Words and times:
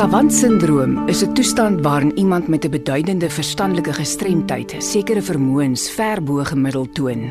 Savant-sindroom 0.00 1.08
is 1.08 1.22
'n 1.22 1.32
toestand 1.32 1.80
waarin 1.80 2.18
iemand 2.18 2.48
met 2.48 2.64
'n 2.64 2.70
beduidende 2.70 3.30
verstandelike 3.30 3.92
gestremdheid 3.92 4.74
sekere 4.78 5.22
vermoëns 5.22 5.90
ver 5.90 6.22
bo 6.22 6.44
gemiddeld 6.44 6.94
toon. 6.94 7.30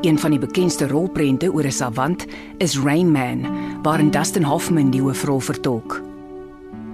Een 0.00 0.18
van 0.18 0.30
die 0.30 0.38
bekendste 0.38 0.86
rolprente 0.86 1.52
oor 1.52 1.64
'n 1.64 1.70
savant 1.70 2.26
is 2.58 2.78
Rain 2.78 3.10
Man, 3.12 3.46
waarin 3.82 4.10
Dustin 4.10 4.42
Hoffman 4.42 4.90
die 4.90 5.00
hoofrol 5.00 5.40
vertolk. 5.40 6.02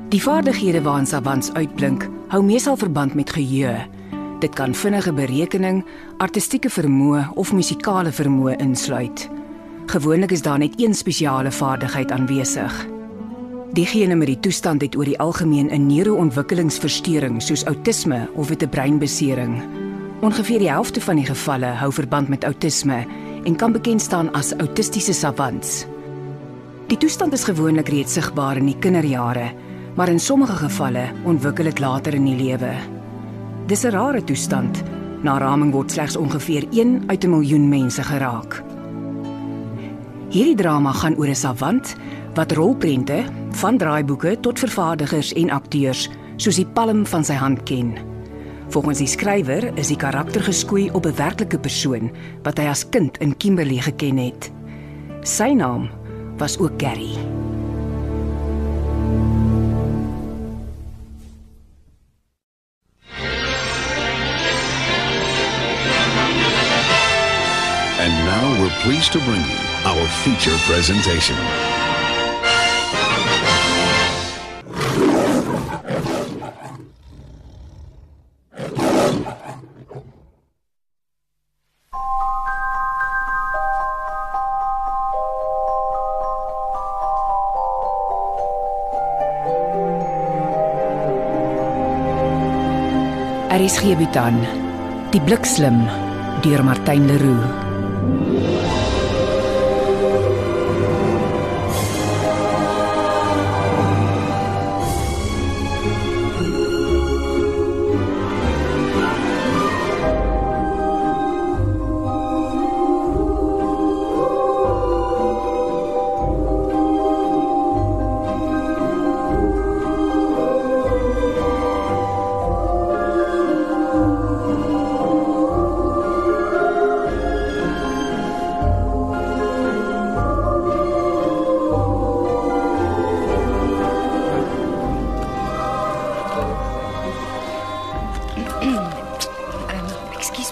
Die 0.08 0.22
vaardighede 0.22 0.82
waarin 0.82 1.06
savants 1.06 1.52
uitblink, 1.52 2.08
hou 2.28 2.42
meestal 2.42 2.76
verband 2.76 3.14
met 3.14 3.30
geheue. 3.30 3.86
Dit 4.38 4.54
kan 4.54 4.74
vinnige 4.74 5.12
berekening, 5.12 5.84
artistieke 6.16 6.70
vermoë 6.70 7.30
of 7.34 7.52
musikale 7.52 8.12
vermoë 8.12 8.56
insluit. 8.56 9.30
Gewoonlik 9.86 10.30
is 10.30 10.42
daar 10.42 10.58
net 10.58 10.80
een 10.80 10.94
spesiale 10.94 11.50
vaardigheid 11.50 12.10
aanwesig. 12.10 12.93
Diegene 13.74 14.14
met 14.14 14.28
die 14.30 14.38
toestand 14.38 14.84
het 14.84 14.94
oor 14.94 15.08
die 15.08 15.18
algemeen 15.18 15.66
'n 15.66 15.86
neuroontwikkelingsversteuring 15.86 17.42
soos 17.42 17.64
outisme 17.64 18.28
of 18.34 18.50
'n 18.50 18.68
breinbesering. 18.68 19.62
Ongeveer 20.20 20.58
die 20.58 20.70
helfte 20.70 21.00
van 21.00 21.16
die 21.16 21.26
gevalle 21.26 21.66
hou 21.66 21.92
verband 21.92 22.28
met 22.28 22.44
outisme 22.44 23.06
en 23.44 23.56
kan 23.56 23.72
bekend 23.72 24.00
staan 24.00 24.32
as 24.32 24.52
autistiese 24.52 25.12
savants. 25.12 25.86
Die 26.86 26.98
toestand 26.98 27.32
is 27.32 27.44
gewoonlik 27.44 27.88
reeds 27.88 28.12
sigbaar 28.12 28.56
in 28.56 28.66
die 28.66 28.78
kinderjare, 28.78 29.52
maar 29.94 30.08
in 30.08 30.20
sommige 30.20 30.56
gevalle 30.56 31.12
ontwikkel 31.24 31.64
dit 31.64 31.78
later 31.78 32.14
in 32.14 32.24
die 32.24 32.36
lewe. 32.36 32.74
Dis 33.66 33.84
'n 33.84 33.90
rare 33.90 34.24
toestand. 34.24 34.82
Na 35.22 35.38
raming 35.38 35.72
word 35.72 35.90
slegs 35.90 36.16
ongeveer 36.16 36.64
1 36.70 37.02
uit 37.06 37.24
'n 37.24 37.30
miljoen 37.30 37.68
mense 37.68 38.02
geraak. 38.02 38.62
Hierdie 40.28 40.56
drama 40.56 40.92
gaan 40.92 41.16
oor 41.16 41.28
'n 41.28 41.34
savant 41.34 41.96
wat 42.34 42.52
rolprente 42.52 43.24
van 43.50 43.78
draaiboeke 43.78 44.40
tot 44.40 44.58
vervaardigers 44.58 45.32
en 45.32 45.50
akteurs 45.50 46.08
soos 46.36 46.58
die 46.58 46.66
palm 46.66 47.04
van 47.06 47.24
sy 47.24 47.36
hand 47.38 47.62
ken. 47.68 47.94
Volgens 48.74 48.98
die 48.98 49.10
skrywer 49.10 49.68
is 49.78 49.92
die 49.92 49.98
karakter 50.00 50.42
geskoei 50.42 50.88
op 50.90 51.06
'n 51.06 51.14
werklike 51.16 51.58
persoon 51.58 52.10
wat 52.42 52.58
hy 52.58 52.66
as 52.66 52.88
kind 52.88 53.18
in 53.18 53.36
Kimberley 53.36 53.78
geken 53.78 54.16
het. 54.18 54.50
Sy 55.22 55.52
naam 55.54 55.88
was 56.36 56.58
ook 56.58 56.72
Gary. 56.78 57.14
And 68.00 68.12
now 68.24 68.60
we're 68.60 68.82
pleased 68.82 69.12
to 69.12 69.18
bring 69.18 69.40
you 69.40 69.58
our 69.84 70.08
feature 70.08 70.58
presentation. 70.66 71.36
Aris 93.54 93.78
Gebitan. 93.78 94.34
Die 95.14 95.20
blikslim 95.22 95.86
deur 96.42 96.64
Martyn 96.66 97.06
Leroux. 97.06 97.63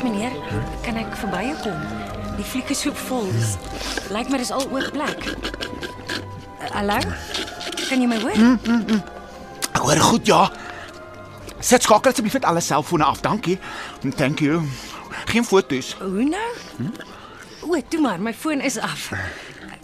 Meneer, 0.03 0.33
kan 0.85 0.97
ek 1.01 1.15
verby 1.21 1.43
jou 1.51 1.57
kom? 1.63 1.83
Die 2.39 2.45
fliek 2.49 2.71
is 2.73 2.81
so 2.81 2.93
vol. 3.09 3.29
dis- 3.33 3.57
Lyk 4.11 4.29
my 4.33 4.39
dis 4.39 4.51
al 4.51 4.65
oor 4.73 4.89
plek. 4.95 5.27
Uh, 6.63 6.71
Hallo? 6.73 6.99
Kan 7.89 8.01
jy 8.01 8.07
my 8.09 8.19
hoor? 8.23 8.37
Ek 9.73 9.81
hoor 9.83 10.01
goed, 10.01 10.27
ja. 10.27 10.51
Sit 11.63 11.83
skakel 11.87 12.11
asseblief 12.11 12.33
net 12.39 12.45
alle 12.49 12.61
selfone 12.61 13.05
af, 13.05 13.21
dankie. 13.23 13.59
Thank 14.17 14.41
you. 14.41 14.63
Geen 15.31 15.45
foto's. 15.45 15.93
Hoe 16.01 16.25
nou? 16.25 16.51
O, 17.63 17.79
toe 17.89 18.01
maar, 18.01 18.19
my 18.21 18.33
foon 18.35 18.61
is 18.61 18.79
af. 18.79 19.13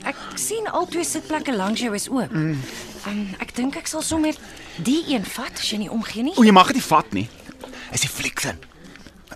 Ek 0.09 0.17
sien 0.39 0.67
al 0.73 0.87
twee 0.91 1.05
sitplekke 1.05 1.55
langs 1.55 1.81
jou 1.81 1.93
is 1.95 2.09
oop. 2.11 2.33
Um, 2.33 2.59
ek 3.41 3.53
dink 3.55 3.77
ek 3.79 3.87
sal 3.87 4.03
sommer 4.03 4.35
die 4.83 5.05
een 5.15 5.25
vat 5.25 5.53
as 5.61 5.71
jy 5.71 5.79
nie 5.85 5.91
omgee 5.93 6.23
nie. 6.27 6.35
O, 6.39 6.43
jy 6.47 6.53
mag 6.55 6.67
dit 6.73 6.81
nie 6.81 6.87
vat 6.89 7.13
nie. 7.15 7.29
Is 7.95 8.03
die 8.05 8.11
flieksin. 8.11 8.59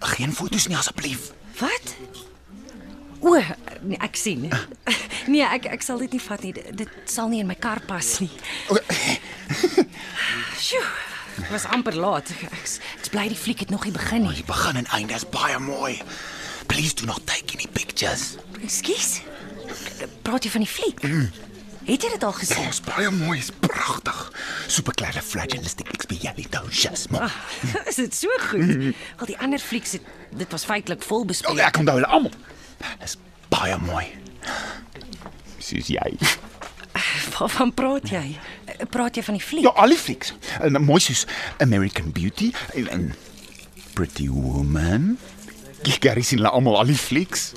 Geen 0.02 0.32
foto's 0.34 0.66
nie 0.66 0.76
asseblief. 0.76 1.30
Wat? 1.60 1.94
O, 3.22 3.36
nee, 3.86 3.98
ek 4.02 4.16
sien. 4.18 4.48
Nee, 5.30 5.44
ek 5.46 5.68
ek 5.70 5.84
sal 5.86 6.00
dit 6.02 6.16
nie 6.16 6.20
vat 6.24 6.42
nie. 6.42 6.50
Dit, 6.56 6.72
dit 6.80 6.94
sal 7.06 7.28
nie 7.30 7.38
in 7.44 7.46
my 7.46 7.54
kar 7.54 7.78
pas 7.86 8.08
nie. 8.18 8.30
O, 8.74 8.78
Sjoe. 10.64 10.82
Dit 11.36 11.46
was 11.52 11.64
amper 11.70 11.94
laat. 11.94 12.32
Ek 12.34 12.42
ek's 12.50 12.80
ek's 12.98 13.12
bly 13.14 13.28
die 13.30 13.38
fliek 13.38 13.62
het 13.62 13.70
nog 13.70 13.86
nie 13.86 13.94
begin 13.94 14.26
nie. 14.26 14.34
Die 14.40 14.48
begin 14.48 14.80
en 14.82 14.88
einde 14.98 15.14
is 15.14 15.22
baie 15.30 15.60
mooi. 15.62 15.94
Please 16.66 16.98
do 16.98 17.06
not 17.06 17.22
take 17.30 17.54
any 17.54 17.68
pictures. 17.70 18.32
Ekskuus. 18.66 19.20
Praat 20.26 20.42
jy 20.48 20.50
van 20.56 20.66
die 20.66 20.72
fliek? 20.72 21.06
Het 21.84 22.02
jy 22.04 22.10
dit 22.14 22.24
al 22.24 22.32
gesien? 22.32 22.62
Dit 22.62 22.72
is 22.76 22.80
baie 22.86 23.10
mooi, 23.10 23.38
is 23.42 23.50
pragtig. 23.60 24.18
Superkleine 24.70 25.22
flagellistic 25.22 25.88
experiences. 25.96 27.06
Ah, 27.18 27.32
is 27.90 27.98
dit 27.98 28.14
so 28.14 28.28
goed? 28.48 28.94
Al 29.18 29.26
die 29.26 29.38
ander 29.42 29.58
flieks 29.58 29.92
het 29.98 30.06
dit 30.30 30.50
was 30.54 30.64
feitelik 30.64 31.02
vol 31.02 31.20
Oh, 31.24 31.26
bespeel. 31.26 31.58
ek 31.60 31.80
onthou 31.82 31.96
hulle 31.98 32.06
almal. 32.08 32.32
Is 33.04 33.16
baie 33.52 33.76
mooi. 33.82 34.06
Soos 35.62 35.90
jy. 35.90 36.12
Waarvan 37.34 37.72
praat 37.74 38.08
jy? 38.12 38.24
Praat 38.92 39.16
jy 39.18 39.22
van 39.26 39.36
die 39.38 39.44
fliek? 39.44 39.66
Ja, 39.66 39.74
al 39.82 39.94
die 39.94 39.98
flieks. 39.98 40.32
En 40.62 40.78
mooi 40.84 41.00
soos 41.02 41.26
American 41.62 42.12
Beauty 42.14 42.52
en, 42.78 42.88
en 42.94 43.04
Pretty 43.96 44.28
Woman. 44.30 45.16
Gary 45.82 46.22
sien 46.22 46.38
hulle 46.38 46.52
almal 46.54 46.78
al 46.82 46.90
die 46.92 46.98
flieks. 46.98 47.50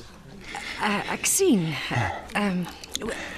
Uh, 0.81 0.99
ek 1.13 1.29
sien. 1.29 1.69
Ehm 2.33 2.65
um, 2.65 2.65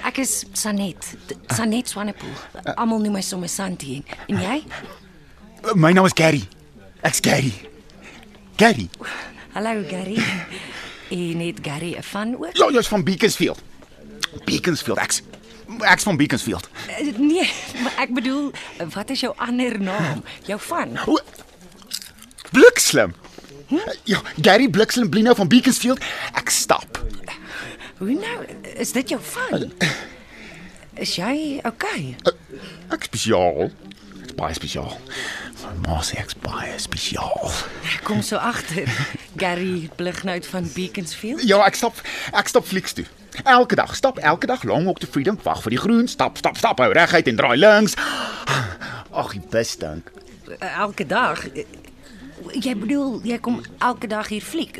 ek 0.08 0.18
is 0.22 0.44
Sanet. 0.52 1.14
Sanet 1.54 1.88
Swanepoel. 1.88 2.34
Almal 2.74 3.00
noem 3.02 3.18
my 3.18 3.24
sommer 3.24 3.48
Santie. 3.48 4.02
En, 4.26 4.36
en 4.36 4.42
jy? 4.42 4.58
My 5.74 5.92
naam 5.92 6.06
is 6.06 6.14
Gary. 6.14 6.42
Ek's 7.02 7.20
Gary. 7.24 7.52
Gary. 8.56 8.88
Hallo 9.54 9.82
Gary. 9.88 10.18
En 11.10 11.40
het 11.40 11.58
Gary 11.62 11.94
'n 11.96 12.02
van 12.02 12.34
ook? 12.36 12.56
Ja, 12.56 12.70
jy's 12.70 12.88
van 12.88 13.04
Beaconsfield. 13.04 13.60
Beaconsfield. 14.44 14.98
Ek's 14.98 15.22
ek's 15.80 16.02
van 16.02 16.16
Beaconsfield. 16.16 16.68
Uh, 16.88 17.18
nee, 17.18 17.50
maar 17.82 17.94
ek 17.98 18.14
bedoel, 18.14 18.52
wat 18.94 19.10
is 19.10 19.20
jou 19.20 19.34
ander 19.36 19.80
naam? 19.80 20.22
Jou 20.46 20.60
van? 20.60 20.98
O, 21.06 21.18
Blikslim. 22.50 23.14
Ja, 24.04 24.22
Gary 24.40 24.68
Blikslim 24.68 25.10
Blino 25.10 25.34
van 25.34 25.48
Beaconsfield. 25.48 26.00
Ek 26.32 26.48
stap. 26.48 27.04
Hoe 27.98 28.14
nou? 28.14 28.44
Is 28.76 28.92
dit 28.92 29.08
jou 29.08 29.20
van? 29.22 29.72
Is 30.94 31.16
jy 31.18 31.58
okay? 31.66 32.14
Ek 32.94 33.06
spesiaal. 33.08 33.72
Ek's 34.22 34.34
baie 34.38 34.54
spesiaal. 34.54 34.94
Sê 36.06 36.20
ek's 36.22 36.36
baie 36.42 36.76
spesiaal. 36.78 37.50
Ek 37.90 38.04
kom 38.06 38.22
so 38.22 38.38
agter. 38.38 38.86
Gary 39.38 39.88
Blighnout 39.98 40.46
van 40.46 40.68
Beaconsfield. 40.74 41.42
Ja, 41.42 41.58
ek 41.66 41.78
stap 41.78 41.98
ek 42.38 42.50
stap 42.50 42.68
flieks 42.70 42.94
toe. 42.94 43.06
Elke 43.42 43.74
dag, 43.78 43.90
stap 43.98 44.18
elke 44.22 44.46
dag 44.50 44.62
long 44.66 44.86
walk 44.86 45.02
to 45.02 45.10
freedom, 45.10 45.38
wag 45.42 45.60
vir 45.66 45.74
die 45.74 45.82
groen, 45.82 46.06
stap, 46.10 46.38
stap, 46.38 46.56
stap, 46.58 46.78
hou 46.82 46.90
reguit 46.94 47.28
en 47.30 47.38
draai 47.38 47.58
links. 47.58 47.98
Ag, 49.10 49.34
die 49.34 49.42
bus 49.50 49.74
dink. 49.78 50.10
Elke 50.58 51.06
dag. 51.06 51.42
Jy 52.54 52.74
bedoel 52.78 53.18
jy 53.26 53.38
kom 53.42 53.58
elke 53.82 54.06
dag 54.10 54.30
hier 54.30 54.42
fliek? 54.42 54.78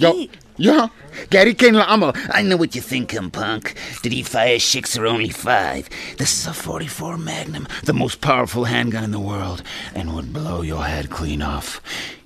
Ja. 0.00 0.12
Hier, 0.12 0.40
Ja, 0.58 0.88
Gary 1.30 1.54
ken 1.54 1.74
hulle 1.74 1.84
almal. 1.84 2.16
I 2.32 2.42
know 2.42 2.56
what 2.56 2.74
you're 2.74 2.82
thinking, 2.82 3.30
punk. 3.30 3.74
Did 4.02 4.12
he 4.12 4.22
fire 4.22 4.58
six 4.58 4.96
or 4.96 5.06
only 5.06 5.28
five? 5.28 5.88
This 6.16 6.32
is 6.32 6.46
a 6.46 6.54
44 6.54 7.18
Magnum, 7.18 7.68
the 7.84 7.92
most 7.92 8.22
powerful 8.22 8.64
handgun 8.64 9.04
in 9.04 9.10
the 9.10 9.20
world, 9.20 9.62
and 9.94 10.14
would 10.14 10.32
blow 10.32 10.62
your 10.62 10.84
head 10.84 11.10
clean 11.10 11.42
off. 11.42 11.80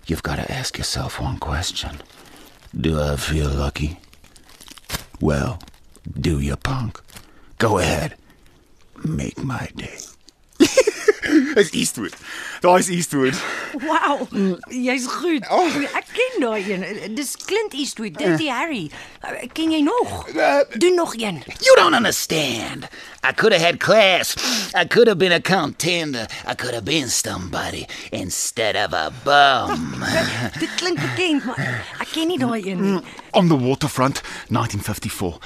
You've 0.07 0.23
got 0.23 0.37
to 0.37 0.53
ask 0.53 0.79
yourself 0.79 1.21
one 1.21 1.39
question 1.39 1.99
Do 2.79 3.01
I 3.01 3.17
feel 3.17 3.51
lucky? 3.51 3.99
Well, 5.21 5.59
do 6.21 6.39
you, 6.39 6.57
punk? 6.57 7.01
Go 7.59 7.79
ahead. 7.79 8.15
Make 9.05 9.43
my 9.43 9.69
day. 9.75 9.99
Dis 11.55 11.75
Eastwood. 11.75 12.15
Daai's 12.61 12.91
Eastwood. 12.91 13.35
Wow, 13.75 14.27
mm. 14.31 14.59
jy's 14.71 15.07
goed. 15.07 15.45
Oh. 15.51 15.69
Ek 15.95 16.07
ken 16.13 16.30
daai 16.41 16.73
een. 16.73 16.83
Eh, 16.83 17.09
dis 17.15 17.37
Clint 17.45 17.73
Eastwood, 17.73 18.17
eh. 18.17 18.27
Dirty 18.27 18.47
Harry. 18.47 18.91
Eh, 19.21 19.49
ken 19.53 19.71
jy 19.71 19.81
nog? 19.81 20.29
Uh, 20.29 20.61
Doen 20.79 20.95
nog 20.95 21.15
een. 21.15 21.43
You 21.59 21.77
don't 21.77 21.95
understand. 21.95 22.85
I 23.23 23.33
could 23.35 23.53
have 23.53 23.65
had 23.65 23.77
class. 23.79 24.35
I 24.75 24.87
could 24.87 25.07
have 25.07 25.19
been 25.19 25.33
a 25.33 25.41
contender. 25.41 26.27
I 26.49 26.55
could 26.55 26.73
have 26.73 26.85
been 26.85 27.11
somebody 27.11 27.87
instead 28.11 28.77
of 28.77 28.95
a 28.95 29.11
bum. 29.25 30.05
Dit 30.59 30.75
klink 30.77 31.01
bekend, 31.01 31.45
maar 31.45 31.85
ek 32.01 32.09
ken 32.15 32.27
nie 32.33 32.39
daai 32.39 32.63
een 32.65 32.81
nie. 32.81 32.93
Mm, 32.97 33.03
on 33.31 33.49
the 33.49 33.59
waterfront, 33.59 34.23
1954. 34.49 35.39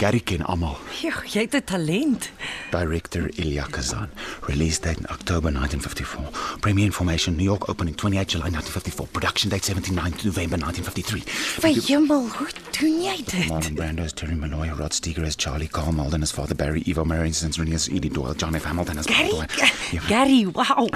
Gary 0.00 0.20
ken 0.24 0.42
almal. 0.48 0.78
Jy 1.00 1.40
het 1.40 1.54
'n 1.54 1.64
talent. 1.64 2.30
Director 2.70 3.30
Ilya 3.34 3.66
Kazan. 3.70 4.08
Release 4.46 4.80
date 4.80 4.98
in 4.98 5.06
October 5.08 5.52
1954. 5.52 6.58
Premiere 6.60 6.86
information 6.86 7.36
New 7.36 7.44
York 7.44 7.68
opening 7.68 7.96
28 7.96 8.30
July 8.32 8.50
1954. 8.50 9.06
Production 9.06 9.50
date 9.50 9.64
17 9.64 9.94
November 9.94 10.39
1953. 10.48 11.24
Vir 11.60 11.82
hemel, 11.86 12.28
hoe 12.38 12.48
doen 12.78 13.02
jy 13.02 13.16
dit? 13.24 13.48
Marlon 13.48 13.74
Brando 13.74 14.02
as 14.02 14.12
Terry 14.12 14.34
Malloy, 14.34 14.68
Rod 14.78 14.94
Steiger 14.94 15.24
as 15.26 15.36
Charlie, 15.36 15.68
Carl 15.68 15.92
Malden 15.92 16.22
as 16.22 16.32
Father 16.32 16.54
Barry, 16.56 16.82
Evo 16.86 17.04
Marion 17.04 17.34
as 17.34 17.58
Rennie 17.58 17.74
as 17.74 17.88
Edie 17.88 18.08
Doyle, 18.08 18.34
John 18.34 18.54
F. 18.54 18.64
Hamilton 18.64 18.98
as 18.98 19.06
Gary, 19.06 19.30
Paul 19.30 19.46
Doyle. 19.46 19.70
Ja. 19.92 20.00
Gary, 20.08 20.46
wow. 20.46 20.88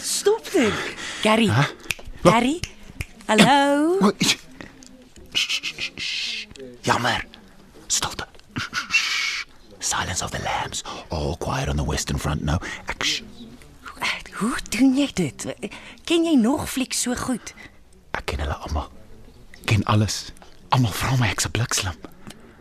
Stop 0.00 0.50
dit. 0.52 0.72
Gary. 1.22 1.50
Gary. 2.22 2.60
Hallo. 3.26 4.12
Jammer. 6.82 7.24
Stilte. 7.86 8.26
Silence 9.78 10.22
of 10.22 10.30
the 10.30 10.42
lambs. 10.42 10.82
All 11.10 11.36
quiet 11.36 11.68
on 11.68 11.76
the 11.76 11.84
western 11.84 12.18
front 12.18 12.42
now. 12.42 12.58
Action. 12.88 13.26
Hoe 14.34 14.56
doen 14.68 14.96
jy 14.98 15.06
dit? 15.14 15.44
Ken 16.04 16.24
jy 16.26 16.34
nog 16.34 16.66
fliek 16.72 16.92
so 16.92 17.14
goed? 17.14 17.52
Ek 18.14 18.24
ken 18.30 18.42
hulle 18.44 18.56
almal. 18.66 18.90
Ken 19.68 19.84
alles. 19.90 20.32
Almal 20.74 20.94
vra 20.94 21.16
my 21.18 21.28
ek's 21.30 21.46
'n 21.46 21.50
blikslim. 21.50 21.98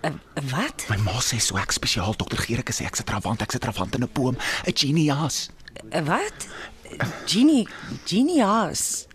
Uh, 0.04 0.12
wat? 0.52 0.86
My 0.90 0.98
ma 0.98 1.20
sê 1.24 1.40
so 1.40 1.56
ek 1.58 1.72
spesiaal 1.72 2.16
dokter 2.18 2.38
Gerike 2.38 2.74
sê 2.74 2.86
ek's 2.86 3.00
'n 3.00 3.08
travant, 3.08 3.42
ek's 3.42 3.56
'n 3.56 3.64
travant 3.64 3.96
in 3.96 4.04
'n 4.04 4.10
boom, 4.14 4.36
'n 4.68 4.74
genius. 4.76 5.50
Uh, 5.94 6.02
wat? 6.04 6.48
Genie, 7.26 7.68
genius. 8.06 9.08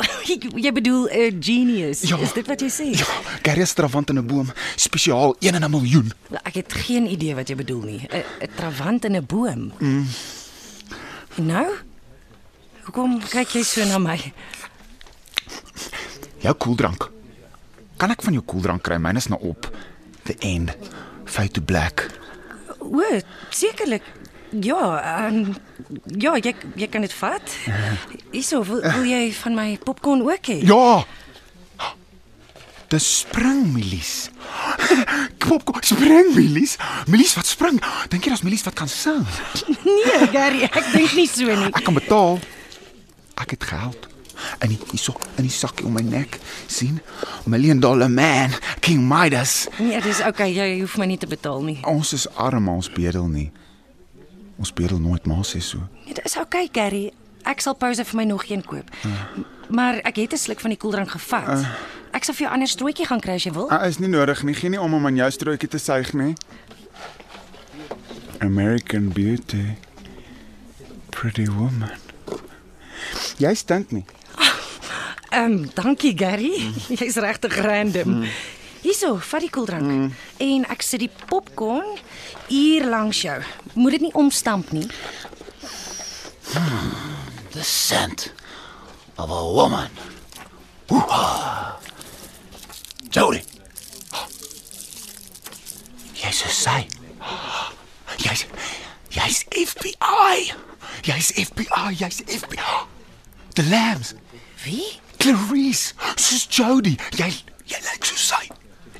jy 0.64 0.72
bedoel 0.72 1.08
'n 1.08 1.16
uh, 1.16 1.30
genius. 1.40 2.02
Ja. 2.02 2.16
Is 2.18 2.32
dit 2.32 2.46
wat 2.46 2.60
jy 2.60 2.68
sê? 2.68 2.88
Ja, 2.92 3.06
Gary 3.42 3.62
is 3.62 3.72
'n 3.72 3.76
travant 3.80 4.10
in 4.10 4.18
'n 4.18 4.26
boom, 4.26 4.52
spesiaal 4.76 5.36
1 5.40 5.54
in 5.54 5.64
'n 5.64 5.70
miljoen. 5.70 6.12
Ek 6.44 6.54
het 6.54 6.72
geen 6.72 7.06
idee 7.06 7.34
wat 7.34 7.48
jy 7.48 7.56
bedoel 7.56 7.82
nie. 7.82 8.00
'n 8.08 8.24
'n 8.44 8.50
Travant 8.56 9.04
in 9.04 9.16
'n 9.16 9.26
boom. 9.26 9.72
Mm. 9.78 10.06
Nou? 11.36 11.68
Hoekom 12.84 13.20
kyk 13.22 13.48
jy 13.48 13.62
so 13.62 13.84
na 13.84 13.98
my? 13.98 14.18
Jou 16.44 16.54
koeldrank. 16.54 17.10
Kan 18.00 18.14
ek 18.14 18.22
van 18.24 18.36
jou 18.38 18.44
koeldrank 18.48 18.82
kry? 18.86 18.96
Myne 19.02 19.20
is 19.20 19.28
nou 19.32 19.40
op. 19.52 19.68
The 20.28 20.36
end. 20.46 20.72
Fade 21.28 21.52
to 21.58 21.62
black. 21.64 22.06
O, 22.80 23.04
sekerlik. 23.54 24.02
Ja, 24.50 25.28
um, 25.28 25.54
ja, 26.18 26.34
jy 26.42 26.54
jy 26.74 26.88
kan 26.90 27.04
dit 27.06 27.12
vat. 27.14 27.52
Hierso, 28.32 28.64
wil, 28.66 28.80
wil 28.82 29.06
jy 29.06 29.28
van 29.44 29.54
my 29.54 29.68
popcorn 29.84 30.24
ook 30.26 30.50
hê? 30.50 30.58
Ja. 30.66 31.04
Dis 32.90 33.06
spring 33.20 33.68
milies. 33.70 34.30
Kom, 35.38 35.60
spring 35.92 36.32
milies. 36.34 36.74
Milies 37.06 37.36
wat 37.38 37.46
spring. 37.46 37.78
Dink 38.10 38.26
jy 38.26 38.32
daar's 38.32 38.42
milies 38.42 38.66
wat 38.66 38.74
kan 38.80 38.90
sing? 38.90 39.22
Nee, 40.00 40.26
Gary, 40.32 40.64
ek 40.66 40.86
dink 40.94 41.12
nie 41.14 41.28
so 41.30 41.46
nie. 41.46 41.68
Ek 41.70 41.84
kan 41.86 41.94
betaal. 41.94 42.40
Ek 43.38 43.54
het 43.54 43.68
geld. 43.70 44.08
En 44.58 44.68
hierso 44.68 45.14
in 45.36 45.42
die 45.46 45.52
sakkie 45.52 45.86
om 45.86 45.92
my 45.92 46.00
nek. 46.02 46.38
sien? 46.66 47.00
Million 47.44 47.80
dollar 47.80 48.10
man, 48.10 48.50
King 48.80 49.08
Midas. 49.08 49.68
Nee, 49.78 50.00
dis 50.00 50.20
okay, 50.20 50.52
jy 50.52 50.80
hoef 50.80 50.96
my 50.96 51.06
nie 51.06 51.18
te 51.18 51.26
betaal 51.26 51.62
nie. 51.62 51.78
Ons 51.84 52.12
is 52.12 52.28
arm, 52.34 52.68
ons 52.68 52.90
bedel 52.90 53.26
nie. 53.28 53.50
Ons 54.58 54.72
bedel 54.72 54.98
nooit, 55.00 55.26
maar 55.26 55.44
sê 55.44 55.60
so. 55.60 55.78
Nee, 56.04 56.14
dis 56.14 56.36
okay, 56.36 56.68
Gary. 56.72 57.10
Ek 57.48 57.60
sal 57.60 57.74
pouse 57.74 58.04
vir 58.04 58.16
my 58.16 58.24
nog 58.24 58.44
een 58.50 58.62
koop. 58.64 58.90
Maar 59.68 60.00
ek 60.04 60.16
het 60.16 60.32
'n 60.32 60.36
sluk 60.36 60.60
van 60.60 60.70
die 60.70 60.78
koeldrank 60.78 61.10
gevat. 61.10 61.64
Ek 62.12 62.24
sal 62.24 62.34
vir 62.34 62.42
jou 62.46 62.52
ander 62.52 62.68
strootjie 62.68 63.06
gaan 63.06 63.20
kry 63.20 63.34
as 63.34 63.44
jy 63.44 63.52
wil. 63.52 63.70
Ah, 63.70 63.86
is 63.86 63.98
nie 63.98 64.08
nodig 64.08 64.42
nie. 64.42 64.54
Geen 64.54 64.70
nie 64.70 64.80
om 64.80 64.94
om 64.94 65.06
aan 65.06 65.16
jou 65.16 65.30
strootjie 65.30 65.68
te 65.68 65.78
suig 65.78 66.12
nie. 66.12 66.34
American 68.40 69.08
Beauty. 69.08 69.76
Pretty 71.10 71.46
woman. 71.46 71.90
Jy 73.38 73.54
stink 73.54 73.90
nie. 73.90 74.04
Ehm, 75.30 75.52
um, 75.52 75.70
dankie 75.74 76.14
Gary. 76.14 76.72
Jy's 76.88 77.14
regtig 77.14 77.54
random. 77.62 78.24
Hierso, 78.82 79.16
vat 79.22 79.44
die 79.44 79.50
koeldrank. 79.50 80.14
En 80.42 80.64
ek 80.72 80.82
sit 80.82 81.04
die 81.04 81.10
popcorn 81.28 81.98
hier 82.48 82.86
langs 82.88 83.20
jou. 83.22 83.36
Moet 83.74 83.98
dit 83.98 84.06
nie 84.08 84.14
omstamp 84.18 84.72
nie. 84.74 84.86
The 87.50 87.62
scent 87.62 88.32
of 89.16 89.30
a 89.30 89.42
woman. 89.54 89.90
Woo-ha. 90.88 91.78
Jody. 93.10 93.42
Jy's 96.14 96.42
sy. 96.62 96.86
Jy's 98.18 98.46
jy's 99.10 99.44
FBI. 99.50 100.50
Jy's 101.06 101.30
FBI, 101.38 101.94
jy's 102.00 102.22
FBI. 102.26 102.82
The 103.54 103.62
lambs. 103.70 104.14
Wie? 104.64 105.00
Clarice, 105.20 105.92
soos 106.16 106.46
Jody. 106.48 106.96
Jy 107.18 107.28
jy 107.68 107.78
lyk 107.84 108.06
so 108.08 108.16
sy. 108.16 108.48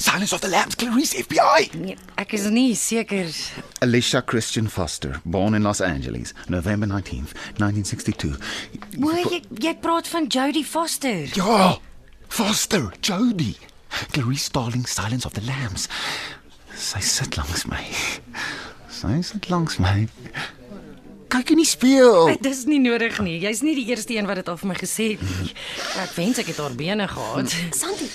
Silence 0.01 0.33
of 0.33 0.41
the 0.41 0.49
Lambs, 0.49 0.75
Clarice 0.81 1.13
FBI. 1.17 1.71
Nee, 1.77 1.97
ek 2.21 2.33
is 2.37 2.47
nie 2.53 2.75
seker. 2.77 3.29
Alicia 3.85 4.23
Christian 4.23 4.69
Foster, 4.69 5.21
born 5.25 5.55
in 5.55 5.63
Los 5.63 5.81
Angeles, 5.81 6.33
November 6.49 6.87
19th, 6.87 7.35
1962. 7.61 8.37
O, 9.01 9.13
jy 9.33 9.43
jy 9.61 9.75
praat 9.81 10.09
van 10.13 10.29
Jodie 10.33 10.65
Foster. 10.65 11.29
Ja, 11.37 11.77
Foster, 12.29 12.93
Jody. 13.01 13.57
Clarice 14.13 14.45
Starling, 14.49 14.87
Silence 14.87 15.27
of 15.27 15.35
the 15.35 15.45
Lambs. 15.45 15.89
Sy 16.77 17.01
sit 17.05 17.37
langs 17.37 17.67
my. 17.69 17.83
Sy 18.89 19.21
sit 19.25 19.51
langs 19.51 19.81
my. 19.83 20.07
Kyk 21.31 21.53
in 21.55 21.61
die 21.63 21.69
spieël. 21.69 22.33
Dis 22.43 22.65
nie 22.67 22.81
nodig 22.83 23.21
nie. 23.23 23.37
Jy's 23.39 23.61
nie 23.63 23.77
die 23.79 23.87
eerste 23.93 24.17
een 24.17 24.27
wat 24.27 24.41
dit 24.41 24.49
al 24.51 24.59
vir 24.59 24.71
my 24.73 24.77
gesê 24.79 25.13
het 25.13 25.23
nie. 25.23 25.53
Ek 26.03 26.17
wens 26.17 26.41
ek 26.43 26.51
het 26.51 26.59
haar 26.59 26.75
bene 26.75 27.07
gehad. 27.11 27.55
Santi. 27.77 28.09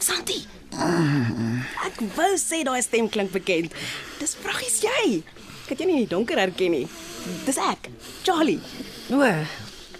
Santi. 0.00 0.38
Ek 1.84 2.00
wou 2.16 2.30
sê 2.40 2.62
daai 2.64 2.80
stem 2.86 3.10
klink 3.12 3.34
bekend. 3.36 3.76
Dis 4.22 4.32
vraggies 4.40 4.80
jy. 4.86 5.20
Ek 5.66 5.74
het 5.74 5.82
jou 5.84 5.90
nie 5.90 6.00
in 6.00 6.06
die 6.06 6.12
donker 6.14 6.40
herken 6.40 6.72
nie. 6.78 6.86
Dis 7.44 7.60
ek, 7.60 7.90
Charlie. 8.24 8.60
O. 9.12 9.20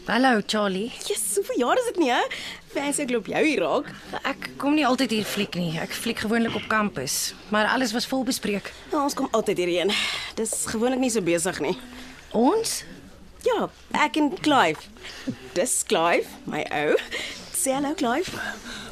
Hallo 0.09 0.41
Charlie. 0.49 0.89
Jesus, 1.07 1.37
hoeveel 1.37 1.61
jaar 1.61 1.79
is 1.79 1.93
dit 1.93 2.01
nie, 2.03 2.09
hè? 2.11 2.23
Fancy 2.73 3.05
ek 3.05 3.13
loop 3.13 3.29
jou 3.31 3.43
hier 3.45 3.61
raak. 3.63 3.93
Ek 4.27 4.49
kom 4.59 4.75
nie 4.79 4.87
altyd 4.89 5.13
hier 5.15 5.29
fliek 5.29 5.55
nie. 5.61 5.75
Ek 5.79 5.93
fliek 5.95 6.25
gewoonlik 6.25 6.57
op 6.59 6.67
kampus, 6.73 7.35
maar 7.53 7.69
alles 7.71 7.93
was 7.95 8.09
vol 8.11 8.25
bespreek. 8.27 8.73
Ja, 8.91 9.05
ons 9.05 9.15
kom 9.19 9.29
altyd 9.37 9.61
hierheen. 9.61 9.93
Dis 10.41 10.65
gewoonlik 10.73 11.05
nie 11.05 11.13
so 11.13 11.23
besig 11.23 11.61
nie. 11.63 11.77
Ons? 12.37 12.85
Ja, 13.43 13.69
ek 13.99 14.19
en 14.21 14.29
Clive. 14.39 14.85
Dis 15.57 15.81
Clive, 15.89 16.29
my 16.51 16.63
ou. 16.85 16.99
Sê 17.57 17.75
hallo 17.75 17.95
Clive. 17.99 18.31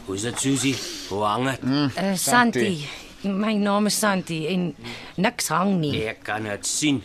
Hoe's 0.09 0.25
dit 0.27 0.41
Susie? 0.41 0.75
Hoe 1.11 1.23
hang 1.25 1.47
dit? 1.51 1.63
Mm. 1.63 1.93
Uh, 1.95 2.15
Santi. 2.19 2.73
My 3.29 3.53
naam 3.59 3.87
is 3.91 3.99
Santi 3.99 4.41
en 4.51 4.73
niks 5.21 5.51
hang 5.53 5.77
nie. 5.83 5.93
Ek 6.09 6.25
kan 6.27 6.49
dit 6.49 6.67
sien. 6.67 7.03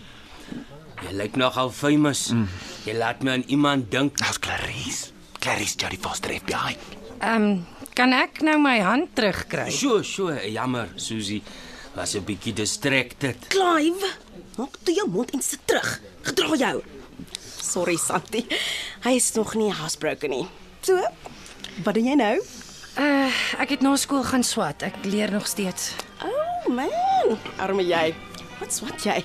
Jy 1.04 1.14
lyk 1.20 1.38
nogal 1.38 1.70
famous. 1.76 2.30
Mm. 2.34 2.48
Jy 2.88 2.98
laat 2.98 3.24
my 3.26 3.38
aan 3.38 3.46
iemand 3.52 3.92
dink. 3.92 4.18
Dis 4.22 4.40
Clarice. 4.42 5.12
Clarice 5.44 5.78
Jody 5.78 6.00
Foster 6.02 6.34
FBI. 6.34 6.78
Ehm, 7.20 7.36
um, 7.36 7.66
kan 7.94 8.16
ek 8.16 8.42
nou 8.42 8.58
my 8.64 8.80
hand 8.82 9.12
terugkry? 9.14 9.70
So, 9.72 10.02
so, 10.02 10.32
jammer, 10.34 10.90
Susie. 10.96 11.44
Was 11.94 12.16
'n 12.16 12.24
bietjie 12.26 12.54
distracted. 12.58 13.38
Clive, 13.54 14.08
maak 14.58 14.78
toe 14.84 14.96
jou 14.96 15.08
mond 15.10 15.32
en 15.34 15.42
sit 15.42 15.60
terug. 15.66 16.00
Gedra 16.22 16.56
jou. 16.56 16.84
Sorry 17.62 17.98
Santi. 17.98 18.46
Hy 19.04 19.16
is 19.18 19.32
nog 19.34 19.56
nie 19.56 19.72
housebroken 19.72 20.30
nie. 20.30 20.46
So, 20.82 21.00
wat 21.84 21.96
doen 21.96 22.06
jy 22.12 22.16
nou? 22.20 22.36
Uh, 23.00 23.32
ek 23.58 23.70
het 23.78 23.82
na 23.82 23.96
skool 23.98 24.24
gaan 24.24 24.44
swat. 24.46 24.84
Ek 24.84 25.02
leer 25.06 25.32
nog 25.34 25.48
steeds 25.48 25.94
Oh 26.22 26.70
man, 26.70 27.38
arme 27.58 27.84
jy. 27.84 28.14
Wat 28.60 28.72
swat 28.74 29.04
jy? 29.04 29.24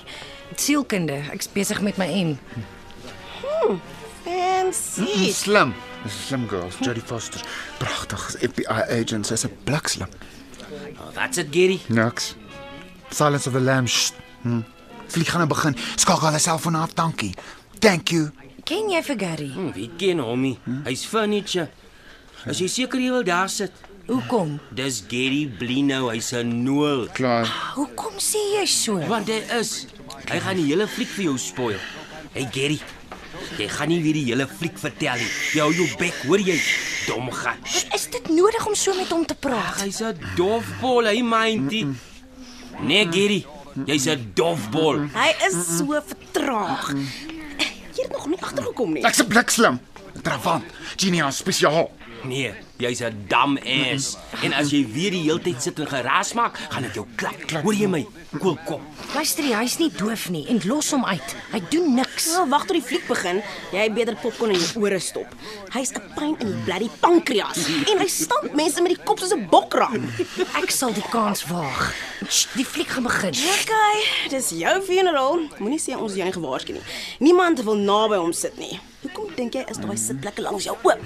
sielkunde. 0.59 1.21
Ek's 1.33 1.47
besig 1.51 1.81
met 1.81 1.97
my 1.97 2.07
M. 2.23 2.37
Fancy. 4.23 5.31
Slim. 5.33 5.73
Dis 6.03 6.15
slim 6.27 6.47
girl, 6.47 6.69
Jodie 6.79 7.03
Foster. 7.03 7.41
Pragtig, 7.79 8.21
FBI 8.39 8.83
agent, 8.99 9.27
sy's 9.27 9.45
'n 9.45 9.51
blikslim. 9.63 10.07
Oh, 10.99 11.13
wat's 11.15 11.35
dit, 11.35 11.47
Gary? 11.51 11.79
Niks. 11.87 12.35
Silence 13.09 13.47
of 13.47 13.53
the 13.53 13.59
Lambs. 13.59 14.13
Hm. 14.43 14.63
Vlieg 15.09 15.31
gaan 15.31 15.47
begin. 15.47 15.75
Skakel 15.95 16.27
hulle 16.29 16.39
selfoon 16.39 16.75
af, 16.75 16.93
dankie. 16.93 17.33
Thank 17.79 18.09
you. 18.13 18.29
Ken 18.63 18.89
jy 18.91 19.01
vir 19.03 19.17
Gary? 19.17 19.51
Hm, 19.53 19.71
wie 19.73 19.89
ken 19.97 20.19
hom 20.21 20.41
nie? 20.45 20.57
Hy's 20.85 21.05
furniture. 21.09 21.69
As 22.45 22.59
jy 22.61 22.67
seker 22.71 23.01
jy 23.01 23.09
wil 23.11 23.23
daar 23.25 23.49
sit. 23.49 23.73
Hoekom? 24.09 24.55
Dis 24.73 25.03
Gary 25.09 25.45
Blino, 25.59 26.09
hy's 26.09 26.33
'n 26.33 26.63
noel. 26.63 27.07
Klaar. 27.13 27.45
Hoekom 27.75 28.17
sê 28.17 28.41
jy 28.57 28.65
so? 28.65 28.97
Want 29.07 29.27
hy 29.27 29.41
is. 29.59 29.87
Hy 30.29 30.39
gaan 30.39 30.55
die 30.55 30.65
hele 30.65 30.87
fliek 30.87 31.07
vir 31.07 31.23
jou 31.25 31.37
spoil. 31.37 31.79
Hey 32.33 32.47
Gary. 32.51 32.79
Jy 33.57 33.67
gaan 33.67 33.89
nie 33.89 34.01
weer 34.01 34.13
die 34.13 34.25
hele 34.25 34.47
fliek 34.47 34.77
vertel 34.77 35.17
nie. 35.17 35.29
Jy 35.53 35.59
hou 35.61 35.71
jou 35.73 35.87
bek, 35.97 36.13
hoor 36.25 36.39
jy? 36.39 36.57
Dom 37.07 37.31
gat. 37.31 37.57
Is 37.93 38.07
dit 38.09 38.29
nodig 38.29 38.65
om 38.67 38.75
so 38.75 38.93
met 38.93 39.09
hom 39.09 39.25
te 39.25 39.35
praat? 39.35 39.81
Hy's 39.81 40.01
'n 40.01 40.17
dofbol, 40.35 41.05
hy 41.05 41.21
myntie. 41.21 41.87
Nee, 42.81 43.05
Gary. 43.11 43.45
Jy's 43.85 44.07
'n 44.07 44.31
dofbol. 44.33 45.07
Hy 45.13 45.29
is 45.47 45.77
so 45.77 46.01
vertraag. 46.05 46.93
Jy 47.95 48.03
het 48.03 48.11
nog 48.11 48.27
nie 48.27 48.41
agtergekom 48.41 48.93
nie. 48.93 49.03
Ek's 49.03 49.19
'n 49.21 49.27
blikslim. 49.27 49.79
Travant. 50.23 50.63
Genius 50.97 51.37
spesiaal. 51.37 51.91
Nee, 52.23 52.53
jy's 52.77 53.01
'n 53.01 53.25
dam 53.27 53.57
ass. 53.57 54.17
En 54.43 54.53
as 54.53 54.69
jy 54.71 54.85
weer 54.91 55.11
die 55.11 55.23
hele 55.23 55.39
tyd 55.39 55.61
sit 55.61 55.79
en 55.79 55.87
geraas 55.87 56.33
maak, 56.33 56.57
gaan 56.69 56.83
ek 56.83 56.93
jou 56.93 57.05
klap. 57.15 57.51
Hoor 57.63 57.73
jy 57.73 57.87
my? 57.87 58.05
Koelkop. 58.39 58.81
Luister, 59.15 59.43
jy, 59.43 59.55
hy's 59.55 59.77
nie 59.79 59.89
doof 59.91 60.29
nie 60.29 60.45
en 60.47 60.61
los 60.65 60.91
hom 60.91 61.05
uit. 61.05 61.35
Hy 61.51 61.61
doen 61.69 61.95
niks. 61.95 62.27
Nou 62.35 62.49
wag 62.49 62.65
tot 62.65 62.75
die 62.75 62.81
fliek 62.81 63.07
begin. 63.07 63.41
Jy 63.71 63.89
beter 63.93 64.15
popcorn 64.15 64.51
in 64.51 64.59
jou 64.59 64.83
ore 64.83 64.99
stop. 64.99 65.27
Hy's 65.73 65.91
'n 65.91 66.01
pyn 66.15 66.35
in 66.39 66.47
die 66.47 66.63
bloody 66.65 66.89
pankreas 66.99 67.67
en 67.91 67.97
hy 67.99 68.07
stamp 68.07 68.53
mense 68.53 68.81
met 68.81 68.95
die 68.95 69.03
kop 69.03 69.19
soos 69.19 69.31
'n 69.33 69.47
bokram. 69.49 70.11
Ek 70.61 70.69
sal 70.71 70.93
die 70.93 71.05
kans 71.09 71.45
waag. 71.47 71.93
Sst, 72.27 72.49
die 72.55 72.65
fliek 72.65 72.87
gaan 72.87 73.03
begin. 73.03 73.33
Okay, 73.33 74.29
dis 74.29 74.49
jou 74.49 74.81
funeral. 74.81 75.39
Moenie 75.59 75.79
sê 75.79 75.95
ons 75.97 76.11
het 76.11 76.17
jou 76.17 76.25
nie 76.25 76.33
gewaarsku 76.33 76.73
nie. 76.73 76.81
Niemand 77.19 77.63
wil 77.63 77.75
naby 77.75 78.15
hom 78.17 78.33
sit 78.33 78.57
nie. 78.57 78.79
Hoekom 79.01 79.33
dink 79.35 79.53
jy 79.53 79.63
is 79.69 79.77
daai 79.77 79.95
sitplekke 79.97 80.41
langs 80.41 80.65
jou 80.65 80.75
oop? 80.83 80.99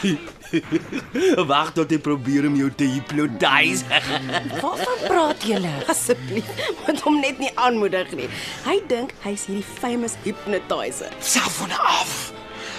Wag 1.50 1.72
tot 1.76 1.92
hy 1.92 1.98
probeer 2.02 2.48
om 2.48 2.56
jou 2.58 2.70
te 2.74 2.88
hypnotise. 2.90 3.86
Waarvan 4.62 5.04
praat 5.04 5.46
julle? 5.46 5.72
Asseblief, 5.92 6.50
moet 6.86 7.02
hom 7.06 7.20
net 7.22 7.38
nie 7.42 7.50
aanmoedig 7.54 8.12
nie. 8.18 8.28
Hy 8.66 8.78
dink 8.90 9.14
hy's 9.24 9.46
hierdie 9.50 9.66
famous 9.66 10.16
hypnotizer. 10.24 11.14
Selfoon 11.22 11.74
af. 11.78 12.32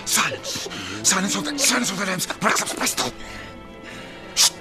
Silence. 0.05 0.67
Silence 1.03 1.37
of 1.37 1.45
the 1.45 1.57
silence 1.59 1.91
of 1.91 1.99
the 1.99 2.05
Lambs. 2.05 2.27
Blikslim 2.41 2.79
pistol. 2.79 3.13
Sst. 4.35 4.57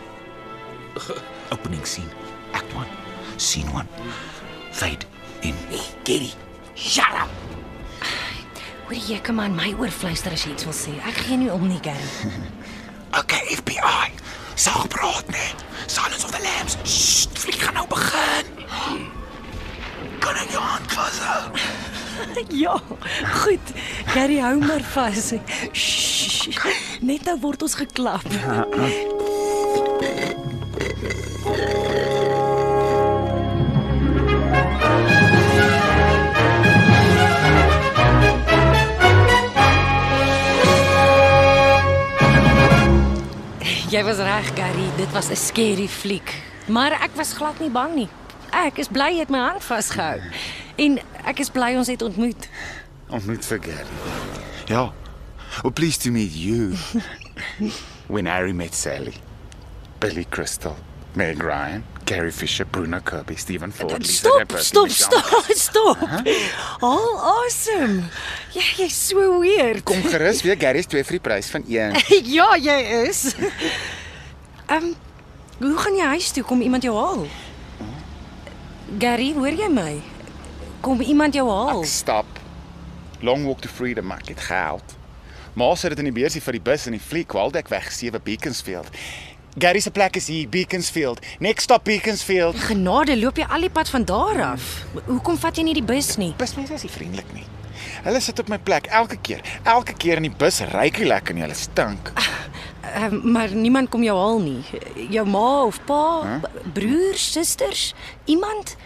Opening 1.51 1.85
scene. 1.85 2.11
Act 2.53 2.75
1. 2.75 2.87
Scene 3.39 3.71
1. 3.73 3.89
Fade 4.73 5.07
in. 5.43 5.55
Gary, 6.05 6.33
shut 6.75 7.13
up. 7.13 7.29
Hoor 8.91 8.99
jy 9.07 9.21
kom 9.23 9.39
aan 9.39 9.53
my 9.55 9.69
oor 9.79 9.93
fluister 9.95 10.35
as 10.35 10.43
jy 10.43 10.51
iets 10.51 10.67
wil 10.67 10.75
sê. 10.75 10.91
Ek 11.07 11.15
gee 11.23 11.37
nie 11.39 11.47
om 11.55 11.63
nie, 11.63 11.79
Gary. 11.79 12.09
Okay, 13.21 13.55
FBI. 13.55 14.09
Sag 14.59 14.89
praat 14.91 15.31
net. 15.31 15.63
Silence 15.87 16.27
of 16.27 16.35
the 16.35 16.43
Lambs. 16.43 16.75
Sst, 16.83 17.39
fliek 17.39 17.63
gaan 17.63 17.79
nou 17.79 17.87
begin. 17.91 18.51
Kan 20.19 20.43
ek 20.43 20.51
jou 20.57 20.63
hand 20.63 20.91
vashou? 20.99 21.43
Ja, 22.65 22.75
goed. 23.45 23.71
Gary 24.11 24.43
hou 24.43 24.59
maar 24.59 24.83
vas. 24.95 25.31
Shh. 25.71 26.51
Net 27.07 27.31
nou 27.31 27.39
word 27.47 27.63
ons 27.67 27.79
geklap. 27.79 28.27
Jy 44.01 44.07
was 44.07 44.21
reg, 44.25 44.47
Gary. 44.57 44.87
Dit 44.97 45.13
was 45.13 45.29
'n 45.29 45.37
scary 45.37 45.87
fliek. 45.89 46.43
Maar 46.67 46.93
ek 46.93 47.11
was 47.15 47.33
glad 47.33 47.59
nie 47.61 47.69
bang 47.71 47.95
nie. 47.95 48.09
Ek 48.51 48.79
is 48.79 48.89
bly 48.89 49.13
jy 49.13 49.19
het 49.19 49.29
my 49.29 49.39
hand 49.39 49.65
vasgehou. 49.65 50.21
En 50.77 50.99
ek 51.25 51.39
is 51.39 51.51
bly 51.51 51.77
ons 51.77 51.87
het 51.87 52.03
ontmoet. 52.03 52.49
Ontmoet 53.11 53.45
vir 53.45 53.59
Gary. 53.63 53.97
Ja. 54.67 54.93
Well, 55.63 55.73
pleased 55.73 56.03
to 56.03 56.11
meet 56.11 56.33
you. 56.33 56.73
When 58.15 58.27
Harry 58.27 58.53
met 58.53 58.75
Sally. 58.75 59.15
Billy 59.99 60.25
Crystal, 60.31 60.77
Meg 61.15 61.43
Ryan, 61.43 61.83
Gary 62.05 62.31
Fisher, 62.31 62.65
Bruno 62.65 63.01
Kirby, 63.01 63.35
Stephen 63.37 63.73
Ford, 63.73 63.99
Lisa 63.99 64.13
Stop, 64.13 64.39
Shepard, 64.39 64.63
stop, 64.63 64.87
Michelle- 64.87 65.55
stop, 65.55 65.99
stop. 65.99 66.27
All 66.83 67.19
awesome. 67.19 68.05
Ja, 68.55 68.63
jy's 68.77 68.95
so 69.09 69.41
weird. 69.41 69.83
Kom 69.85 70.03
gerus 70.07 70.43
weer 70.47 70.57
Gary's 70.59 70.87
twee 70.87 71.03
vir 71.05 71.19
die 71.19 71.23
prys 71.29 71.51
van 71.51 71.65
een. 71.69 71.97
Ja, 72.37 72.53
jy 72.57 72.79
is. 73.09 73.35
Ehm, 74.71 74.91
um, 74.91 74.95
hoe 75.61 75.77
gaan 75.83 75.97
jy 75.99 76.07
huis 76.15 76.31
toe? 76.33 76.45
Kom 76.47 76.63
iemand 76.63 76.83
jou 76.87 76.95
haal? 76.97 77.27
Gary, 78.99 79.33
hoor 79.35 79.55
jy 79.55 79.69
my? 79.71 80.01
Kom 80.81 81.01
iemand 81.05 81.35
jou 81.37 81.47
haal? 81.51 81.83
Ek 81.83 81.91
stap. 81.91 82.39
Long 83.21 83.45
walk 83.47 83.61
to 83.61 83.69
freedom, 83.69 84.11
ek 84.15 84.31
het 84.33 84.41
geld. 84.47 84.97
Maar 85.59 85.77
sit 85.77 85.91
dit 85.93 85.99
in 85.99 86.09
die 86.09 86.15
beursie 86.17 86.41
vir 86.41 86.57
die 86.57 86.63
bus 86.71 86.87
en 86.89 86.95
die 86.97 87.03
fliek 87.03 87.35
Waldek 87.37 87.69
weg 87.69 87.91
7 87.93 88.23
Beaconsfield. 88.25 88.89
Gary 89.59 89.81
se 89.81 89.91
plek 89.91 90.17
is 90.17 90.27
hier, 90.27 90.49
Beaconsfield. 90.49 91.19
Next 91.39 91.63
stop 91.63 91.85
Beaconsfield. 91.85 92.57
Genade, 92.57 93.17
loop 93.19 93.37
jy 93.41 93.47
al 93.51 93.67
die 93.67 93.71
pad 93.71 93.89
van 93.91 94.05
daar 94.07 94.43
af? 94.53 94.67
Hoekom 95.09 95.39
vat 95.43 95.57
jy 95.59 95.65
nie 95.67 95.75
die 95.75 95.87
bus 95.87 96.15
nie? 96.21 96.31
Busmense 96.39 96.77
is 96.77 96.85
nie 96.87 96.93
vriendelik 96.95 97.33
nie. 97.35 97.47
Hulle 98.05 98.21
sit 98.23 98.39
op 98.39 98.49
my 98.53 98.59
plek 98.63 98.87
elke 98.95 99.19
keer. 99.19 99.43
Elke 99.67 99.97
keer 99.99 100.21
in 100.21 100.29
die 100.29 100.37
bus 100.39 100.61
ryk 100.71 101.01
hy 101.03 101.09
lekker 101.11 101.35
en 101.35 101.43
hulle 101.49 101.59
stink. 101.59 102.13
Uh, 102.15 103.09
maar 103.11 103.51
niemand 103.51 103.91
kom 103.91 104.05
jou 104.07 104.15
haal 104.19 104.39
nie. 104.45 104.63
Jou 105.11 105.27
ma 105.29 105.65
of 105.67 105.81
pa, 105.89 106.05
huh? 106.27 106.63
broers, 106.75 107.27
susters, 107.33 107.91
iemand? 108.31 108.77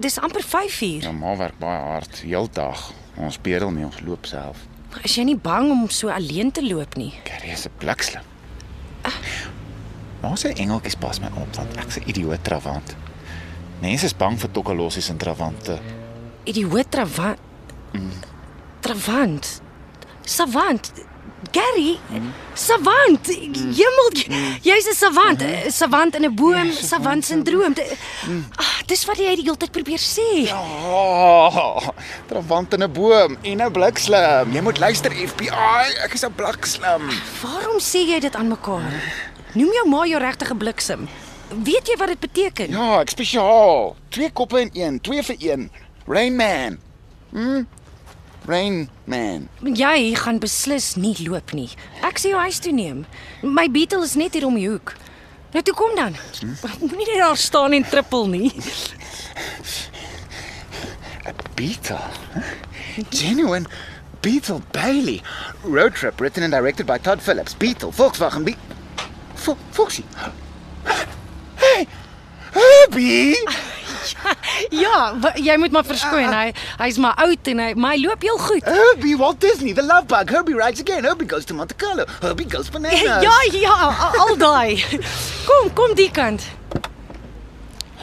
Dis 0.00 0.18
amper 0.18 0.42
5 0.42 0.80
uur. 0.88 1.06
Ja, 1.06 1.14
ma 1.14 1.36
werk 1.38 1.58
baie 1.62 1.78
hard, 1.86 2.22
heeldag. 2.26 2.88
Ons 3.20 3.38
bedel 3.42 3.70
nie, 3.76 3.86
ons 3.86 4.02
loop 4.06 4.26
self. 4.26 4.66
Is 5.06 5.14
jy 5.14 5.28
nie 5.30 5.38
bang 5.38 5.70
om 5.70 5.86
so 5.92 6.10
alleen 6.10 6.50
te 6.50 6.66
loop 6.66 6.98
nie? 6.98 7.12
Gary 7.30 7.54
is 7.54 7.66
'n 7.66 7.78
blikslim. 7.78 8.26
Maar 10.20 10.36
sy 10.38 10.48
engeltjies 10.56 10.96
pas 11.00 11.20
my 11.20 11.30
op 11.36 11.54
want 11.56 11.76
ek's 11.76 11.96
'n 11.98 12.02
idioot 12.06 12.44
travant. 12.44 12.94
Mense 13.80 14.04
is 14.04 14.16
bang 14.16 14.38
vir 14.40 14.50
tokkalossies 14.50 15.08
en 15.08 15.16
travante. 15.16 15.78
Idioot 16.44 16.90
travant. 16.90 17.38
Travant. 18.80 19.60
Savant. 20.24 20.92
Gary, 21.50 21.98
savant. 22.54 23.26
Hemel, 23.26 24.10
jy's 24.62 24.86
'n 24.86 24.94
savant, 24.94 25.40
'n 25.42 25.70
savant 25.70 26.14
in 26.14 26.24
'n 26.24 26.34
boom, 26.34 26.70
savant 26.72 27.24
sindroom. 27.24 27.72
Di- 27.72 27.82
Ah, 28.56 28.80
dis 28.86 29.04
wat 29.06 29.16
jy 29.16 29.34
die 29.36 29.42
hele 29.44 29.56
tyd 29.56 29.72
probeer 29.72 29.98
sê. 29.98 30.52
Oh, 30.52 31.80
travant 32.28 32.72
in 32.74 32.82
'n 32.82 32.92
boom 32.92 33.36
en 33.42 33.60
'n 33.62 33.72
blikslim. 33.72 34.52
Jy 34.52 34.60
moet 34.60 34.78
luister 34.78 35.10
FBI, 35.10 35.94
ek 36.04 36.12
is 36.14 36.24
'n 36.24 36.32
blikslim. 36.34 37.08
Waarom 37.42 37.78
sê 37.80 37.98
jy 38.06 38.20
dit 38.20 38.34
aan 38.36 38.48
mekaar? 38.48 39.02
Noem 39.54 39.72
jou 39.74 39.88
ma 39.88 40.04
jou 40.06 40.20
regte 40.22 40.54
bliksem. 40.54 41.08
Weet 41.50 41.88
jy 41.90 41.96
wat 41.98 42.08
dit 42.12 42.20
beteken? 42.20 42.70
Ja, 42.70 43.00
ek 43.02 43.10
spesiaal. 43.10 43.96
Twee 44.14 44.30
koppe 44.30 44.60
in 44.60 44.70
een, 44.72 45.00
twee 45.00 45.22
vir 45.26 45.36
een. 45.42 45.70
Rain 46.06 46.36
Man. 46.36 46.78
Hm? 47.32 47.64
Rain 48.46 48.88
Man. 49.04 49.48
Jy 49.62 50.14
gaan 50.14 50.38
beslis 50.38 50.94
nie 50.96 51.16
loop 51.28 51.52
nie. 51.52 51.68
Ek 52.06 52.18
sê 52.22 52.30
jou 52.30 52.40
huis 52.40 52.58
toe 52.62 52.72
neem. 52.72 53.04
My 53.42 53.66
Beetle 53.70 54.04
is 54.06 54.14
net 54.14 54.34
hier 54.38 54.46
om 54.46 54.54
die 54.54 54.68
hoek. 54.70 54.94
Nou 55.52 55.62
toe 55.66 55.74
kom 55.74 55.96
dan. 55.98 56.14
Moenie 56.80 57.06
net 57.10 57.18
daar 57.18 57.36
staan 57.36 57.72
en 57.74 57.82
trippel 57.90 58.28
nie. 58.30 58.52
'n 61.26 61.34
Beetle. 61.54 61.98
huh? 62.34 62.42
Genuine 63.10 63.66
Beetle 64.20 64.60
Bailey. 64.72 65.22
Road 65.64 65.94
trip 65.94 66.20
written 66.20 66.42
and 66.42 66.52
directed 66.52 66.86
by 66.86 66.98
Todd 66.98 67.20
Phillips. 67.22 67.54
Beetle, 67.56 67.92
Volkswagen 67.92 68.44
Be 68.44 68.54
Fo 69.40 69.56
Foxy. 69.76 70.04
Hey. 71.56 71.86
Herbie. 72.52 73.36
Ja, 74.70 75.12
jy 75.36 75.54
moet 75.60 75.72
maar 75.74 75.84
verskoon. 75.84 76.32
Hy 76.32 76.52
hy's 76.80 76.96
maar 77.00 77.18
oud 77.20 77.48
en 77.52 77.58
hy 77.62 77.68
maar 77.76 77.94
hy 77.94 78.00
loop 78.02 78.22
heel 78.24 78.38
goed. 78.40 78.64
Herbie, 78.64 79.12
Walt 79.20 79.40
Disney, 79.42 79.74
the 79.76 79.84
love 79.84 80.06
bug. 80.10 80.30
Herbie 80.32 80.56
rides 80.56 80.80
again. 80.82 81.04
Herbie 81.04 81.28
goes 81.28 81.44
to 81.48 81.54
Monte 81.54 81.76
Carlo. 81.80 82.06
Herbie 82.20 82.48
goes 82.50 82.70
bananas. 82.74 83.00
Ja, 83.00 83.36
ja, 83.52 83.76
al 84.24 84.36
daai. 84.40 84.80
Kom, 85.46 85.68
kom 85.76 85.94
die 85.98 86.08
kant. 86.16 86.46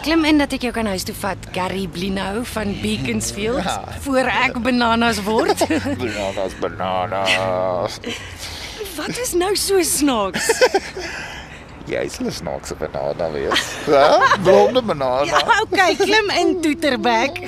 Klim 0.05 0.23
in 0.29 0.37
dat 0.39 0.53
ek 0.55 0.67
jou 0.67 0.73
kan 0.75 0.87
huis 0.93 1.03
toe 1.07 1.15
vat, 1.17 1.49
Gary 1.55 1.87
Blino 1.91 2.43
van 2.53 2.75
Beaconsfield, 2.83 3.65
voor 4.05 4.29
ek 4.31 4.59
bananas 4.63 5.19
word. 5.25 5.65
Bananas, 6.03 6.53
bananas. 6.61 7.97
Wat 8.97 9.17
is 9.17 9.33
nou 9.33 9.55
so 9.55 9.81
snaaks? 9.81 10.47
Jy's 11.91 12.17
'n 12.19 12.31
snaakse 12.31 12.75
banana 12.75 13.31
wees. 13.31 13.61
Ja, 13.87 14.35
blonde 14.43 14.81
banana. 14.81 15.23
Ja, 15.23 15.61
okay, 15.61 15.95
klim 15.95 16.29
in 16.29 16.61
toeterbek. 16.61 17.39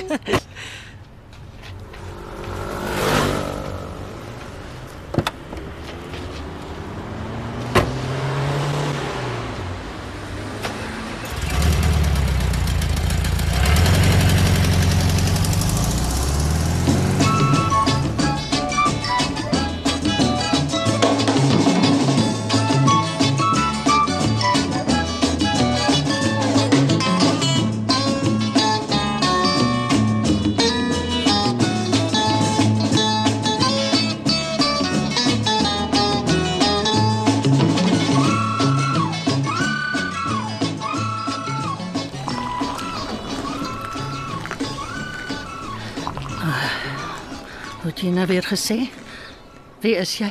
Het 47.89 48.03
jy 48.05 48.09
nou 48.13 48.27
weer 48.29 48.45
gesê? 48.45 48.75
Wie 49.81 49.95
is 49.97 50.11
jy? 50.19 50.29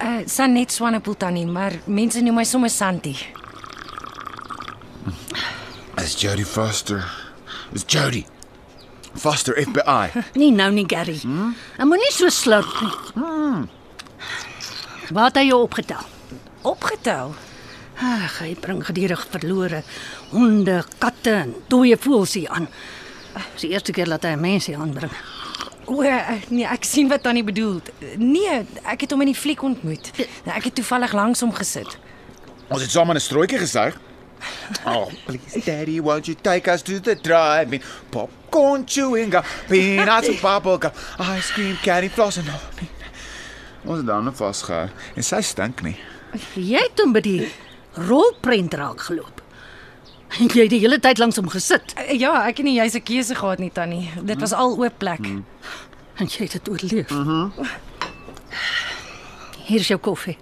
Uh 0.00 0.22
Sanet 0.24 0.72
Swanepoel 0.72 1.18
tannie, 1.20 1.44
maar 1.44 1.74
mense 1.84 2.22
noem 2.24 2.38
my 2.40 2.44
sommer 2.48 2.70
Santi. 2.72 3.12
It's 6.00 6.14
Jody 6.22 6.46
Foster. 6.48 7.04
It's 7.74 7.84
Jody. 7.84 8.24
Foster 9.14 9.52
FBI. 9.60 10.22
Nee, 10.40 10.50
nou 10.50 10.70
nie 10.72 10.86
Gary. 10.88 11.18
Hmm? 11.20 11.52
En 11.76 11.90
moenie 11.90 12.12
so 12.14 12.32
slurp 12.32 12.70
nie. 12.80 12.94
Hmm. 13.18 13.68
Wat 15.12 15.36
het 15.36 15.44
jy 15.44 15.52
opgetel? 15.52 16.08
Opgetel. 16.62 17.34
Ag, 18.00 18.38
hy 18.40 18.54
bring 18.62 18.80
gedurig 18.86 19.26
verlore 19.28 19.82
honde, 20.30 20.80
katte 21.02 21.36
en 21.42 21.52
dooie 21.68 22.00
voëls 22.00 22.38
hier 22.40 22.48
aan. 22.48 22.70
Dis 23.52 23.66
die 23.66 23.74
eerste 23.76 23.92
keer 23.92 24.08
dat 24.08 24.24
hy 24.24 24.38
mense 24.40 24.72
aanbring. 24.72 25.12
O, 25.88 26.02
nee, 26.52 26.66
ek 26.68 26.84
sien 26.84 27.08
wat 27.08 27.22
tannie 27.24 27.44
bedoel. 27.44 27.80
Nee, 28.20 28.60
ek 28.84 29.06
het 29.06 29.14
hom 29.14 29.22
in 29.24 29.30
die 29.32 29.38
fliek 29.38 29.62
ontmoet. 29.64 30.10
Ek 30.44 30.68
het 30.68 30.74
toevallig 30.76 31.14
langs 31.16 31.40
hom 31.40 31.52
gesit. 31.56 31.96
Ons 32.68 32.84
het 32.84 32.92
saam 32.92 33.08
aan 33.08 33.16
'n 33.16 33.24
strooitjie 33.24 33.58
gesuig. 33.58 33.96
Oh, 34.86 35.08
please 35.26 35.64
daddy, 35.64 36.00
won't 36.00 36.26
you 36.26 36.36
take 36.42 36.68
us 36.70 36.82
to 36.82 37.00
the 37.00 37.14
drive-in? 37.14 37.82
Popcorn 38.10 38.84
chewing 38.86 39.32
gum, 39.32 39.42
peanuts 39.68 40.28
and 40.28 40.40
bubble 40.40 40.78
gum, 40.78 40.92
ice 41.18 41.50
cream, 41.52 41.76
candy 41.82 42.08
floss 42.08 42.36
en 42.36 42.48
al. 42.48 42.60
Ons 43.84 43.96
het 43.96 44.06
dan 44.06 44.30
vasgehou 44.34 44.88
en 45.16 45.22
sy 45.24 45.40
stink 45.42 45.82
nie. 45.82 45.96
Jy 46.54 46.78
het 46.84 47.00
hom 47.02 47.12
by 47.12 47.20
die 47.24 47.48
rolprent 48.08 48.74
raak 48.74 49.00
geloop. 49.08 49.37
En 50.28 50.46
jy 50.54 50.60
het 50.66 50.70
die 50.70 50.80
hele 50.80 50.98
tyd 51.00 51.18
langs 51.18 51.36
hom 51.36 51.48
gesit 51.48 51.94
Eh, 51.96 52.18
Ja, 52.20 52.44
ek 52.46 52.56
het 52.60 52.66
nie 52.66 52.74
juis 52.76 52.94
'n 52.94 53.02
keuse 53.02 53.34
gehad 53.34 53.58
nie, 53.58 53.70
tannie. 53.72 54.10
Dit 54.22 54.40
was 54.40 54.52
al 54.52 54.76
oop 54.78 54.98
plek. 54.98 55.20
en 56.18 56.26
jy 56.26 56.42
het 56.44 56.52
dit 56.52 56.68
oorleef. 56.68 57.10
Mhm. 57.10 57.48
Hier 59.68 59.80
is 59.80 59.88
jou 59.88 59.98
koffie. 60.00 60.36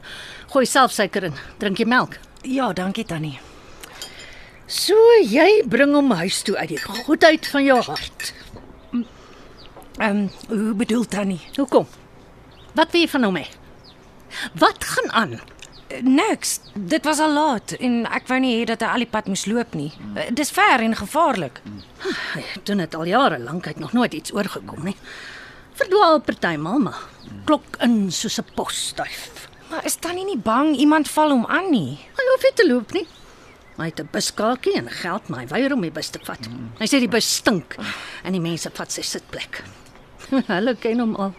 Gooi 0.51 0.67
self 0.67 0.93
suiker 0.93 1.25
in. 1.25 1.35
Drink 1.59 1.79
jy 1.79 1.85
melk? 1.87 2.19
Ja, 2.43 2.73
dankie 2.73 3.05
tannie. 3.05 3.39
So 4.67 4.95
jy 5.23 5.63
bring 5.67 5.95
hom 5.95 6.11
huis 6.11 6.43
toe 6.43 6.57
uit 6.57 6.69
die 6.69 6.79
goedheid 6.79 7.47
van 7.47 7.65
jou 7.65 7.81
hart. 7.83 8.33
Ehm, 9.99 10.11
um, 10.11 10.31
hoe 10.49 10.75
bedoel 10.75 11.05
tannie? 11.07 11.41
Hoekom? 11.57 11.87
Wat 12.75 12.91
wil 12.93 13.01
jy 13.01 13.09
van 13.09 13.23
hom 13.25 13.37
hê? 13.37 13.47
Wat 14.55 14.85
gaan 14.85 15.13
aan? 15.13 15.41
Niks. 16.03 16.61
Dit 16.75 17.05
was 17.05 17.19
al 17.23 17.33
laat 17.33 17.73
en 17.79 18.07
ek 18.11 18.27
wou 18.29 18.39
nie 18.43 18.57
hê 18.61 18.65
dat 18.67 18.81
hy 18.83 18.87
al 18.87 19.05
die 19.05 19.11
pad 19.11 19.27
moes 19.31 19.47
loop 19.47 19.75
nie. 19.75 19.93
Eh, 20.17 20.31
Dis 20.35 20.51
ver 20.51 20.81
en 20.83 20.97
gevaarlik. 20.97 21.61
Hy 22.35 22.43
doen 22.65 22.79
dit 22.83 22.95
al 22.95 23.05
jare 23.07 23.39
lank, 23.39 23.65
hy 23.65 23.71
het 23.77 23.79
nog 23.81 23.93
nooit 23.93 24.15
iets 24.15 24.33
oorgekom 24.35 24.83
nie. 24.85 24.97
Verdwaal 25.79 26.21
partymal 26.21 26.79
maar. 26.79 27.03
Klok 27.45 27.77
in 27.81 28.11
soos 28.13 28.39
'n 28.41 28.45
posduif. 28.55 29.49
Maar 29.71 29.85
is 29.85 29.95
tannie 29.97 30.25
nie 30.25 30.39
bang 30.39 30.77
iemand 30.77 31.09
val 31.11 31.31
hom 31.31 31.47
aan 31.47 31.71
nie? 31.71 31.99
Hy 32.17 32.25
hoef 32.33 32.43
nie 32.43 32.53
te 32.55 32.67
loop 32.67 32.93
nie. 32.93 33.07
Hy 33.77 33.85
het 33.85 34.01
'n 34.01 34.09
buskaartjie 34.13 34.75
en 34.77 34.91
geld, 34.91 35.29
maar 35.29 35.41
hy 35.41 35.47
weier 35.47 35.73
om 35.73 35.81
die 35.81 35.91
bus 35.91 36.09
te 36.09 36.19
vat. 36.25 36.49
Hy 36.79 36.85
sê 36.87 36.99
die 36.99 37.09
bus 37.09 37.35
stink 37.37 37.77
en 38.25 38.33
die 38.33 38.41
mense 38.41 38.71
vat 38.71 38.93
sy 38.93 39.03
sitplek. 39.03 39.63
Hulle 40.47 40.75
ken 40.77 40.99
hom 40.99 41.15
al. 41.17 41.35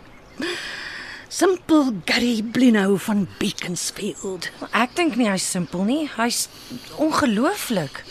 Simpel 1.27 1.91
Gary 2.05 2.41
Blino 2.41 2.95
van 2.95 3.27
Beaconsfield. 3.37 4.47
Ek 4.71 4.93
dink 4.95 5.17
nie 5.19 5.27
hy's 5.27 5.43
simpel 5.43 5.83
nie. 5.83 6.05
Hy's 6.15 6.45
ongelooflik. 7.03 8.03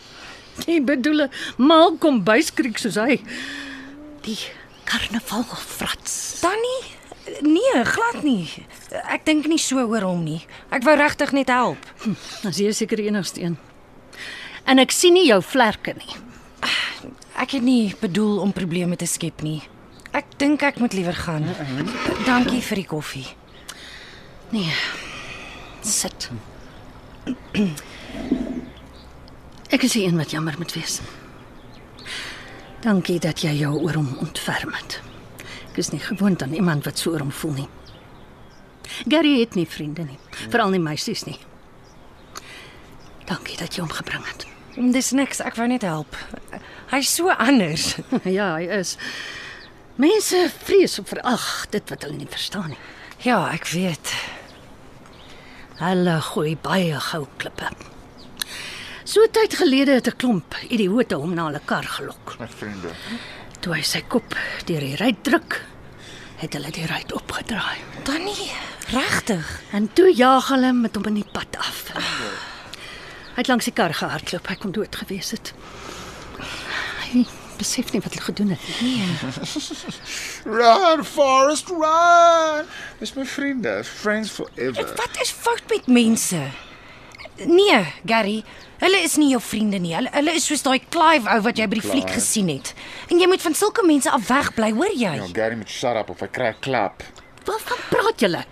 Jy 0.68 0.78
bedoel 0.86 1.26
'n 1.26 1.30
Malcolm 1.60 2.22
Buiskriek 2.24 2.80
soos 2.80 2.96
hy. 2.96 3.20
Die 4.24 4.38
karnavalfrats. 4.88 6.40
Tannie? 6.40 6.82
Nee, 7.44 7.84
glad 7.84 8.22
nie. 8.24 8.48
Ek 9.12 9.24
dink 9.28 9.44
nie 9.48 9.60
so 9.60 9.84
oor 9.84 10.04
hom 10.08 10.24
nie. 10.24 10.40
Ek 10.72 10.84
wou 10.88 10.96
regtig 10.96 11.32
net 11.36 11.52
help. 11.52 11.80
As 12.48 12.56
jy 12.60 12.72
seker 12.72 12.96
die 12.96 13.08
enigste 13.12 13.44
een. 13.44 13.58
En 14.64 14.80
ek 14.80 14.92
sien 14.92 15.12
nie 15.12 15.28
jou 15.28 15.42
vlerke 15.44 15.92
nie. 15.92 16.16
Ek 17.36 17.58
het 17.58 17.62
nie 17.62 17.92
bedoel 18.00 18.40
om 18.40 18.52
probleme 18.56 18.96
te 18.96 19.06
skep 19.10 19.42
nie. 19.44 19.60
Ek 20.14 20.36
dink 20.38 20.62
ek 20.62 20.78
moet 20.78 20.94
liewer 20.94 21.16
gaan. 21.16 21.46
Dankie 22.26 22.62
vir 22.62 22.78
die 22.78 22.86
koffie. 22.86 23.26
Nee. 24.54 24.70
Sit. 25.82 26.28
Ek 29.74 29.82
is 29.82 29.96
die 29.96 30.04
een 30.06 30.16
wat 30.20 30.30
jammer 30.30 30.54
moet 30.58 30.74
wees. 30.78 31.00
Dankie 32.84 33.18
dat 33.18 33.42
jy 33.42 33.56
jou 33.58 33.72
oor 33.80 33.98
hom 33.98 34.12
ontferm 34.22 34.74
het. 34.76 35.00
Ek 35.72 35.80
is 35.82 35.90
nie 35.90 36.02
gewoond 36.04 36.42
aan 36.46 36.54
iemand 36.54 36.86
wat 36.86 37.00
so 37.00 37.10
oor 37.10 37.24
hom 37.24 37.34
voel 37.34 37.64
nie. 37.64 37.68
Gary 39.10 39.40
het 39.40 39.56
nie 39.58 39.66
vriende 39.66 40.04
nie, 40.06 40.18
veral 40.52 40.70
nie 40.70 40.82
meisies 40.82 41.24
nie. 41.26 41.38
Dankie 43.26 43.56
dat 43.58 43.74
jy 43.74 43.82
hom 43.82 43.90
gebring 43.90 44.22
het. 44.28 44.44
Dis 44.94 45.10
niks, 45.16 45.40
ek 45.42 45.56
wou 45.58 45.66
net 45.70 45.82
help. 45.82 46.14
Hy's 46.92 47.10
so 47.10 47.32
anders. 47.34 47.96
ja, 48.38 48.52
hy 48.60 48.68
is. 48.78 48.94
Mense 49.96 50.50
vrees 50.64 50.98
of 50.98 51.08
verag 51.08 51.66
dit 51.70 51.90
wat 51.90 52.02
hulle 52.02 52.16
nie 52.18 52.30
verstaan 52.30 52.72
nie. 52.72 52.78
Ja, 53.22 53.38
ek 53.54 53.68
weet. 53.70 54.10
Hulle 55.78 56.16
gooi 56.32 56.56
baie 56.58 56.98
gou 57.10 57.26
klippe. 57.38 57.70
So 59.04 59.22
tyd 59.30 59.54
gelede 59.54 60.00
het 60.00 60.08
'n 60.08 60.16
klomp 60.16 60.54
idioote 60.68 61.14
hom 61.14 61.34
na 61.34 61.46
hulle 61.46 61.60
kar 61.64 61.84
gelok. 61.84 62.36
My 62.38 62.48
vriende. 62.48 62.90
Toe 63.60 63.74
hy 63.74 63.82
sy 63.82 64.02
kop 64.02 64.34
deur 64.66 64.80
die 64.80 64.96
ruit 64.96 65.22
druk, 65.24 65.62
het 66.36 66.52
hulle 66.52 66.70
die 66.70 66.86
ruit 66.86 67.12
opgedraai. 67.12 67.78
Tannie, 68.02 68.50
regtig? 68.90 69.62
En 69.72 69.92
toe 69.92 70.10
jaag 70.14 70.48
hulle 70.48 70.72
met 70.72 70.94
hom 70.94 71.04
in 71.04 71.14
die 71.14 71.30
pad 71.32 71.56
af. 71.58 71.92
Hy 73.34 73.40
het 73.42 73.48
langs 73.48 73.64
die 73.64 73.72
kar 73.74 73.94
gehardloop, 73.94 74.46
hy 74.48 74.54
kon 74.54 74.72
dood 74.72 74.96
gewees 74.96 75.30
het. 75.30 75.52
Hy 77.12 77.26
besef 77.58 77.92
nie 77.92 78.00
wat 78.04 78.14
hy 78.14 78.20
gedoen 78.20 78.48
het 78.54 78.60
nie. 78.80 79.02
Run, 80.58 81.04
Forest, 81.04 81.68
run. 81.70 82.66
Dis 83.00 83.14
my 83.16 83.24
vriende, 83.26 83.84
friends 83.84 84.30
forever. 84.30 84.86
Wat 84.96 85.20
is 85.22 85.30
fout 85.30 85.62
met 85.68 85.86
mense? 85.86 86.40
Nee, 87.44 87.80
Gary, 88.06 88.44
hulle 88.78 89.00
is 89.02 89.16
nie 89.16 89.30
jou 89.32 89.40
vriende 89.42 89.78
nie. 89.82 89.94
Hulle 89.96 90.10
hulle 90.14 90.34
is 90.38 90.46
soos 90.46 90.62
daai 90.62 90.78
Clive 90.88 91.26
ou 91.34 91.40
wat 91.42 91.58
jy 91.58 91.66
by 91.66 91.80
die 91.80 91.88
fliek 91.88 92.06
Clive. 92.06 92.20
gesien 92.20 92.48
het. 92.52 92.74
En 93.10 93.18
jy 93.18 93.26
moet 93.30 93.42
van 93.42 93.54
sulke 93.58 93.82
mense 93.86 94.10
af 94.10 94.28
wegbly, 94.28 94.70
hoor 94.76 94.92
jy? 94.94 95.14
Ja, 95.18 95.26
Gary 95.34 95.56
moet 95.58 95.70
shut 95.70 95.96
up 95.98 96.10
of 96.14 96.20
hy 96.20 96.28
kry 96.28 96.52
'n 96.52 96.60
klap. 96.60 97.02
Waarvan 97.44 97.78
praat 97.90 98.20
julle? 98.20 98.44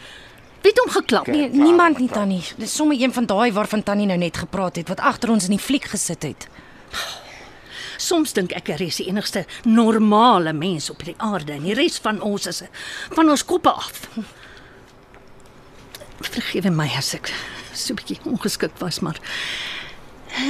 Wie 0.63 0.71
het 0.71 0.79
hom 0.79 0.91
geklap? 0.95 1.27
Nee, 1.27 1.49
niemand 1.49 1.99
nie 1.99 2.09
tannie. 2.09 2.43
Dis 2.57 2.75
sommer 2.75 2.97
een 3.01 3.13
van 3.13 3.27
daai 3.27 3.53
waarvan 3.53 3.83
tannie 3.83 4.07
nou 4.07 4.19
net 4.19 4.37
gepraat 4.37 4.77
het 4.77 4.89
wat 4.89 5.01
agter 5.01 5.31
ons 5.31 5.45
in 5.45 5.51
die 5.57 5.59
fliek 5.59 5.85
gesit 5.85 6.23
het. 6.23 6.47
Soms 8.03 8.35
dink 8.35 8.55
ek 8.59 8.73
hy 8.73 8.89
is 8.89 8.99
die 8.99 9.09
enigste 9.11 9.45
normale 9.69 10.53
mens 10.57 10.91
op 10.91 11.05
die 11.07 11.15
aarde 11.23 11.55
en 11.55 11.67
die 11.69 11.77
res 11.79 12.01
van 12.03 12.21
ons 12.25 12.49
is 12.51 12.63
van 13.15 13.31
ons 13.31 13.45
koppe 13.47 13.71
af. 13.71 14.09
Vergewe 16.23 16.73
my 16.75 16.89
as 16.99 17.15
ek 17.15 17.31
so 17.73 17.93
'n 17.93 18.01
bietjie 18.01 18.19
ongeskik 18.27 18.75
was, 18.81 19.01
maar 19.01 19.19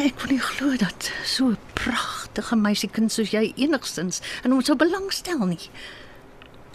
ek 0.07 0.17
kon 0.19 0.33
nie 0.33 0.41
glo 0.41 0.77
dat 0.77 1.11
so 1.25 1.51
'n 1.53 1.59
pragtige 1.75 2.57
meisiekind 2.57 3.13
soos 3.13 3.31
jy 3.31 3.53
enigstens 3.57 4.23
in 4.45 4.51
hom 4.53 4.63
sou 4.63 4.77
belangstel 4.77 5.45
nie. 5.47 5.71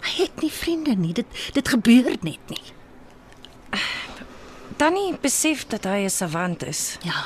Hy 0.02 0.22
het 0.22 0.42
nie 0.42 0.50
vriende 0.50 0.94
nie. 0.94 1.12
Dit 1.12 1.26
dit 1.52 1.68
gebeur 1.68 2.16
net 2.22 2.44
nie. 2.48 2.62
Tannie 4.76 5.18
besef 5.18 5.66
dat 5.66 5.84
hy 5.84 6.04
'n 6.04 6.10
savant 6.10 6.62
is. 6.62 6.96
Ja, 7.02 7.24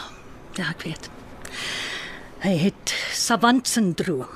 ja, 0.55 0.71
ek 0.71 0.83
weet. 0.83 1.11
Hy 2.43 2.57
het 2.59 2.95
savant 3.15 3.69
sindroom. 3.69 4.27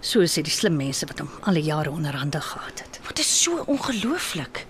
So 0.00 0.22
sê 0.24 0.42
die 0.46 0.54
slim 0.54 0.76
mense 0.78 1.06
wat 1.10 1.18
hom 1.18 1.30
al 1.42 1.58
die 1.58 1.66
jare 1.66 1.90
onderhande 1.90 2.40
gehad 2.40 2.78
het. 2.84 3.00
Dit 3.08 3.18
is 3.18 3.30
so 3.42 3.64
ongelooflik. 3.66 4.66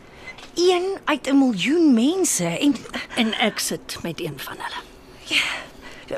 Een 0.56 0.98
uit 1.04 1.28
'n 1.28 1.38
miljoen 1.38 1.94
mense 1.94 2.44
en 2.44 2.74
En 3.16 3.32
ek 3.38 3.58
sit 3.58 3.98
met 4.02 4.20
een 4.20 4.38
van 4.38 4.56
hulle. 4.58 4.82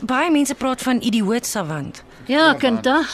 baie 0.07 0.31
mense 0.31 0.55
praat 0.55 0.83
van 0.83 1.01
idioot 1.03 1.47
savant. 1.47 2.03
Ja, 2.27 2.55
Kinta. 2.55 3.05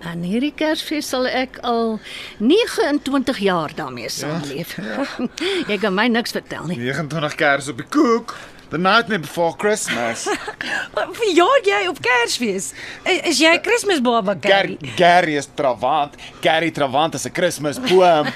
En 0.00 0.22
hierdie 0.22 0.52
Kersfees 0.56 1.08
sal 1.08 1.26
ek 1.26 1.58
al 1.58 1.98
29 2.38 3.38
jaar 3.38 3.74
daarmee 3.74 4.08
saamleef. 4.08 4.76
Ja. 4.76 5.04
Jy 5.70 5.78
kan 5.78 5.94
my 5.94 6.06
niks 6.06 6.30
vertel 6.30 6.64
nie. 6.64 6.76
29 6.78 7.34
kers 7.34 7.68
op 7.68 7.76
die 7.76 7.86
koek. 7.86 8.36
The 8.70 8.78
nightmare 8.78 9.18
before 9.18 9.56
Christmas. 9.56 10.28
Verjaar 11.20 11.60
jy 11.66 11.88
op 11.90 11.98
Kersfees? 11.98 12.70
Is, 13.02 13.18
is 13.32 13.40
jy 13.42 13.50
'n 13.58 13.62
Kersbaba 13.66 14.36
Gary, 14.38 14.78
Gary 14.94 15.34
is 15.34 15.48
Travant. 15.58 16.14
Gary 16.40 16.70
Travant 16.70 17.14
is 17.18 17.26
'n 17.26 17.34
Kersboom. 17.34 18.30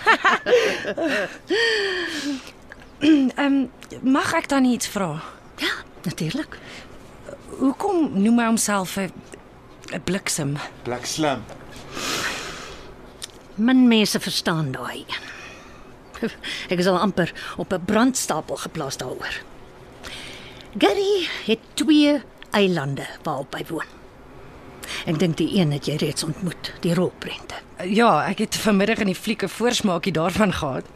Ehm 3.38 3.70
mag 4.02 4.34
ek 4.34 4.48
dan 4.48 4.64
iets 4.64 4.90
vra? 4.90 5.22
Ja, 5.62 5.70
natuurlik. 6.02 6.58
Hoekom 7.62 8.10
noem 8.18 8.38
hy 8.38 8.46
homself 8.50 8.98
'n 8.98 9.12
bliksem? 10.02 10.58
Blik 10.82 11.06
slim. 11.06 11.46
Min 13.54 13.86
mense 13.86 14.18
verstaan 14.18 14.74
daai. 14.74 15.06
Ek 16.72 16.78
is 16.78 16.86
al 16.90 16.98
amper 16.98 17.30
op 17.56 17.70
'n 17.70 17.84
brandstapel 17.86 18.56
geplaas 18.56 18.98
daaroor. 18.98 19.53
Gary 20.78 21.28
het 21.46 21.58
twee 21.74 22.22
eilande 22.50 23.06
waarop 23.22 23.54
hy 23.54 23.62
woon. 23.68 23.90
Ek 25.06 25.18
dink 25.20 25.36
die 25.38 25.52
een 25.54 25.70
het 25.72 25.86
jy 25.86 25.94
reeds 26.02 26.26
ontmoet, 26.26 26.72
die 26.82 26.94
rolprente. 26.98 27.60
Ja, 27.86 28.24
ek 28.26 28.42
het 28.42 28.58
vanmiddag 28.58 29.04
in 29.04 29.12
die 29.12 29.18
flieke 29.18 29.48
voorsmaakie 29.48 30.12
daarvan 30.16 30.52
gehad. 30.52 30.88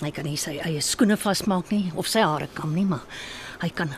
Hy 0.00 0.10
kan 0.12 0.24
nie 0.28 0.38
sy 0.40 0.56
eie 0.64 0.80
skoene 0.84 1.18
vasmaak 1.20 1.68
nie 1.72 1.90
of 1.96 2.08
sy 2.08 2.24
hare 2.24 2.48
kam 2.56 2.72
nie, 2.76 2.84
maar 2.88 3.04
hy 3.60 3.70
kan 3.76 3.92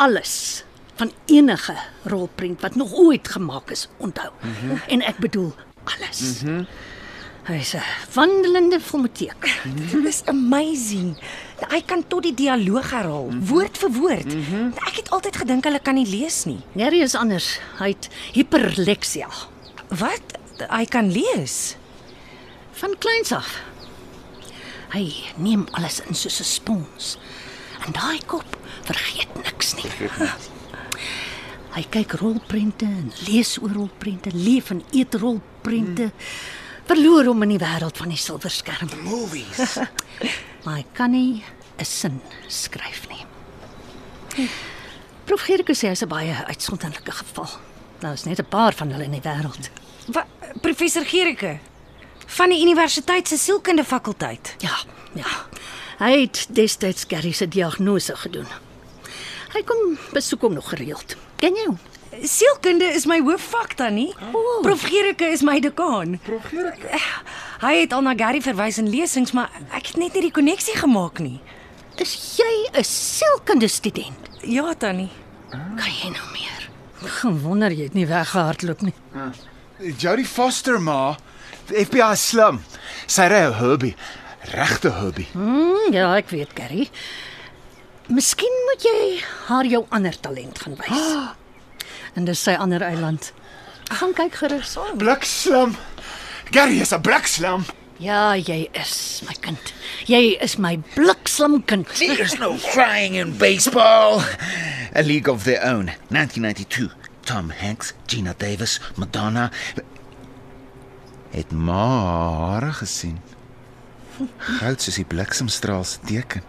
alles 0.00 0.64
van 1.00 1.12
enige 1.32 1.74
rolprent 2.08 2.60
wat 2.64 2.76
nog 2.76 2.92
ooit 2.92 3.28
gemaak 3.28 3.72
is 3.72 3.88
onthou. 3.98 4.30
Mm 4.40 4.54
-hmm. 4.60 4.80
En 4.88 5.02
ek 5.02 5.16
bedoel 5.18 5.54
alles. 5.84 6.42
Mm 6.42 6.48
-hmm. 6.48 6.66
Hy's 7.44 7.74
'n 7.76 7.82
wandelende 8.14 8.80
filmoteek. 8.80 9.60
Dit 9.92 10.04
is 10.04 10.22
amazing. 10.24 11.16
Hy 11.68 11.82
kan 11.84 12.04
tot 12.08 12.22
die 12.22 12.34
dialoog 12.34 12.90
herhaal, 12.90 13.28
mm 13.28 13.30
-hmm. 13.30 13.46
woord 13.46 13.78
vir 13.78 13.90
woord. 13.92 14.34
Mm 14.34 14.44
-hmm. 14.44 14.72
Ek 14.88 14.96
het 14.96 15.10
altyd 15.10 15.36
gedink 15.36 15.64
hulle 15.64 15.80
kan 15.80 15.94
nie 15.94 16.06
lees 16.08 16.44
nie. 16.44 16.60
Gary 16.76 17.00
is 17.00 17.14
anders. 17.14 17.60
Hy 17.78 17.88
het 17.88 18.08
hiperleksia 18.32 19.28
Wat? 19.88 20.22
Hy 20.70 20.84
kan 20.84 21.12
lees. 21.12 21.76
van 22.74 22.94
kleins 22.98 23.32
af. 23.32 23.62
Hy 24.90 25.14
neem 25.36 25.66
alles 25.70 26.00
in 26.00 26.14
soos 26.14 26.40
'n 26.40 26.44
spons. 26.44 27.18
En 27.86 27.92
daai 27.92 28.20
kop 28.26 28.56
vergeet 28.82 29.34
niks 29.44 29.74
nie. 29.74 29.90
Hy 31.74 31.82
kyk 31.90 32.12
rolprente 32.12 32.84
en 32.84 33.12
lees 33.26 33.58
oor 33.58 33.70
rolprente, 33.70 34.30
leef 34.32 34.70
en 34.70 34.82
eet 34.90 35.14
rolprente. 35.14 36.12
Verloor 36.86 37.24
hom 37.24 37.42
in 37.42 37.54
die 37.54 37.60
wêreld 37.62 37.96
van 37.96 38.08
die 38.12 38.20
silverskerm. 38.20 38.90
Movies. 39.02 39.78
Maar 40.64 40.78
hy 40.80 40.84
kan 40.96 41.10
nie 41.10 41.44
'n 41.76 41.84
sin 41.84 42.20
skryf 42.48 43.08
nie. 43.08 44.48
Prof 45.24 45.40
Gericke 45.44 45.74
sê 45.74 45.88
hy's 45.88 46.02
'n 46.02 46.08
baie 46.08 46.32
uitsonderlike 46.48 47.12
geval. 47.12 47.50
Nou 48.00 48.12
is 48.12 48.24
net 48.24 48.40
'n 48.40 48.48
paar 48.48 48.72
van 48.72 48.90
hulle 48.90 49.04
in 49.04 49.10
die 49.10 49.20
wêreld. 49.20 49.68
Wat 50.06 50.26
professor 50.60 51.04
Gericke 51.04 51.58
van 52.26 52.48
die 52.48 52.62
universiteit 52.62 53.28
se 53.28 53.36
sielkunde 53.36 53.84
fakulteit. 53.84 54.54
Ja, 54.58 54.76
ja. 55.12 55.46
Hy 55.98 56.20
het 56.20 56.46
destyds 56.48 57.04
Gary 57.08 57.32
se 57.32 57.48
diagnose 57.48 58.16
gedoen. 58.16 58.46
Hy 59.52 59.62
kom 59.62 59.98
besoek 60.12 60.40
hom 60.40 60.54
nog 60.54 60.68
gereeld. 60.68 61.16
Ken 61.36 61.54
jy 61.54 61.66
hom? 61.66 61.78
Sielkunde 62.22 62.84
is 62.94 63.06
my 63.06 63.20
hoofvak 63.20 63.76
dan 63.76 63.94
nie. 63.94 64.14
Oh. 64.32 64.60
Prof 64.62 64.82
Gericke 64.82 65.26
is 65.32 65.42
my 65.42 65.60
dekaan. 65.60 66.18
Prof 66.22 66.44
Gericke. 66.50 67.00
Hy 67.60 67.74
het 67.80 67.92
al 67.92 68.02
na 68.02 68.14
Gary 68.16 68.40
verwys 68.44 68.78
in 68.78 68.90
lesings, 68.90 69.32
maar 69.32 69.50
ek 69.74 69.86
het 69.92 69.96
net 69.96 70.14
nie 70.14 70.26
die 70.28 70.34
koneksie 70.34 70.76
gemaak 70.76 71.18
nie. 71.18 71.40
Is 71.96 72.36
jy 72.38 72.68
'n 72.72 72.84
sielkunde 72.84 73.68
student? 73.68 74.18
Ja, 74.42 74.74
tannie. 74.74 75.10
Kan 75.50 75.92
jy 76.02 76.10
nou 76.10 76.26
meer? 76.32 76.68
Gewonder 77.20 77.70
jy 77.70 77.84
het 77.84 77.94
nie 77.94 78.06
weggehardloop 78.06 78.80
nie. 78.82 78.94
Jodie 79.98 80.26
Foster 80.26 80.80
ma, 80.80 81.16
FBI 81.68 82.16
slim. 82.16 82.60
Sy 83.06 83.22
ry 83.28 83.46
'n 83.46 83.54
Herbie. 83.54 83.94
Regte 84.52 84.90
Herbie. 84.92 85.28
Mm, 85.34 85.92
ja, 85.92 86.16
ek 86.16 86.30
weet, 86.30 86.50
Gary. 86.54 86.88
Miskien 88.08 88.52
moet 88.68 88.82
jy 88.82 89.22
haar 89.46 89.64
jou 89.64 89.86
ander 89.88 90.20
talent 90.20 90.58
gaan 90.58 90.76
wys. 90.76 91.16
En 92.14 92.24
dis 92.24 92.42
sy 92.42 92.54
ander 92.58 92.82
eiland. 92.82 93.32
Gaan 93.92 94.12
kyk 94.14 94.34
gerus. 94.34 94.76
Blik 94.96 95.24
slim. 95.24 95.76
Gary 96.50 96.80
is 96.80 96.92
'n 96.92 97.00
blik 97.00 97.26
slim. 97.26 97.64
Ja, 97.98 98.34
jy 98.34 98.68
is 98.74 99.22
my 99.26 99.34
kind. 99.40 99.72
Jy 100.06 100.36
is 100.42 100.56
my 100.58 100.78
blikslim 100.96 101.62
kind. 101.64 101.86
There's 101.86 102.38
no 102.38 102.56
crying 102.72 103.14
in 103.14 103.36
baseball. 103.38 104.20
A 104.94 105.02
League 105.02 105.28
of 105.28 105.44
Their 105.44 105.62
Own, 105.62 105.90
1992. 106.10 106.90
Tom 107.24 107.50
Hanks, 107.50 107.92
Gina 108.06 108.34
Davis, 108.36 108.80
Madonna. 108.96 109.50
Het 111.30 111.50
maar 111.52 112.72
gesien. 112.72 113.18
Goud 114.38 114.82
soos 114.82 114.94
die 115.00 115.04
bliksemstraal 115.04 115.84
se 115.84 115.98
teken. 116.06 116.42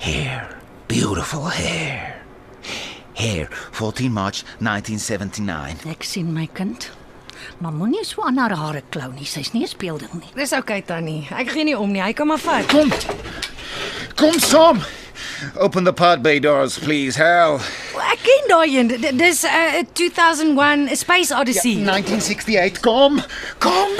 Hair, 0.00 0.48
beautiful 0.86 1.48
hair. 1.50 2.21
Hair, 3.22 3.48
14 3.70 4.12
March 4.12 4.42
1979. 4.58 5.86
Ek 5.92 6.02
sien 6.02 6.32
my 6.34 6.48
kind. 6.52 6.90
Maar 7.62 7.72
moenie 7.72 8.02
so 8.04 8.22
aan 8.26 8.40
haar 8.42 8.54
hare 8.58 8.82
klou 8.90 9.12
nie. 9.14 9.26
Sy's 9.26 9.52
nie 9.52 9.62
'n 9.62 9.68
speelding 9.68 10.12
nie. 10.12 10.30
Dis 10.34 10.52
oukei 10.52 10.82
okay, 10.82 10.82
tannie. 10.82 11.28
Ek 11.30 11.50
gee 11.50 11.64
nie 11.64 11.78
om 11.78 11.92
nie. 11.92 12.02
Hy 12.02 12.12
kan 12.12 12.26
maar 12.26 12.38
vat. 12.38 12.66
Kom. 12.66 12.90
Kom 14.14 14.38
saam. 14.38 14.82
Open 15.58 15.84
the 15.84 15.92
pod 15.92 16.22
bay 16.22 16.40
doors, 16.40 16.78
please, 16.78 17.16
Hal. 17.16 17.60
Ek 18.12 18.18
ken 18.22 18.48
daai 18.48 18.78
een. 18.78 19.16
Dis 19.16 19.42
'n 19.42 19.46
uh, 19.46 19.84
2001 19.92 20.90
A 20.90 20.94
Space 20.94 21.34
Odyssey. 21.34 21.74
1968. 21.84 22.80
Kom. 22.80 23.22
Kom. 23.58 23.90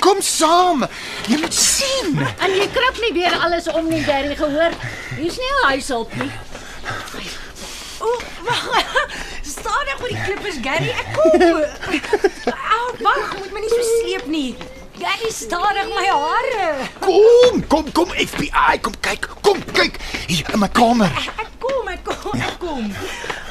Kom 0.00 0.20
saam. 0.20 0.86
Jy 1.28 1.38
moet 1.40 1.54
sien. 1.54 2.18
En 2.38 2.50
jy 2.50 2.68
krap 2.72 2.98
nie 3.00 3.12
weer 3.12 3.38
alles 3.38 3.68
om 3.68 3.88
nie, 3.88 4.02
Gary, 4.02 4.34
gehoor? 4.34 4.72
Hier's 5.16 5.38
nie 5.38 5.50
'n 5.50 5.66
huishulp 5.70 6.16
nie. 6.16 6.30
Wag. 8.44 9.06
Stadig 9.42 10.00
met 10.00 10.08
die 10.08 10.20
klippers, 10.24 10.58
Gary. 10.62 10.90
Ek 10.90 11.08
kom. 11.14 11.40
Au, 12.76 12.86
wag, 13.00 13.38
moet 13.38 13.52
my 13.52 13.60
nie 13.60 13.72
so 13.72 13.82
sleep 14.00 14.26
nie. 14.26 14.56
Gary, 15.00 15.30
stadig 15.32 15.88
my 15.94 16.06
hare. 16.06 16.88
Kom, 17.00 17.62
kom, 17.72 17.92
kom 17.92 18.12
FBI, 18.16 18.78
kom 18.84 18.96
kyk. 19.00 19.28
Kom 19.42 19.62
kyk 19.72 20.00
hier 20.26 20.52
in 20.52 20.62
my 20.62 20.68
kamer. 20.68 21.12
Ek 21.36 21.50
kom, 21.62 21.88
ek 21.92 22.04
kom, 22.04 22.36
ek 22.40 22.56
kom. 22.62 22.90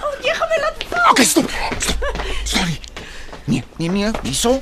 O, 0.06 0.14
jy 0.26 0.36
gaan 0.38 0.54
my 0.54 0.62
laat 0.66 0.88
val. 0.94 1.12
Okay, 1.14 1.26
stop. 1.26 1.50
stop. 1.80 2.24
Sorry. 2.44 2.80
Nee, 3.46 3.64
nee, 3.78 3.90
nee, 3.90 4.06
hier. 4.22 4.62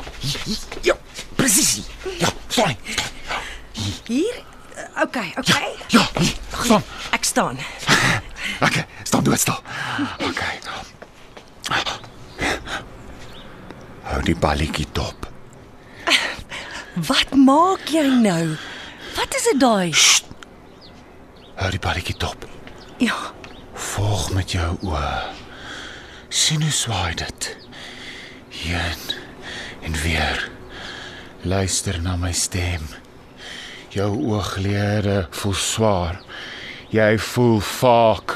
Ja, 0.81 0.95
presies. 1.35 1.81
Ja, 2.17 2.31
sorry. 2.47 2.77
Hier. 4.07 4.43
Okay, 5.03 5.33
okay. 5.37 5.75
Ja, 5.87 6.07
hier. 6.17 6.33
Staan. 6.63 6.83
Ek 7.11 7.23
staan. 7.23 7.59
Okay, 8.61 8.85
staan 9.03 9.23
doodstil. 9.23 9.59
Okay. 10.17 10.59
Hou 14.01 14.16
die 14.27 14.35
balletjie 14.35 14.87
dop. 14.97 15.27
Wat 17.09 17.33
maak 17.35 17.87
jy 17.91 18.05
nou? 18.21 18.57
Wat 19.15 19.35
is 19.37 19.47
dit 19.51 19.59
daai? 19.61 19.91
Hou 21.57 21.71
die 21.73 21.81
balletjie 21.81 22.17
dop. 22.19 22.45
Ja. 23.01 23.17
Volg 23.93 24.31
met 24.35 24.51
jou 24.57 24.75
oë. 24.85 25.37
sien 26.29 26.61
hoe 26.61 26.71
swaai 26.71 27.15
dit. 27.15 27.47
Heen 28.49 29.03
en 29.81 29.95
weer. 30.03 30.49
Luister 31.41 32.01
na 32.01 32.17
my 32.19 32.33
stem. 32.33 32.83
Jou 33.95 34.09
ooglede 34.27 35.27
voel 35.31 35.55
swaar. 35.55 36.19
Jy 36.91 37.17
voel 37.31 37.59
vaak. 37.63 38.35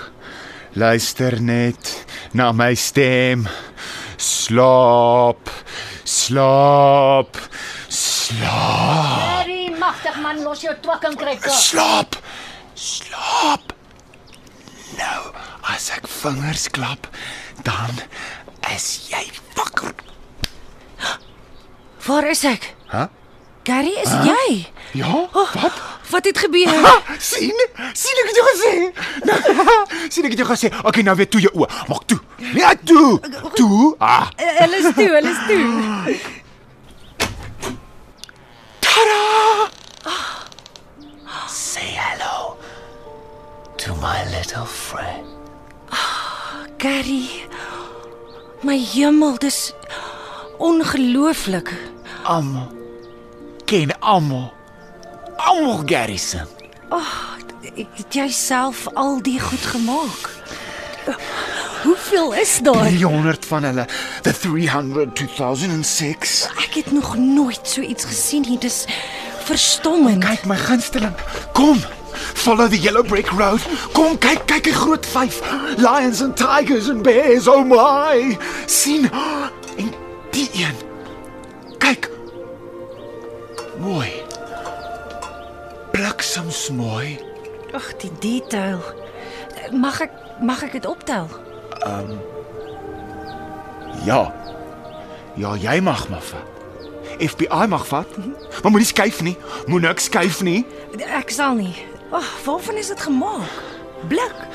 Luister 0.74 1.42
net 1.42 2.06
na 2.32 2.52
my 2.56 2.74
stem. 2.76 3.48
Slaap. 4.22 5.50
Slaap. 6.06 7.38
Slaap. 7.90 9.40
Harry, 9.42 9.72
magtig 9.82 10.18
man, 10.22 10.44
los 10.46 10.62
jou 10.62 10.76
twak 10.84 11.08
en 11.10 11.18
kry 11.18 11.34
kos. 11.42 11.72
Slaap. 11.72 12.20
Slaap. 12.78 13.74
Nou, 15.00 15.22
as 15.74 15.90
ek 15.96 16.06
vingers 16.22 16.68
klap, 16.70 17.10
dan 17.66 18.04
is 18.70 18.92
jy 19.10 19.24
wakker. 19.58 19.96
Waar 22.06 22.30
is 22.30 22.46
ek? 22.46 22.76
Hæ? 22.94 23.08
Gary, 23.64 23.94
is 24.02 24.12
jy? 24.26 24.66
Ja? 24.92 25.28
Wat? 25.34 25.74
Wat 26.10 26.26
het 26.26 26.38
gebeur? 26.38 26.68
Ha, 26.68 27.02
sien? 27.18 27.68
Sien 27.94 28.22
ek 28.24 28.32
het 28.32 28.40
jou 28.40 28.46
gesê? 28.48 28.72
sien 30.14 30.26
ek 30.26 30.34
het 30.34 30.42
jou 30.42 30.48
gesê? 30.50 30.72
Okay, 30.82 31.04
nou 31.06 31.14
weer 31.20 31.30
toe 31.30 31.42
jou 31.44 31.52
oë. 31.62 31.70
Maak 31.92 32.08
toe. 32.10 32.18
Nee, 32.42 32.72
toe. 32.84 33.20
Toe. 33.54 33.94
Ah. 34.02 34.26
Hulle 34.42 34.82
is 34.82 34.90
toe, 34.98 35.08
hulle 35.14 35.30
is 35.30 35.42
toe. 35.46 36.18
Say 41.52 41.94
hello 41.94 42.58
to 43.78 43.94
my 44.02 44.26
little 44.34 44.66
friend. 44.66 45.30
Gary. 46.82 47.46
My 48.66 48.82
hemel, 48.82 49.38
dis 49.38 49.72
ongelooflik. 50.58 51.74
Almal 52.26 52.81
ken 53.72 54.00
almal. 54.00 54.54
Almal 55.36 55.82
Garrison. 55.86 56.48
Ek 56.92 57.88
het 57.96 58.14
jouself 58.14 58.88
al 58.94 59.22
die 59.24 59.40
goed 59.40 59.66
gemaak. 59.66 60.30
Hoeveel 61.84 62.34
is 62.34 62.60
daar? 62.64 62.88
300 62.88 63.46
van 63.46 63.64
hulle. 63.64 63.86
The 64.22 64.34
300 64.40 65.16
2006. 65.16 66.50
Ek 66.58 66.74
het 66.74 66.92
nog 66.92 67.16
nooit 67.18 67.60
so 67.64 67.82
iets 67.82 68.06
gesien 68.06 68.44
nie. 68.50 68.58
Dis 68.60 68.84
verstommend. 69.48 70.26
Kyk 70.26 70.46
my 70.46 70.58
gunsteling. 70.58 71.16
Kom. 71.54 71.80
Follow 72.44 72.68
the 72.68 72.80
yellow 72.80 73.08
brick 73.08 73.32
road. 73.32 73.64
Kom 73.96 74.18
kyk, 74.18 74.46
kyk 74.52 74.68
die 74.68 74.76
groot 74.76 75.08
vyf. 75.16 75.40
Lions 75.80 76.22
and 76.22 76.36
tigers 76.36 76.90
and 76.90 77.08
bears. 77.08 77.48
Oh 77.48 77.64
my. 77.64 78.38
sien. 78.66 79.08
En 79.80 79.94
die 80.32 80.50
een. 80.60 80.76
Kyk. 81.78 82.12
Mooi. 83.82 84.12
Bliksems 85.92 86.70
mooi. 86.70 87.20
Ag, 87.74 87.96
die 87.98 88.12
detail. 88.20 88.80
Mag 89.74 90.02
ek 90.06 90.14
mag 90.42 90.62
ek 90.66 90.76
dit 90.78 90.86
optel? 90.86 91.28
Ja. 94.06 94.22
Ja, 95.40 95.56
jy 95.56 95.80
mag 95.82 96.08
maar 96.10 96.22
vat. 96.22 96.48
FBI 97.22 97.68
mag 97.70 97.86
vat. 97.88 98.18
Maar 98.62 98.72
moenie 98.72 98.90
skuif 98.90 99.22
nie. 99.26 99.38
Moenie 99.66 99.88
niks 99.90 100.10
skuif 100.10 100.42
nie. 100.46 100.66
Ek 101.02 101.30
sal 101.34 101.56
nie. 101.58 101.74
Ag, 102.12 102.28
waarvan 102.46 102.78
is 102.82 102.90
dit 102.94 103.02
gemaak? 103.02 103.58
Blik. 104.10 104.46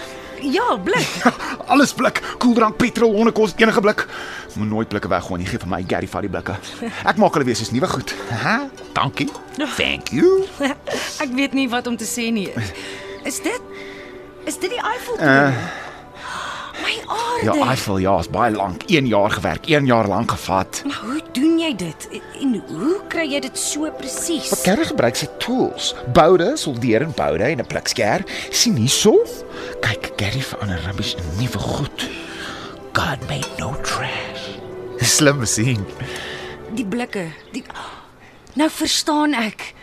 Ja, 0.41 0.77
blik. 0.85 1.09
Alles 1.73 1.93
blik, 1.95 2.21
koeldrank, 2.39 2.77
petrol, 2.77 3.15
hondekos, 3.17 3.55
enige 3.57 3.81
blik. 3.81 4.07
Moet 4.57 4.69
nooit 4.69 4.89
blikke 4.89 5.09
weggooi 5.09 5.41
nie. 5.41 5.49
Gee 5.49 5.61
vir 5.61 5.69
my 5.69 5.83
Gary 5.89 6.09
vat 6.09 6.25
die 6.25 6.31
blikke. 6.33 6.57
Ek 7.11 7.19
maak 7.21 7.37
hulle 7.37 7.49
weer 7.49 7.59
soos 7.59 7.73
nuwe 7.75 7.89
goed. 7.93 8.15
Ha? 8.45 8.57
Dankie. 8.97 9.29
Thank 9.77 10.13
you. 10.17 10.45
Ek 11.25 11.33
weet 11.37 11.57
nie 11.57 11.69
wat 11.73 11.87
om 11.91 11.97
te 12.01 12.09
sê 12.09 12.31
nie. 12.33 12.49
Is 13.27 13.41
dit 13.45 13.75
Is 14.47 14.61
dit 14.63 14.71
die 14.71 14.79
Eiffeltoren? 14.79 15.57
Uh, 15.57 15.86
My 16.83 16.97
aarde. 17.07 17.45
Ja, 17.45 17.69
Eiffel, 17.69 17.99
ja, 17.99 18.19
is 18.19 18.29
baie 18.31 18.53
lank. 18.55 18.83
1 18.87 19.07
jaar 19.07 19.31
gewerk, 19.31 19.67
1 19.67 19.87
jaar 19.87 20.09
lank 20.09 20.31
gevat. 20.31 20.83
Maar 20.85 21.01
hoe 21.05 21.21
doen 21.33 21.59
jy 21.59 21.75
dit? 21.77 22.09
En 22.41 22.63
hoe 22.69 23.01
kry 23.09 23.27
jy 23.33 23.41
dit 23.41 23.59
so 23.59 23.91
presies? 23.99 24.51
Wat 24.51 24.65
Gary 24.65 24.85
gebruik 24.85 25.17
sy 25.17 25.29
tools. 25.39 25.95
Boude, 26.13 26.53
soldeer 26.57 27.03
en 27.03 27.13
boude 27.17 27.45
en 27.45 27.59
'n 27.61 27.67
pliksker. 27.67 28.25
sien 28.51 28.77
hierso? 28.77 29.27
Kyk, 29.81 30.13
Gary 30.17 30.41
verander 30.41 30.81
rubbish 30.87 31.15
in 31.15 31.25
nuwe 31.39 31.59
goed. 31.59 32.09
God 32.93 33.21
made 33.29 33.49
no 33.59 33.77
trash. 33.83 34.57
Slim 34.99 35.39
masjien. 35.39 35.87
Die 36.75 36.87
blikke. 36.87 37.27
Die 37.53 37.65
Nou 38.57 38.71
verstaan 38.73 39.35
ek. 39.37 39.76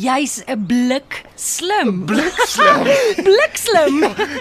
Jy's 0.00 0.40
'n 0.48 0.64
blik 0.64 1.24
slim. 1.36 2.06
Blikslim. 2.08 2.80
Blikslim. 3.26 3.94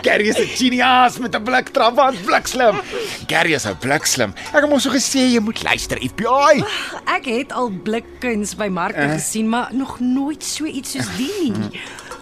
Gary 0.05 0.29
is 0.31 0.39
'n 0.39 0.47
genius 0.55 1.17
met 1.19 1.35
'n 1.35 1.43
blik 1.43 1.67
trapant 1.75 2.15
blikslim. 2.23 2.79
Gary 3.27 3.53
is 3.53 3.65
'n 3.65 3.75
blikslim. 3.79 4.31
Ek 4.55 4.61
het 4.63 4.69
mos 4.69 4.83
so 4.83 4.89
gesê 4.89 5.19
jy 5.35 5.39
moet 5.39 5.63
luister 5.63 5.97
FBI. 5.97 6.63
Ek 7.05 7.25
het 7.25 7.51
al 7.51 7.69
blikkuns 7.83 8.55
by 8.55 8.67
markte 8.71 9.03
uh. 9.03 9.13
gesien, 9.19 9.49
maar 9.49 9.67
nog 9.71 9.99
nooit 9.99 10.43
so 10.43 10.65
iets 10.65 10.91
soos 10.91 11.09
die 11.17 11.51
nie. 11.51 11.81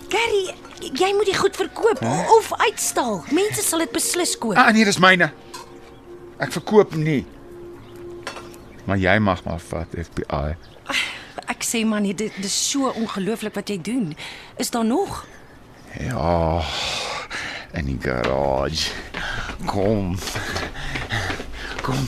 Gary, 0.10 0.56
jy 0.82 1.13
moet 1.13 1.26
dit 1.26 1.38
goed 1.38 1.56
verkoop 1.56 2.02
uh. 2.02 2.32
of 2.38 2.50
uitstal. 2.58 3.23
Mense 3.32 3.62
sal 3.62 3.86
dit 3.86 3.91
beslis 3.91 4.38
koop. 4.38 4.58
Ah 4.58 4.73
nee, 4.73 4.86
dis 4.86 4.97
myne. 4.97 5.30
Ek 6.39 6.52
verkoop 6.52 6.95
nie. 6.95 7.26
Maar 8.86 8.97
jy 8.97 9.19
mag 9.19 9.43
maar 9.43 9.60
vat 9.60 9.93
FBI. 9.93 10.58
Ek 11.48 11.64
sê 11.64 11.84
man, 11.88 12.04
nee, 12.04 12.16
dit 12.18 12.34
dis 12.44 12.56
so 12.72 12.92
ongelooflik 12.92 13.56
wat 13.56 13.70
jy 13.72 13.78
doen. 13.82 14.12
Is 14.60 14.72
daar 14.74 14.86
nog? 14.86 15.26
Ja. 16.00 16.62
In 17.74 17.86
die 17.86 17.98
garage. 18.02 18.92
Kom. 19.66 20.18
Kom. 21.82 22.08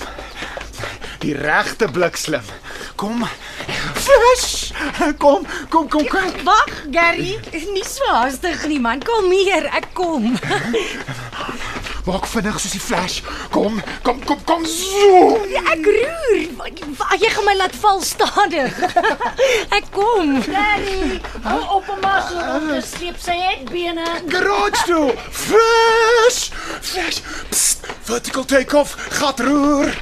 Die 1.19 1.35
regte 1.35 1.87
blikslim. 1.91 2.43
Kom. 2.95 3.23
Flash. 3.95 4.71
Kom, 5.17 5.45
kom, 5.69 5.87
kom, 5.89 6.07
kom. 6.07 6.31
Wag, 6.43 6.71
Gary, 6.91 7.39
nie 7.73 7.85
so 7.87 8.07
haastig 8.11 8.67
nie 8.67 8.79
man. 8.79 9.03
Kom 9.03 9.31
hier, 9.31 9.71
ek 9.71 9.93
kom. 9.93 10.33
Maak 12.05 12.25
vinnig 12.31 12.59
soos 12.59 12.71
die 12.71 12.81
flash. 12.81 13.21
Kom, 13.51 13.81
kom, 14.03 14.19
kom, 14.25 14.39
kom. 14.45 14.65
Zoom. 14.65 15.43
Ek 15.59 15.85
roer. 15.85 16.45
Jy 17.19 17.29
gaan 17.33 17.45
my 17.47 17.55
laat 17.59 17.75
val 17.81 18.01
stadig. 18.05 18.75
Ek 19.77 19.89
kom. 19.95 20.37
Harry, 20.53 21.19
hou 21.43 21.59
op 21.79 21.89
om 21.95 21.99
maar 22.03 22.23
so 22.29 22.39
rond 22.39 22.69
te 22.71 22.79
sleep 22.87 23.19
sy 23.21 23.35
hetbene. 23.41 24.07
Garage 24.31 24.85
toe. 24.87 25.11
Flash. 25.43 26.41
Flash. 26.81 27.21
Psst. 27.51 27.87
Vertical 28.09 28.45
take 28.45 28.77
off. 28.77 28.95
Gat 29.19 29.39
roer. 29.45 29.93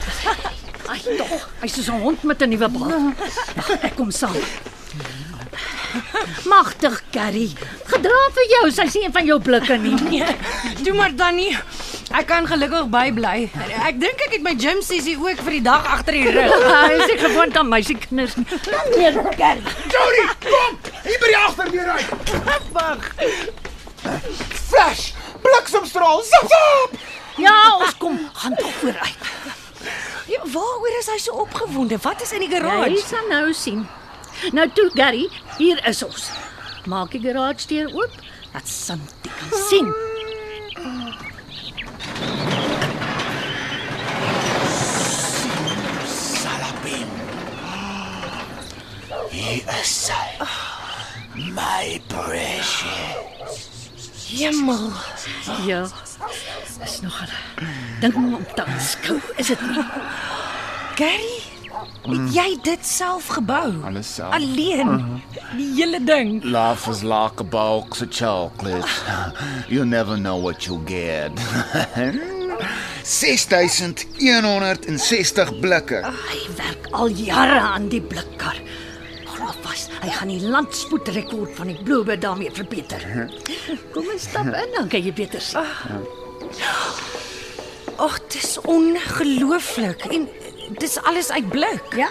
Ai 0.88 1.02
tog, 1.04 1.50
hy's 1.60 1.74
soos 1.76 1.90
'n 1.92 2.00
hond 2.00 2.24
met 2.24 2.42
'n 2.42 2.50
nuwe 2.50 2.70
bal. 2.72 3.12
Wag, 3.56 3.70
ek 3.84 3.96
kom 3.96 4.12
saam. 4.12 4.38
Magtig, 6.52 7.02
Gary. 7.14 7.48
Gedra 7.92 8.18
vir 8.36 8.48
jou, 8.54 8.64
sy's 8.76 8.96
nie 8.98 9.06
een 9.08 9.14
van 9.16 9.26
jou 9.30 9.38
blikke 9.44 9.78
nie. 9.82 9.96
Nee, 10.08 10.26
Toe 10.84 10.94
maar 10.98 11.14
dan 11.16 11.36
nie. 11.40 11.52
Ek 12.16 12.28
kan 12.30 12.46
gelukkig 12.48 12.88
bybly. 12.92 13.50
Ek 13.84 13.98
dink 14.00 14.22
ek 14.28 14.38
het 14.38 14.44
my 14.46 14.54
gym 14.60 14.80
sessie 14.86 15.18
ook 15.20 15.42
vir 15.44 15.58
die 15.58 15.64
dag 15.66 15.88
agter 15.98 16.16
die 16.16 16.32
rug. 16.32 16.54
Hy 16.88 16.94
is 17.08 17.16
gewoond 17.24 17.58
aan 17.60 17.68
meisiekinders 17.72 18.38
nie. 18.40 18.46
Nee, 18.96 19.12
Gary. 19.36 19.76
Jody, 19.92 20.24
kom. 20.46 20.78
Hier 21.04 21.20
by 21.24 21.32
die 21.34 21.40
agterdeur 21.42 21.92
uit. 21.98 22.34
Wag. 22.78 23.12
Flash. 24.70 25.12
Bliksemstraal. 25.44 26.24
Zap, 26.24 26.48
zap. 26.56 26.98
Ja, 27.38 27.54
ons 27.78 27.94
kom, 28.02 28.16
gaan 28.34 28.56
tog 28.58 28.72
vooruit. 28.80 29.28
Ja, 30.28 30.40
waaroor 30.52 30.96
is 31.00 31.08
hy 31.12 31.20
so 31.22 31.36
opgewonde? 31.44 32.00
Wat 32.02 32.22
is 32.26 32.32
in 32.36 32.42
die 32.44 32.50
Jy 32.50 32.60
garage? 32.64 33.04
sal 33.08 33.28
nou 33.30 33.54
sien. 33.56 33.84
Nou 34.52 34.70
toe, 34.74 34.92
Gary, 34.94 35.30
hier 35.58 35.80
is 35.88 36.04
ons. 36.04 36.30
Maak 36.86 37.12
die 37.12 37.22
garage 37.22 37.68
deur 37.68 37.90
oop, 37.94 38.14
dat 38.54 38.68
Santi 38.70 39.30
kan 39.40 39.60
sien. 39.68 39.90
Salabim. 46.08 47.10
Hier 49.32 49.64
is 49.80 49.94
sy. 50.06 50.22
My 51.36 52.02
precious. 52.08 53.66
Hemel. 54.28 54.92
Ja. 55.66 55.88
Is 56.84 57.00
nog 57.02 57.22
'n 57.22 57.30
ding 58.00 58.16
om 58.16 58.46
te 58.56 58.66
aanskou, 58.66 59.20
is 59.36 59.48
dit 59.48 59.62
nie? 59.62 59.84
Gary, 60.96 61.37
het 62.14 62.34
jy 62.36 62.58
dit 62.64 62.86
self 62.86 63.28
gebou? 63.38 63.74
Alles 63.88 64.14
self. 64.16 64.34
Alleen. 64.34 65.22
Die 65.58 65.74
hele 65.76 66.04
ding. 66.04 66.44
Life 66.44 66.90
is 66.92 67.04
like 67.04 67.40
a 67.40 67.44
box 67.44 68.02
of 68.02 68.10
chocolates. 68.12 69.02
You 69.70 69.86
never 69.86 70.18
know 70.18 70.38
what 70.42 70.66
you'll 70.66 70.84
get. 70.86 71.32
6160 73.08 75.60
blikke. 75.62 76.02
Hy 76.04 76.40
werk 76.58 76.88
al 76.92 77.08
jare 77.16 77.60
aan 77.60 77.88
die 77.92 78.02
blikkar. 78.02 78.58
Glo 79.28 79.52
vas, 79.64 79.88
hy 80.02 80.10
gaan 80.12 80.28
die 80.34 80.42
landspoedrekord 80.44 81.56
van 81.56 81.68
die 81.72 81.78
Bluebird 81.84 82.22
daarmee 82.26 82.52
verbeter. 82.52 83.02
Kom 83.94 84.08
ons 84.12 84.22
stap 84.28 84.46
in, 84.52 84.72
dan 84.76 84.88
kan 84.92 85.02
jy 85.06 85.14
beter 85.16 85.42
sien. 85.44 85.64
Ag, 87.98 88.20
dis 88.30 88.58
ongelooflik. 88.62 90.04
En 90.14 90.28
dis 90.80 90.98
alles 91.04 91.32
uit 91.32 91.50
blik. 91.50 91.96
Ja. 91.96 92.10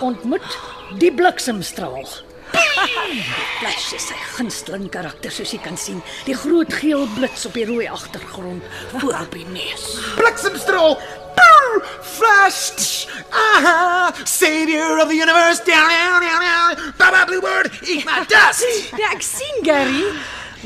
Ontmoet 0.00 0.58
die 0.98 1.12
bliksemstraal. 1.12 2.08
Flash 3.58 3.92
is 3.92 4.06
sy 4.08 4.16
gunsteling 4.36 4.88
karakter 4.92 5.32
soos 5.34 5.52
jy 5.52 5.60
kan 5.62 5.76
sien. 5.76 6.00
Die 6.24 6.36
groot 6.36 6.72
geel 6.80 7.04
blits 7.16 7.44
op 7.48 7.56
die 7.58 7.66
rooi 7.68 7.88
agtergrond 7.92 8.64
voor 8.96 9.18
op 9.20 9.36
die 9.36 9.46
neus. 9.52 9.98
Bliksemstraal. 10.16 10.96
Boom! 11.38 11.82
Flash. 12.02 13.06
Aha! 13.30 14.14
Savior 14.24 14.98
of 14.98 15.08
the 15.08 15.14
universe. 15.14 15.60
Down, 15.64 15.88
down, 15.88 16.20
down, 16.24 16.40
down. 16.40 16.94
Baba 16.98 17.24
Bluebird, 17.26 17.70
eat 17.86 18.04
my 18.04 18.24
dust. 18.26 18.64
Ja, 18.96 19.12
ek 19.12 19.22
sien 19.22 19.62
Gary. 19.62 20.08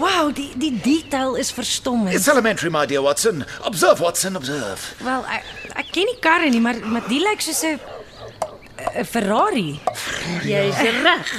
Wow, 0.01 0.31
die 0.33 0.49
die 0.57 0.73
detail 0.81 1.35
is 1.37 1.51
verstommend. 1.53 2.15
It's 2.15 2.29
elementary, 2.29 2.71
my 2.71 2.87
dear 2.87 3.03
Watson. 3.03 3.45
Observe, 3.65 4.01
Watson, 4.01 4.37
observe. 4.37 4.95
Wel, 5.05 5.27
ek, 5.29 5.45
ek 5.77 5.93
ken 5.93 6.05
nie 6.09 6.19
karre 6.21 6.49
nie, 6.51 6.61
maar 6.61 6.79
maar 6.85 7.05
die 7.09 7.21
lyk 7.21 7.41
soos 7.41 7.63
'n 7.65 7.79
'n 8.99 9.05
Ferrari. 9.05 9.81
Jy's 10.43 10.77
reg. 10.77 11.33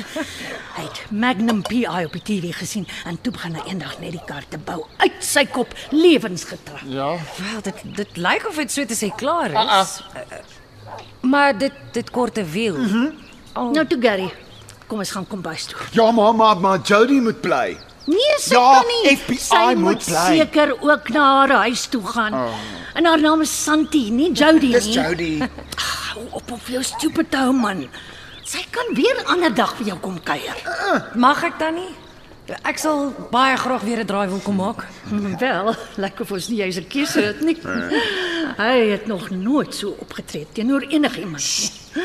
Hy 0.76 0.84
het 0.84 1.02
Magnum 1.12 1.62
PI 1.62 2.06
op 2.06 2.14
die 2.18 2.22
TV 2.22 2.54
gesien 2.56 2.88
en 3.06 3.20
toe 3.22 3.34
begin 3.34 3.56
hy 3.56 3.64
eendag 3.70 4.00
net 4.00 4.12
die 4.12 4.24
kar 4.26 4.44
te 4.50 4.58
bou 4.58 4.86
uit 4.98 5.20
sy 5.20 5.46
kop 5.46 5.74
lewensgetrou. 5.92 6.80
Ja. 6.90 7.18
Wel, 7.38 7.62
dit 7.62 7.84
dit 7.96 8.18
lyk 8.18 8.48
of 8.50 8.56
dit 8.56 8.72
so 8.72 8.86
te 8.86 8.96
sê 8.98 9.12
klaar 9.16 9.52
is. 9.82 10.00
Uh, 10.16 10.22
maar 11.22 11.58
dit 11.58 11.74
dit 11.94 12.10
kort 12.12 12.38
'n 12.38 12.50
wiel. 12.52 12.78
Mm 12.78 12.88
-hmm. 12.88 13.12
oh, 13.54 13.72
Nou 13.72 13.88
toe 13.88 14.02
Gary. 14.02 14.34
Kom 14.88 15.00
ons 15.00 15.12
gaan 15.12 15.28
kombuis 15.28 15.66
toe. 15.66 15.78
Ja, 15.92 16.12
maar 16.12 16.36
maar 16.36 16.58
maar 16.58 16.80
Jody 16.80 17.20
moet 17.20 17.42
bly. 17.42 17.78
Nee, 18.06 18.36
sy 18.40 18.54
Ja, 18.54 18.82
kan 18.82 18.88
nie. 18.88 19.16
FBI 19.18 19.38
sy 19.40 19.74
moet 19.80 20.04
bly. 20.06 20.38
seker 20.38 20.74
ook 20.82 21.10
na 21.10 21.24
haar 21.40 21.52
huis 21.68 21.86
toe 21.88 22.02
gaan. 22.06 22.34
Oh. 22.34 22.54
En 22.94 23.06
haar 23.06 23.22
naam 23.22 23.42
is 23.42 23.64
Santi, 23.64 24.10
nie 24.12 24.32
Jody 24.34 24.72
Dis 24.72 24.86
nie. 24.86 24.94
Jody. 24.94 25.38
Hou 26.14 26.26
op 26.32 26.52
op 26.52 26.68
jou 26.68 26.84
stupid 26.84 27.34
hou 27.34 27.54
man. 27.54 27.88
Sy 28.44 28.60
kan 28.70 28.94
weer 28.94 29.16
'n 29.22 29.26
ander 29.26 29.54
dag 29.56 29.76
vir 29.76 29.86
jou 29.88 29.98
kom 30.00 30.20
kuier. 30.24 30.56
mag 31.16 31.44
ek 31.44 31.60
dan 31.60 31.74
nie? 31.76 31.96
Ek 32.64 32.78
sal 32.78 33.14
baie 33.32 33.56
graag 33.58 33.82
weer 33.82 34.00
'n 34.00 34.06
draai 34.06 34.28
wil 34.28 34.40
kom 34.40 34.56
maak. 34.56 34.84
Wel, 35.40 35.76
lekker 35.96 36.22
of 36.22 36.32
ons 36.32 36.48
nie 36.50 36.58
jy's 36.60 36.78
'n 36.78 36.88
keuse 36.88 37.22
het 37.22 37.42
nie. 37.42 37.58
Hy 38.64 38.90
het 38.92 39.08
nog 39.08 39.30
nooit 39.30 39.74
so 39.76 39.96
opgetree 40.00 40.46
teenoor 40.54 40.82
enigiemand 40.82 41.42
nie. 41.96 42.04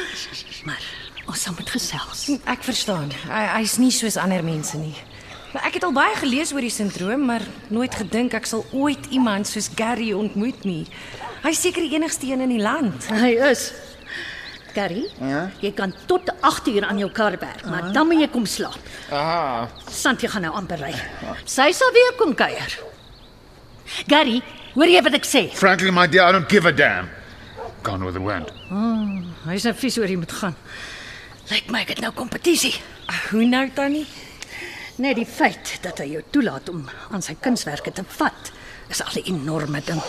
Maar 0.64 0.80
ons 1.26 1.42
sal 1.42 1.52
moet 1.58 1.70
gesels. 1.70 2.30
Ek 2.46 2.62
verstaan. 2.62 3.10
Hy 3.28 3.44
hy's 3.58 3.76
nie 3.78 3.90
soos 3.90 4.16
ander 4.16 4.44
mense 4.44 4.76
nie. 4.78 4.94
Maar 5.52 5.64
ek 5.64 5.78
het 5.78 5.84
al 5.86 5.94
baie 5.96 6.16
gelees 6.20 6.52
oor 6.52 6.60
die 6.64 6.72
sindroom, 6.72 7.24
maar 7.30 7.44
nooit 7.72 7.94
gedink 7.96 8.34
ek 8.36 8.46
sal 8.48 8.66
ooit 8.76 9.06
iemand 9.14 9.48
soos 9.48 9.70
Gary 9.76 10.10
ontmoet 10.12 10.66
nie. 10.68 10.82
Hy's 11.44 11.62
seker 11.64 11.84
die 11.86 11.94
enigste 11.96 12.28
een 12.28 12.42
in 12.44 12.52
die 12.52 12.60
land. 12.60 13.06
Hy 13.08 13.30
is 13.48 13.70
Gary, 14.74 15.06
ja? 15.24 15.46
jy 15.64 15.70
kan 15.74 15.94
tot 16.10 16.28
8 16.44 16.68
uur 16.74 16.84
aan 16.84 17.00
jou 17.00 17.08
kar 17.10 17.38
werk, 17.40 17.64
maar 17.64 17.88
dan 17.94 18.06
moet 18.10 18.20
jy 18.26 18.28
kom 18.34 18.44
slaap. 18.46 18.92
Aha. 19.10 19.64
Santi 19.88 20.28
gaan 20.28 20.44
nou 20.44 20.52
amper 20.58 20.82
ry. 20.84 20.92
Sy 21.48 21.70
sal 21.72 21.94
weer 21.96 22.12
kom 22.20 22.36
kuier. 22.36 22.76
Gary, 24.06 24.42
hoor 24.76 24.92
jy 24.92 25.00
wat 25.02 25.16
ek 25.16 25.26
sê? 25.26 25.46
Frankly, 25.56 25.90
my 25.90 26.04
dear, 26.06 26.28
I 26.28 26.36
don't 26.36 26.48
give 26.52 26.68
a 26.68 26.72
damn. 26.72 27.08
Gone 27.82 28.04
with 28.04 28.18
the 28.18 28.22
wind. 28.22 28.52
Hy's 29.48 29.64
nou 29.64 29.72
vies 29.80 29.96
oor 29.98 30.10
jy 30.12 30.20
moet 30.20 30.36
gaan. 30.42 30.56
Lyk 31.48 31.72
my 31.72 31.86
ek 31.86 31.94
het 31.96 32.04
nou 32.04 32.12
kompetisie. 32.12 32.74
Hoe 33.32 33.46
nou 33.48 33.64
tannie? 33.72 34.04
Net 34.98 35.14
die 35.14 35.26
feit 35.26 35.78
dat 35.84 36.00
hy 36.02 36.08
jou 36.10 36.22
toelaat 36.34 36.68
om 36.72 36.80
aan 37.14 37.22
sy 37.22 37.36
kunswerke 37.38 37.92
te 37.94 38.02
vat, 38.18 38.50
is 38.90 39.02
al 39.04 39.14
'n 39.14 39.30
enorme 39.30 39.80
ding. 39.86 40.02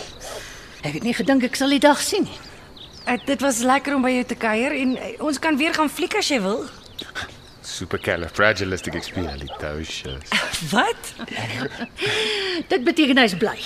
Ek 0.82 0.94
het 0.94 1.02
nie 1.02 1.14
gedink 1.14 1.44
ek 1.44 1.56
sal 1.56 1.68
die 1.68 1.78
dag 1.78 2.00
sien 2.00 2.24
nie. 2.24 2.38
Uh, 3.06 3.18
dit 3.26 3.40
was 3.40 3.62
lekker 3.62 3.94
om 3.94 4.02
by 4.02 4.10
jou 4.10 4.24
te 4.24 4.34
kuier 4.34 4.72
en 4.72 4.96
uh, 4.96 5.02
ons 5.20 5.38
kan 5.38 5.56
weer 5.56 5.74
gaan 5.74 5.88
fliek 5.88 6.16
as 6.16 6.28
jy 6.28 6.40
wil. 6.40 6.68
Supercalifragilisticexpialidocious. 7.62 10.28
Wat? 10.74 11.14
Dit 12.68 12.84
beteken 12.84 13.18
hy's 13.18 13.36
bly. 13.38 13.58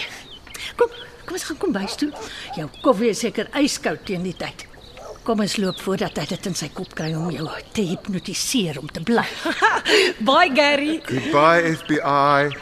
Kom, 0.76 0.88
kom 1.24 1.32
ons 1.32 1.44
gaan 1.44 1.56
kom 1.56 1.72
bys 1.72 1.96
toe. 1.96 2.12
Jou 2.56 2.68
koffie 2.82 3.08
is 3.08 3.18
seker 3.18 3.48
yskoud 3.54 4.04
teen 4.04 4.22
die 4.22 4.36
tyd. 4.36 4.66
Kom 5.24 5.40
ons 5.40 5.54
loop 5.56 5.78
voordat 5.80 6.18
hy 6.20 6.26
dit 6.28 6.46
in 6.50 6.56
sy 6.58 6.66
kop 6.76 6.90
kry 6.98 7.14
om 7.16 7.30
jou 7.32 7.46
te 7.72 7.80
hipnotiseer 7.88 8.76
om 8.76 8.90
te 8.92 9.00
bly. 9.00 9.24
Bye 10.28 10.50
Gary. 10.52 10.98
Goodbye, 11.08 11.70
FBI. 11.80 12.52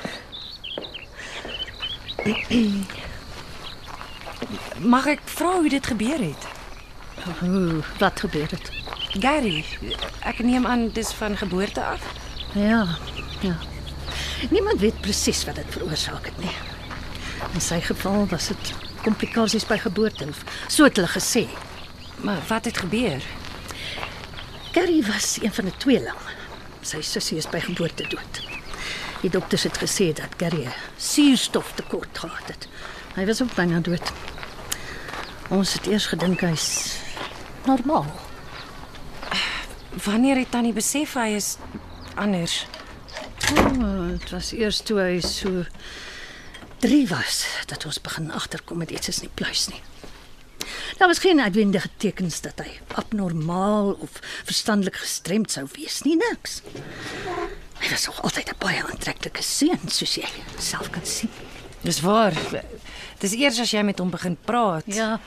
Mag 4.79 5.09
ek 5.11 5.25
vra 5.27 5.57
hoe 5.57 5.73
dit 5.75 5.91
gebeur 5.91 6.23
het? 6.23 6.47
Ooh, 7.43 7.83
wat 7.99 8.23
gebeur 8.23 8.55
het? 8.55 8.71
Gary, 9.19 9.65
ek 10.23 10.45
neem 10.47 10.63
aan 10.67 10.87
dis 10.95 11.11
van 11.19 11.35
geboorte 11.43 11.83
af. 11.83 12.07
Ja, 12.55 12.87
ja. 13.43 13.57
Niemand 14.55 14.79
weet 14.87 15.03
presies 15.03 15.43
wat 15.51 15.59
dit 15.59 15.75
veroorsaak 15.75 16.31
het 16.31 16.39
nie. 16.39 16.55
In 17.57 17.61
sy 17.63 17.83
geval 17.83 18.31
was 18.31 18.53
dit 18.55 18.73
komplikasies 19.03 19.67
by 19.67 19.83
geboorte, 19.83 20.31
of 20.31 20.47
so 20.71 20.87
het 20.87 21.03
hulle 21.03 21.11
gesê. 21.11 21.49
Maar 22.23 22.43
wat 22.49 22.65
het 22.65 22.79
gebeur? 22.79 23.23
Gary 24.73 25.03
was 25.03 25.39
een 25.43 25.53
van 25.53 25.65
die 25.65 25.77
tweeling. 25.77 26.19
Sy 26.81 27.01
sussie 27.01 27.37
is 27.37 27.49
by 27.51 27.61
geboorte 27.61 28.07
dood. 28.09 28.41
Die 29.23 29.31
dokters 29.31 29.63
het 29.63 29.79
gesê 29.79 30.13
dat 30.15 30.53
'n 30.53 30.69
suurstoftekort 30.97 32.19
gehad 32.19 32.47
het. 32.47 32.69
Hy 33.15 33.27
was 33.27 33.43
ook 33.43 33.55
byna 33.55 33.81
dood. 33.81 34.13
Ons 35.49 35.73
het 35.73 35.87
eers 35.87 36.07
gedink 36.07 36.41
hy's 36.41 36.97
normaal. 37.65 38.07
Wanneer 40.05 40.37
het 40.37 40.51
tannie 40.51 40.73
besef 40.73 41.15
hy 41.15 41.29
is 41.37 41.57
anders? 42.15 42.67
Oh, 43.53 44.09
dit 44.09 44.31
was 44.31 44.53
eers 44.53 44.81
toe 44.81 45.01
hy 45.01 45.21
so 45.21 45.65
3 46.79 47.09
was 47.09 47.47
dat 47.67 47.85
ons 47.85 48.01
begin 48.01 48.33
agterkom 48.33 48.79
met 48.79 48.91
iets 48.91 49.09
is 49.09 49.21
nie 49.21 49.31
pluis 49.35 49.69
nie. 49.69 49.81
Daar 50.97 51.09
was 51.09 51.19
geen 51.19 51.41
uitwendige 51.41 51.89
tekens 51.97 52.41
dat 52.41 52.59
hy 52.59 52.81
abnormaal 52.95 53.93
of 53.93 54.11
verstandelik 54.45 54.97
gestremd 54.97 55.51
sou 55.51 55.67
wees 55.73 56.03
nie, 56.03 56.17
niks. 56.17 56.61
Hy 57.83 57.91
was 57.91 58.07
nog 58.07 58.23
altyd 58.23 58.49
'n 58.51 58.59
baie 58.59 58.83
aantreklike 58.83 59.43
seun, 59.43 59.89
soos 59.89 60.15
jy 60.15 60.29
self 60.59 60.91
kan 60.91 61.07
sien. 61.07 61.31
Dis 61.83 62.01
waar. 62.01 62.35
Dis 63.19 63.35
eers 63.35 63.59
as 63.61 63.71
jy 63.71 63.83
met 63.83 63.99
hom 63.99 64.11
begin 64.11 64.37
praat. 64.45 64.87
Ja. 64.87 65.21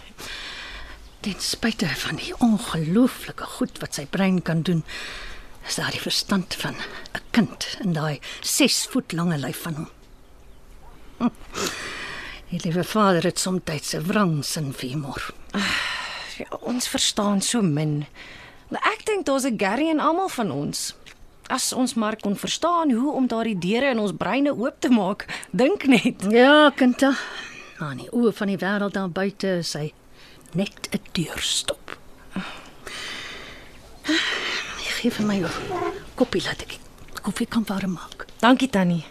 Ten 1.19 1.39
spyte 1.39 1.87
van 1.87 2.15
die 2.15 2.33
ongelooflike 2.37 3.43
goed 3.43 3.79
wat 3.79 3.93
sy 3.93 4.05
brein 4.05 4.41
kan 4.41 4.61
doen, 4.61 4.83
is 5.67 5.75
daar 5.75 5.91
die 5.91 6.01
verstand 6.01 6.55
van 6.55 6.75
'n 7.13 7.21
kind 7.31 7.77
in 7.83 7.93
daai 7.93 8.19
6 8.41 8.87
voet 8.91 9.11
lange 9.11 9.37
lyf 9.37 9.61
van 9.61 9.73
hom. 9.73 9.89
Hm. 11.17 11.29
Die 12.55 12.63
liewe 12.63 12.83
vader 12.87 13.23
het 13.23 13.39
soms 13.39 13.93
'n 13.93 14.03
wrangsin 14.07 14.73
vir 14.73 14.89
humor. 14.89 15.33
Ja, 16.37 16.57
ons 16.59 16.87
verstaan 16.87 17.41
so 17.41 17.61
min. 17.61 18.05
Maar 18.69 18.81
ek 18.93 19.05
dink 19.05 19.25
daar's 19.25 19.43
'n 19.43 19.57
Gary 19.57 19.89
in 19.89 19.99
almal 19.99 20.29
van 20.29 20.51
ons. 20.51 20.95
As 21.47 21.73
ons 21.73 21.93
maar 21.93 22.15
kon 22.15 22.35
verstaan 22.35 22.91
hoe 22.91 23.11
om 23.11 23.27
daardie 23.27 23.57
deure 23.57 23.89
in 23.89 23.99
ons 23.99 24.11
breine 24.17 24.55
oop 24.55 24.75
te 24.79 24.89
maak, 24.89 25.25
dink 25.51 25.85
net. 25.85 26.25
Ja, 26.29 26.69
kinda. 26.69 27.17
Maar 27.79 27.95
die 27.95 28.11
oë 28.11 28.33
van 28.33 28.47
die 28.47 28.57
wêreld 28.57 28.93
daar 28.93 29.09
buite 29.09 29.47
is 29.47 29.73
hy 29.73 29.93
net 30.53 30.89
'n 30.91 30.99
deurstop. 31.11 31.97
Gee 34.77 35.11
vir 35.11 35.25
my 35.25 35.39
'n 35.43 35.49
koppie 36.15 36.43
laat 36.43 36.61
ek 36.61 36.79
koffie 37.21 37.47
kan 37.47 37.63
warm 37.65 37.91
maak. 37.91 38.25
Dankie 38.39 38.69
tannie. 38.69 39.05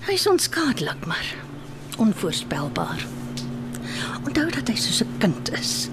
Hy 0.00 0.12
is 0.12 0.26
onskadelik, 0.26 1.06
maar 1.06 1.34
onvoorspelbaar. 1.96 3.06
Onthou 4.26 4.50
dat 4.52 4.68
hy 4.68 4.76
soos 4.76 5.00
'n 5.04 5.18
kind 5.18 5.52
is. 5.56 5.88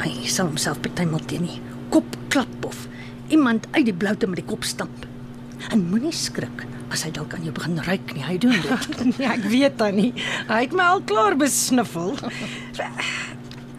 Hy 0.00 0.26
sal 0.26 0.46
homself 0.46 0.80
partymal 0.80 1.20
teen 1.26 1.44
die 1.44 1.60
kop 1.90 2.16
klap 2.28 2.64
of 2.64 2.88
iemand 3.28 3.66
uit 3.70 3.84
die 3.84 3.94
bloute 3.94 4.26
met 4.26 4.36
die 4.36 4.48
kop 4.48 4.64
stamp. 4.64 5.06
En 5.70 5.88
moenie 5.90 6.12
skrik 6.12 6.64
as 6.90 7.02
hy 7.02 7.10
dalk 7.10 7.34
aan 7.34 7.42
jou 7.42 7.52
begin 7.52 7.78
ruik 7.84 8.14
nie. 8.14 8.24
Hy 8.24 8.38
doen 8.38 8.56
dit. 8.62 9.18
Ja, 9.18 9.32
ek 9.36 9.44
weet 9.44 9.76
tannie. 9.76 10.12
Hy 10.48 10.60
het 10.60 10.72
my 10.72 10.82
al 10.82 11.02
klaar 11.02 11.36
besniffel. 11.36 12.16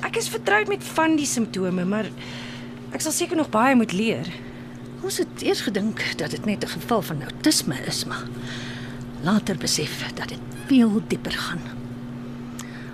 Ek 0.01 0.15
is 0.17 0.29
vertroud 0.29 0.67
met 0.67 0.83
van 0.83 1.15
die 1.15 1.25
simptome, 1.25 1.85
maar 1.85 2.05
ek 2.93 3.01
sal 3.01 3.11
seker 3.11 3.37
nog 3.37 3.49
baie 3.49 3.75
moet 3.75 3.93
leer. 3.93 4.27
Ons 5.01 5.17
het 5.17 5.41
eers 5.41 5.61
gedink 5.65 6.01
dat 6.17 6.31
dit 6.31 6.45
net 6.45 6.63
'n 6.63 6.67
geval 6.77 7.01
van 7.01 7.21
autisme 7.21 7.75
is, 7.85 8.05
maar 8.05 8.25
later 9.23 9.57
besef 9.57 10.11
dat 10.13 10.29
dit 10.29 10.39
veel 10.65 11.01
dieper 11.07 11.31
gaan. 11.31 11.61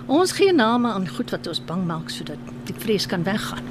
Ons 0.06 0.32
gee 0.32 0.52
name 0.52 0.88
aan 0.92 1.08
goed 1.08 1.30
wat 1.30 1.46
ons 1.46 1.64
bang 1.64 1.86
maak 1.86 2.08
sodat 2.10 2.38
die 2.64 2.74
vrees 2.78 3.06
kan 3.06 3.22
weggaan. 3.22 3.64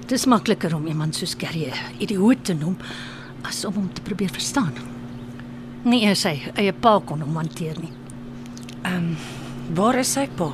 Dit 0.00 0.12
is 0.12 0.26
makliker 0.26 0.74
om 0.74 0.86
iemand 0.86 1.14
soos 1.14 1.34
Gary 1.38 1.66
'n 1.66 2.00
idioot 2.02 2.44
te 2.44 2.54
noem 2.54 2.76
as 3.42 3.64
om 3.64 3.74
hom 3.74 3.92
te 3.92 4.00
probeer 4.00 4.30
verstaan. 4.30 4.72
Nie 5.82 6.02
eers 6.02 6.20
sy 6.20 6.42
eie 6.54 6.72
pa 6.72 7.00
kon 7.04 7.20
hom 7.20 7.36
hanteer 7.36 7.76
nie. 7.80 7.92
Waar 9.74 9.98
is 9.98 10.12
sy 10.12 10.28
pa? 10.38 10.46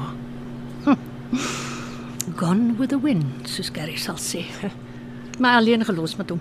Gone 2.36 2.76
with 2.78 2.90
the 2.90 2.98
wind, 2.98 3.48
soos 3.48 3.68
Gary 3.72 3.96
sal 4.00 4.16
sê. 4.16 4.46
Maar 5.40 5.56
alleen 5.56 5.84
gelos 5.84 6.16
met 6.16 6.30
hom. 6.30 6.40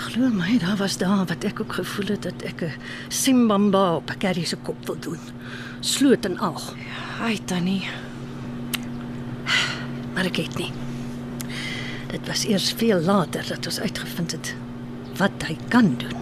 Glo 0.00 0.30
my, 0.32 0.58
daar 0.58 0.76
was 0.80 0.96
daar 0.96 1.26
wat 1.28 1.44
ek 1.44 1.60
ook 1.60 1.72
gevoel 1.76 2.06
het 2.14 2.22
dat 2.22 2.42
ek 2.48 2.62
'n 2.62 2.72
simbamba 3.08 3.94
op 3.96 4.12
Gary 4.18 4.44
se 4.44 4.56
kop 4.56 4.86
wil 4.86 4.96
doen. 4.98 5.18
Sloot 5.80 6.24
en 6.24 6.38
al, 6.38 6.60
Ai 7.20 7.38
tannie. 7.44 7.88
maar 10.14 10.24
ek 10.24 10.36
het 10.36 10.58
nie. 10.58 10.72
Dit 12.06 12.26
was 12.26 12.44
eers 12.44 12.72
veel 12.72 13.00
later 13.00 13.44
dat 13.48 13.66
ons 13.66 13.80
uitgevind 13.80 14.32
het 14.32 14.54
wat 15.16 15.42
hy 15.46 15.56
kan 15.68 15.94
doen. 15.98 16.16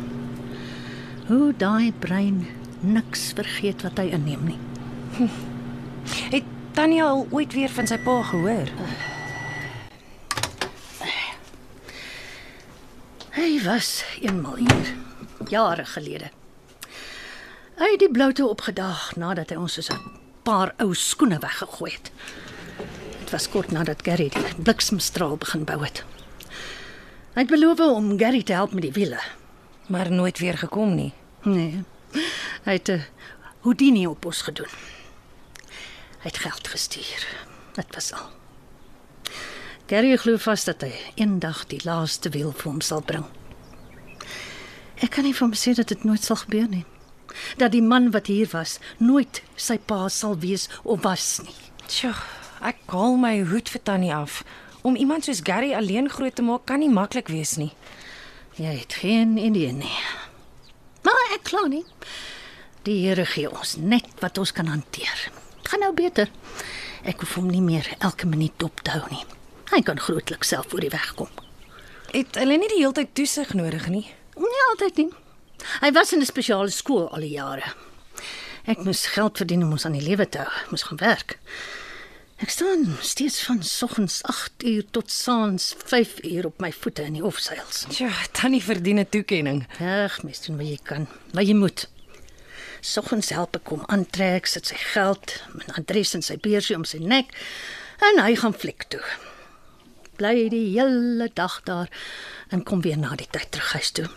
Hoe 1.27 1.55
daai 1.57 1.93
brein 1.99 2.47
niks 2.81 3.33
vergeet 3.35 3.83
wat 3.83 3.99
hy 3.99 4.11
inneem 4.11 4.45
nie. 4.45 4.59
Het 6.31 6.45
tannie 6.73 7.03
al 7.03 7.27
ooit 7.31 7.53
weer 7.53 7.69
van 7.69 7.87
sy 7.87 7.99
pa 7.99 8.23
gehoor? 8.23 8.69
Hy 13.37 13.61
was 13.65 14.05
eenmal 14.21 14.57
hier, 14.57 14.95
jare 15.49 15.85
gelede. 15.85 16.31
Hy 17.79 17.91
het 17.93 18.01
die 18.01 18.11
bloute 18.11 18.47
opgedaag 18.47 19.17
nadat 19.17 19.53
hy 19.53 19.59
ons 19.61 19.77
soos 19.79 19.91
'n 19.93 20.01
paar 20.43 20.75
ou 20.79 20.95
skoene 20.95 21.39
weggegooi 21.39 21.93
het. 21.93 22.11
Dit 23.21 23.31
was 23.31 23.49
kort 23.49 23.71
nadat 23.71 24.03
Gary 24.03 24.29
die 24.29 24.55
bliksemstraal 24.63 25.37
begin 25.37 25.65
bou 25.65 25.85
het. 25.85 26.05
Hy 27.35 27.45
het 27.45 27.51
beloof 27.51 27.81
om 27.81 28.19
Gary 28.19 28.43
te 28.43 28.53
help 28.53 28.73
met 28.73 28.83
die 28.83 28.93
wiele. 28.93 29.21
Maar 29.87 30.11
nooit 30.11 30.39
weer 30.39 30.59
gekom 30.59 30.95
nie. 30.95 31.13
Nee. 31.43 31.85
Hy 32.65 32.73
het 32.73 32.89
'n 32.89 33.05
Houdini 33.61 34.07
op 34.07 34.25
ons 34.25 34.43
gedoen. 34.43 34.73
Hy 36.19 36.29
het 36.29 36.39
geld 36.39 36.69
gestuur. 36.69 37.27
Dit 37.75 37.95
was 37.95 38.13
al. 38.13 38.38
Gary 39.89 40.17
glo 40.21 40.37
vas 40.37 40.67
dat 40.69 40.83
hy 40.85 40.91
eendag 41.17 41.63
die 41.71 41.81
laaste 41.81 42.29
wiel 42.35 42.51
vir 42.53 42.67
hom 42.69 42.81
sal 42.85 43.01
bring. 43.01 43.23
Ek 45.01 45.15
kan 45.15 45.25
nie 45.25 45.33
vir 45.33 45.47
hom 45.47 45.55
sê 45.57 45.73
dat 45.79 45.89
dit 45.89 46.03
nooit 46.05 46.21
sal 46.21 46.37
gebeur 46.43 46.67
nie. 46.69 46.83
Dat 47.57 47.73
die 47.73 47.81
man 47.81 48.11
wat 48.13 48.29
hier 48.29 48.51
was 48.53 48.75
nooit 49.01 49.41
sy 49.57 49.79
pa 49.81 50.11
sal 50.13 50.37
wees 50.43 50.67
of 50.85 51.07
was 51.07 51.39
nie. 51.41 51.57
Tjoh, 51.89 52.21
ek 52.61 52.83
haal 52.93 53.17
my 53.17 53.39
hoed 53.49 53.73
vir 53.73 53.81
tannie 53.89 54.13
af. 54.13 54.43
Om 54.85 55.01
iemand 55.01 55.25
soos 55.25 55.41
Gary 55.41 55.73
alleen 55.73 56.13
groot 56.13 56.37
te 56.37 56.45
maak 56.45 56.69
kan 56.69 56.85
nie 56.85 56.93
maklik 56.93 57.33
wees 57.33 57.57
nie. 57.57 57.73
Jy 58.61 58.75
het 58.83 58.99
geen 59.01 59.39
idee 59.41 59.73
nie. 59.73 59.97
Maar 61.09 61.35
ek 61.39 61.49
kla 61.49 61.65
nie. 61.65 61.87
Die 62.85 62.99
Here 63.07 63.25
gee 63.25 63.49
ons 63.49 63.79
net 63.81 64.21
wat 64.21 64.37
ons 64.37 64.53
kan 64.53 64.69
hanteer. 64.69 65.31
Dit 65.57 65.73
gaan 65.73 65.87
nou 65.87 65.95
beter. 65.97 66.29
Ek 67.09 67.25
hoef 67.25 67.41
hom 67.41 67.49
nie 67.49 67.65
meer 67.65 67.89
elke 68.05 68.29
minuut 68.29 68.61
dop 68.61 68.85
te 68.85 68.93
hou 68.93 69.09
nie. 69.09 69.25
Hy 69.69 69.83
kan 69.85 70.01
grootliks 70.01 70.49
self 70.49 70.73
oor 70.73 70.81
die 70.81 70.93
weg 70.95 71.15
kom. 71.15 71.29
Het 72.15 72.39
hulle 72.41 72.57
nie 72.57 72.69
die 72.69 72.81
hele 72.81 72.95
tyd 72.97 73.15
toesig 73.19 73.53
nodig 73.55 73.89
nie? 73.93 74.07
Nie 74.41 74.63
altyd 74.71 75.03
nie. 75.03 75.11
Hy 75.83 75.91
was 75.93 76.13
in 76.13 76.21
'n 76.21 76.27
spesiale 76.27 76.71
skool 76.71 77.09
al 77.13 77.21
die 77.21 77.37
jare. 77.37 77.75
Ek 78.65 78.85
moes 78.85 79.07
geld 79.07 79.37
verdien 79.37 79.63
om 79.63 79.73
ons 79.73 79.85
aan 79.85 79.97
die 79.97 80.05
lewe 80.05 80.29
te 80.29 80.39
hou, 80.39 80.53
moes 80.71 80.83
gaan 80.83 81.01
werk. 81.01 81.39
Ek 82.39 82.51
staan 82.51 82.97
steeds 83.01 83.43
van 83.43 83.63
soggens 83.63 84.23
8 84.23 84.65
uur 84.65 84.85
tot 84.91 85.11
saans 85.11 85.75
5 85.85 86.23
uur 86.23 86.47
op 86.47 86.61
my 86.61 86.73
voete 86.73 87.03
in 87.03 87.13
die 87.13 87.23
hofseils. 87.23 87.85
Tjoh, 87.89 88.25
tannie 88.33 88.63
verdien 88.63 88.99
'n 88.99 89.09
toekenning. 89.09 89.67
Ag, 89.81 90.23
mens 90.23 90.47
doen 90.47 90.57
wat 90.57 90.67
jy 90.67 90.79
kan, 90.83 91.09
wat 91.33 91.47
jy 91.47 91.55
moet. 91.55 91.89
Soggens 92.81 93.29
help 93.29 93.57
ek 93.57 93.69
hom 93.69 93.83
aantrek, 93.87 94.47
sit 94.47 94.67
sy 94.67 94.77
geld, 94.77 95.43
my 95.55 95.65
adres 95.75 96.15
en 96.15 96.23
sy 96.23 96.37
beursie 96.37 96.77
om 96.77 96.85
sy 96.85 96.99
nek 96.99 97.27
en 97.99 98.23
hy 98.23 98.35
gaan 98.35 98.55
fliek 98.55 98.85
toe. 98.89 99.03
Bly 100.19 100.49
die 100.51 100.67
hele 100.75 101.31
dag 101.35 101.61
daar 101.67 101.91
en 102.51 102.65
kom 102.67 102.83
weer 102.83 102.99
na 102.99 103.15
die 103.19 103.29
tyd 103.31 103.51
terug 103.55 103.73
huis 103.79 103.91
toe. 103.95 104.09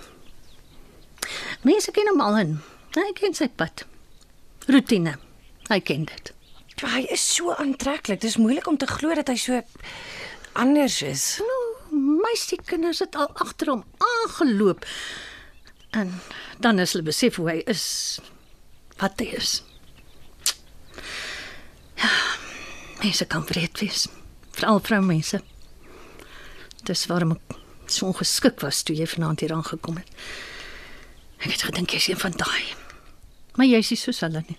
Mense 1.61 1.93
ken 1.93 2.09
hom 2.09 2.21
al 2.25 2.37
in. 2.41 2.53
Hy 2.97 3.11
ken 3.17 3.35
sy 3.37 3.47
pad. 3.47 3.85
Rutine. 4.71 5.17
Hy 5.69 5.79
ken 5.85 6.07
dit. 6.09 6.31
Hy 6.81 7.05
is 7.13 7.23
so 7.35 7.53
aantreklik. 7.53 8.21
Dis 8.23 8.39
moeilik 8.41 8.67
om 8.67 8.79
te 8.81 8.89
glo 8.89 9.13
dat 9.15 9.29
hy 9.29 9.37
so 9.37 9.61
anders 10.57 11.01
is. 11.05 11.25
Meisiekinders 11.91 13.03
het 13.05 13.15
al 13.19 13.29
agter 13.45 13.69
hom 13.75 13.83
aangeloop. 14.01 14.85
En 15.91 16.15
dan 16.63 16.79
is 16.79 16.95
hulle 16.95 17.05
besef 17.11 17.37
hoe 17.37 17.49
hy 17.51 17.59
is. 17.69 17.85
Wat 18.97 19.21
hy 19.21 19.29
is. 19.37 19.59
Ja, 22.01 22.11
mense 23.03 23.27
kan 23.29 23.45
wreed 23.51 23.79
wees. 23.83 24.07
Veral 24.57 24.81
vroumense. 24.81 25.43
Dis 26.87 27.05
waarom 27.09 27.35
ek 27.35 27.57
so 27.91 28.07
ongeskik 28.07 28.61
was 28.61 28.83
toe 28.83 28.95
jy 28.95 29.07
vanaand 29.07 29.43
hier 29.43 29.53
aangekom 29.53 29.99
het. 29.99 30.09
Ek 31.41 31.51
het 31.51 31.65
gedink 31.69 31.93
jy's 31.95 32.07
een 32.11 32.21
van 32.21 32.35
daai. 32.37 32.63
Maar 33.57 33.67
jy's 33.67 33.91
nie 33.91 33.99
soos 33.99 34.21
hulle 34.25 34.43
nie. 34.47 34.57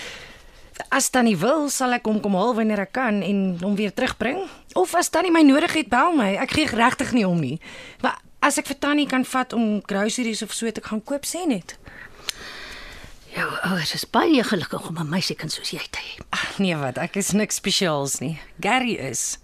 As 0.96 1.10
tannie 1.14 1.36
wil, 1.38 1.68
sal 1.70 1.94
ek 1.94 2.08
hom 2.08 2.18
kom 2.24 2.34
haal 2.34 2.56
wanneer 2.56 2.82
ek 2.82 2.94
kan 2.96 3.20
en 3.22 3.42
hom 3.60 3.76
weer 3.78 3.92
terugbring. 3.94 4.40
Of 4.74 4.94
as 4.98 5.12
tannie 5.14 5.30
my 5.30 5.44
nodig 5.46 5.76
het, 5.78 5.90
bel 5.92 6.16
my. 6.18 6.32
Ek 6.42 6.56
gee 6.56 6.66
regtig 6.66 7.12
nie 7.14 7.26
om 7.28 7.38
nie. 7.38 7.60
Maar 8.02 8.18
as 8.42 8.58
ek 8.58 8.72
vir 8.72 8.78
tannie 8.82 9.06
kan 9.06 9.22
vat 9.28 9.54
om 9.54 9.78
groceries 9.86 10.42
of 10.42 10.54
so 10.56 10.70
te 10.74 10.82
gaan 10.82 11.02
koop, 11.06 11.28
sê 11.28 11.44
net. 11.46 11.76
Jou 13.30 13.46
ouers 13.68 13.94
is 13.94 14.06
baie 14.10 14.42
gelukkig 14.42 14.88
om 14.88 14.98
'n 14.98 15.08
meisiekind 15.08 15.52
soos 15.52 15.70
jy 15.70 15.84
te 15.90 16.02
hê. 16.02 16.18
Ag 16.34 16.58
nee, 16.58 16.74
wat? 16.74 16.98
Ek 16.98 17.16
is 17.16 17.30
niks 17.32 17.62
spesiaals 17.62 18.18
nie. 18.18 18.40
Gary 18.58 18.98
is. 18.98 19.38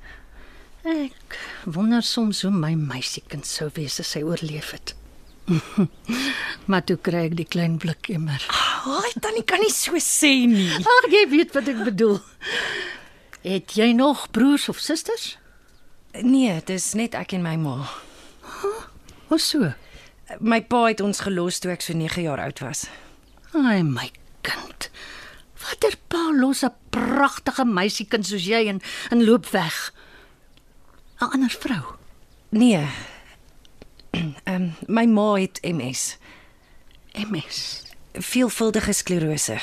Ek 0.86 1.34
wonder 1.66 2.02
soms 2.04 2.44
hoe 2.46 2.52
my 2.54 2.76
meisiekind 2.78 3.46
sou 3.48 3.66
wees 3.74 3.98
as 3.98 4.12
sy 4.14 4.20
oorleef 4.22 4.70
het. 4.70 4.92
maar 6.70 6.84
toe 6.86 6.96
kry 7.02 7.24
ek 7.26 7.34
die 7.40 7.46
klein 7.48 7.74
blik 7.82 8.10
immer. 8.14 8.42
Haai, 8.50 9.10
tannie 9.22 9.42
kan 9.46 9.62
nie 9.62 9.72
so 9.74 9.98
sê 10.02 10.30
nie. 10.50 10.68
Ag, 10.96 11.08
jy 11.10 11.24
weet 11.32 11.56
wat 11.58 11.72
ek 11.72 11.82
bedoel. 11.88 12.20
Het 13.42 13.74
jy 13.78 13.90
nog 13.98 14.28
broers 14.34 14.68
of 14.70 14.78
susters? 14.82 15.34
Nee, 16.22 16.54
dis 16.70 16.92
net 16.98 17.18
ek 17.18 17.34
en 17.34 17.42
my 17.46 17.56
ma. 17.60 17.80
Hoe 19.26 19.42
so? 19.42 19.72
My 20.38 20.60
pa 20.70 20.86
het 20.86 21.02
ons 21.02 21.24
gelos 21.26 21.58
toe 21.62 21.74
ek 21.74 21.82
so 21.82 21.98
9 21.98 22.28
jaar 22.28 22.42
oud 22.46 22.62
was. 22.62 22.86
Ai 23.58 23.82
my 23.82 24.06
kind. 24.46 24.90
Watter 25.66 25.98
pa 26.06 26.30
los 26.30 26.62
'n 26.62 26.70
pragtige 26.94 27.66
meisiekind 27.66 28.26
soos 28.26 28.46
jy 28.46 28.68
en 28.70 28.80
en 29.10 29.26
loop 29.26 29.50
weg? 29.50 29.90
'n 31.20 31.30
Ander 31.32 31.50
vrou. 31.50 31.82
Nee. 32.48 32.86
Ehm 34.44 34.44
um, 34.44 34.74
my 34.86 35.04
ma 35.04 35.34
het 35.34 35.58
MS, 35.62 36.18
MS. 37.12 37.82
veelvuldige 38.12 38.92
sklerose. 38.92 39.58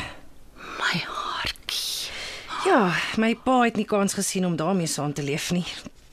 My 0.56 1.00
hartjie. 1.06 2.12
Ja, 2.66 2.96
my 3.18 3.36
pa 3.36 3.62
het 3.64 3.76
nie 3.76 3.86
kans 3.86 4.14
gesien 4.14 4.46
om 4.46 4.56
daarmee 4.56 4.88
saam 4.88 5.14
te 5.14 5.24
leef 5.24 5.52
nie. 5.52 5.66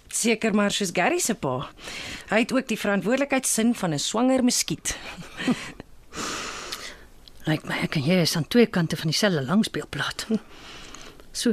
Seker 0.09 0.55
maar 0.55 0.70
soos 0.70 0.91
Gary 0.93 1.18
se 1.18 1.34
pa. 1.34 1.68
Hy 2.28 2.38
het 2.38 2.53
ook 2.53 2.68
die 2.68 2.78
verantwoordelikheidsin 2.78 3.74
van 3.74 3.95
'n 3.95 3.99
swanger 3.99 4.45
muskiet. 4.45 4.97
Lyk 7.49 7.64
my 7.64 7.74
ek 7.82 7.97
en 7.97 8.03
jy 8.05 8.20
is 8.20 8.36
aan 8.36 8.49
twee 8.49 8.66
kante 8.66 8.97
van 8.97 9.11
dieselfde 9.11 9.43
langspeelplaat. 9.43 10.26
So 11.32 11.53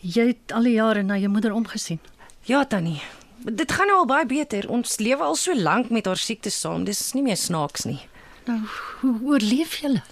jy 0.00 0.26
het 0.26 0.52
al 0.52 0.62
die 0.62 0.76
jare 0.76 1.02
na 1.02 1.18
jou 1.18 1.30
moeder 1.30 1.52
omgesien. 1.52 2.00
Ja, 2.44 2.66
tannie. 2.66 3.02
Dit 3.36 3.72
gaan 3.72 3.86
nou 3.86 3.98
al 3.98 4.06
baie 4.06 4.26
beter. 4.26 4.66
Ons 4.70 4.96
lewe 4.98 5.22
al 5.22 5.36
so 5.38 5.54
lank 5.54 5.90
met 5.90 6.06
haar 6.06 6.18
siekte 6.18 6.50
saam. 6.50 6.84
Dis 6.84 7.12
nie 7.14 7.22
meer 7.22 7.38
snaaks 7.38 7.84
nie. 7.86 8.00
Nou, 8.46 8.58
hoe 9.00 9.14
oorleef 9.30 9.76
julle? 9.78 10.02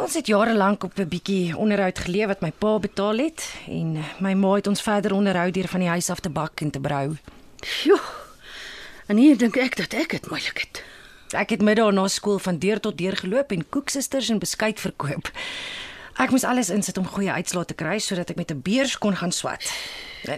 Ons 0.00 0.16
het 0.16 0.26
jare 0.28 0.54
lank 0.56 0.84
op 0.84 0.98
'n 0.98 1.08
bietjie 1.08 1.56
onderhoud 1.56 1.98
geleef 1.98 2.26
wat 2.26 2.40
my 2.40 2.52
pa 2.52 2.78
betaal 2.78 3.18
het 3.18 3.54
en 3.68 4.04
my 4.18 4.32
ma 4.34 4.54
het 4.54 4.66
ons 4.66 4.82
verder 4.82 5.12
onderhou 5.12 5.50
deur 5.50 5.68
van 5.68 5.80
die 5.80 5.88
huis 5.88 6.10
af 6.10 6.20
te 6.20 6.30
bak 6.30 6.60
en 6.60 6.70
te 6.70 6.80
brou. 6.80 7.16
Sjoe. 7.64 8.00
En 9.06 9.16
hier 9.16 9.36
dink 9.36 9.56
ek 9.56 9.76
dat 9.76 9.92
ek 9.92 10.10
dit 10.10 10.28
moeilik 10.28 10.58
het. 10.58 10.82
Ek 11.32 11.50
het 11.50 11.62
middag 11.62 11.92
na 11.92 12.08
skool 12.08 12.38
van 12.38 12.58
deur 12.58 12.80
tot 12.80 12.98
deur 12.98 13.16
geloop 13.16 13.50
en 13.52 13.68
koeksisters 13.68 14.28
en 14.28 14.38
beskuit 14.38 14.80
verkoop. 14.80 15.30
Ek 16.16 16.30
moes 16.32 16.44
alles 16.44 16.70
insit 16.72 16.96
om 16.98 17.06
goeie 17.06 17.32
uitslae 17.32 17.64
te 17.68 17.74
kry 17.76 17.98
sodat 18.00 18.30
ek 18.30 18.36
met 18.36 18.50
'n 18.50 18.62
beurs 18.62 18.98
kon 18.98 19.16
gaan 19.16 19.32
swat. 19.32 19.64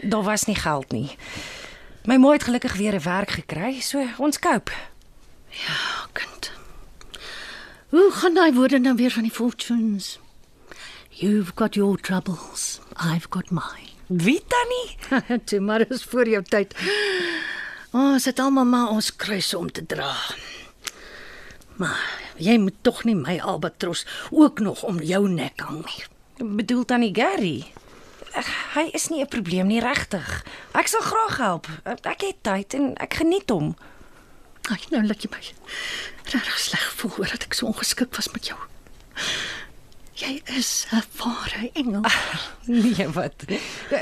Daar 0.03 0.22
was 0.22 0.45
nie 0.45 0.57
geld 0.57 0.93
nie. 0.93 1.16
My 2.05 2.16
ma 2.16 2.33
het 2.33 2.43
gelukkig 2.43 2.74
weer 2.76 2.95
'n 2.95 3.03
werk 3.03 3.31
gekry, 3.31 3.81
so 3.81 4.05
ons 4.18 4.39
koop. 4.39 4.70
Ja, 5.49 6.09
kind. 6.12 6.53
Hoe 7.89 8.11
gaan 8.12 8.35
daai 8.35 8.53
woorde 8.53 8.79
nou 8.79 8.97
weer 8.97 9.11
van 9.11 9.22
die 9.22 9.33
fortunes? 9.33 10.18
You've 11.11 11.53
got 11.55 11.74
your 11.74 12.01
troubles, 12.01 12.81
I've 12.97 13.26
got 13.31 13.51
mine. 13.51 13.89
Wie 14.07 14.43
tannie? 14.47 15.41
Toe 15.45 15.61
maar 15.61 15.91
is 15.91 16.05
voor 16.05 16.29
jou 16.29 16.43
tyd. 16.43 16.74
Ons 17.91 18.24
het 18.24 18.39
almal 18.39 18.64
maar 18.64 18.89
ons 18.89 19.16
kruise 19.16 19.59
om 19.59 19.72
te 19.72 19.87
dra. 19.87 20.14
Maar 21.76 22.28
jy 22.39 22.59
moet 22.59 22.74
tog 22.82 23.05
nie 23.05 23.14
my 23.14 23.39
albatros 23.39 24.07
ook 24.30 24.59
nog 24.61 24.82
om 24.82 25.01
jou 25.03 25.28
nek 25.28 25.61
hang 25.61 25.84
nie. 25.84 26.05
Bedoel 26.57 26.84
tannie 26.84 27.14
Gary? 27.14 27.66
Ag, 28.34 28.47
Hy 28.74 28.91
is 28.95 29.09
nie 29.09 29.20
'n 29.22 29.28
probleem 29.28 29.66
nie, 29.66 29.80
regtig. 29.80 30.45
Ek 30.74 30.86
sal 30.89 31.01
graag 31.01 31.36
help. 31.39 31.66
Ek 31.84 32.20
het 32.20 32.43
tyd 32.43 32.74
en 32.74 32.95
ek 32.97 33.14
geniet 33.14 33.51
hom. 33.51 33.76
Ai, 34.70 34.78
nou 34.91 35.07
laat 35.07 35.22
jy 35.22 35.28
my 35.30 35.41
regtig 36.24 36.59
sleg 36.59 36.93
voel 36.97 37.11
oor 37.18 37.30
dat 37.30 37.43
ek 37.45 37.55
so 37.55 37.66
ongeskik 37.66 38.14
was 38.16 38.28
met 38.32 38.47
jou. 38.47 38.59
Jy 40.14 40.43
is 40.57 40.86
'n 40.93 41.03
ware 41.16 41.70
engel. 41.74 42.03
Nee, 42.66 43.09
wat? 43.09 43.45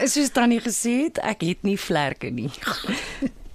Soos 0.05 0.31
tannie 0.31 0.61
gesê 0.61 1.05
het, 1.05 1.19
ek 1.19 1.41
het 1.41 1.63
nie 1.63 1.79
vlerke 1.79 2.31
nie. 2.31 2.51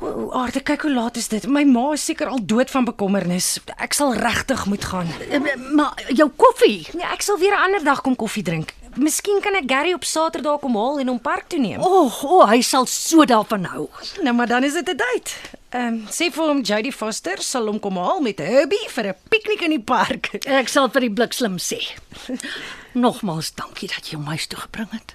O, 0.00 0.30
Aarde, 0.30 0.60
kyk 0.62 0.82
hoe 0.86 0.92
laat 0.94 1.16
is 1.16 1.26
dit. 1.28 1.46
My 1.50 1.64
ma 1.66 1.92
is 1.92 2.04
seker 2.04 2.28
al 2.30 2.38
dood 2.46 2.70
van 2.70 2.84
bekommernis. 2.86 3.58
Ek 3.82 3.92
sal 3.98 4.14
regtig 4.14 4.66
moet 4.70 4.84
gaan. 4.84 5.08
Eh, 5.30 5.40
Maar 5.74 5.94
jou 6.14 6.30
koffie. 6.36 6.86
Nee, 6.94 7.06
ek 7.12 7.22
sal 7.22 7.38
weer 7.38 7.52
'n 7.56 7.62
ander 7.64 7.84
dag 7.84 8.00
kom 8.00 8.16
koffie 8.16 8.42
drink. 8.42 8.74
Miskien 8.96 9.40
kan 9.40 9.54
ek 9.54 9.64
Gary 9.70 9.92
op 9.92 10.04
Saterdag 10.04 10.60
kom 10.60 10.74
haal 10.76 10.98
en 10.98 11.08
hom 11.08 11.20
park 11.20 11.48
toe 11.48 11.58
neem. 11.58 11.80
O, 11.80 12.04
oh, 12.06 12.24
oh, 12.24 12.48
hy 12.48 12.60
sal 12.62 12.86
so 12.86 13.24
daarvan 13.24 13.64
hou. 13.64 13.88
Nou 14.22 14.34
maar 14.34 14.46
dan 14.46 14.64
is 14.64 14.72
dit 14.72 14.88
'n 14.88 14.96
date. 14.96 15.30
Ehm 15.70 15.86
um, 15.86 16.06
sê 16.10 16.30
vir 16.32 16.46
hom 16.46 16.60
Jody 16.62 16.92
Foster 16.92 17.36
sal 17.42 17.66
hom 17.66 17.80
kom 17.80 17.96
haal 17.96 18.20
met 18.20 18.38
Herbie 18.38 18.88
vir 18.88 19.04
'n 19.08 19.14
piknik 19.28 19.60
in 19.62 19.70
die 19.70 19.80
park. 19.84 20.30
Ek 20.62 20.68
sal 20.68 20.88
vir 20.88 21.00
die 21.00 21.10
blikslim 21.10 21.58
sê. 21.58 21.78
Nogmaals 22.92 23.54
dankie 23.54 23.88
dat 23.88 24.08
jy 24.08 24.16
hom 24.16 24.26
huis 24.26 24.46
toe 24.46 24.58
gebring 24.58 24.88
het. 24.90 25.14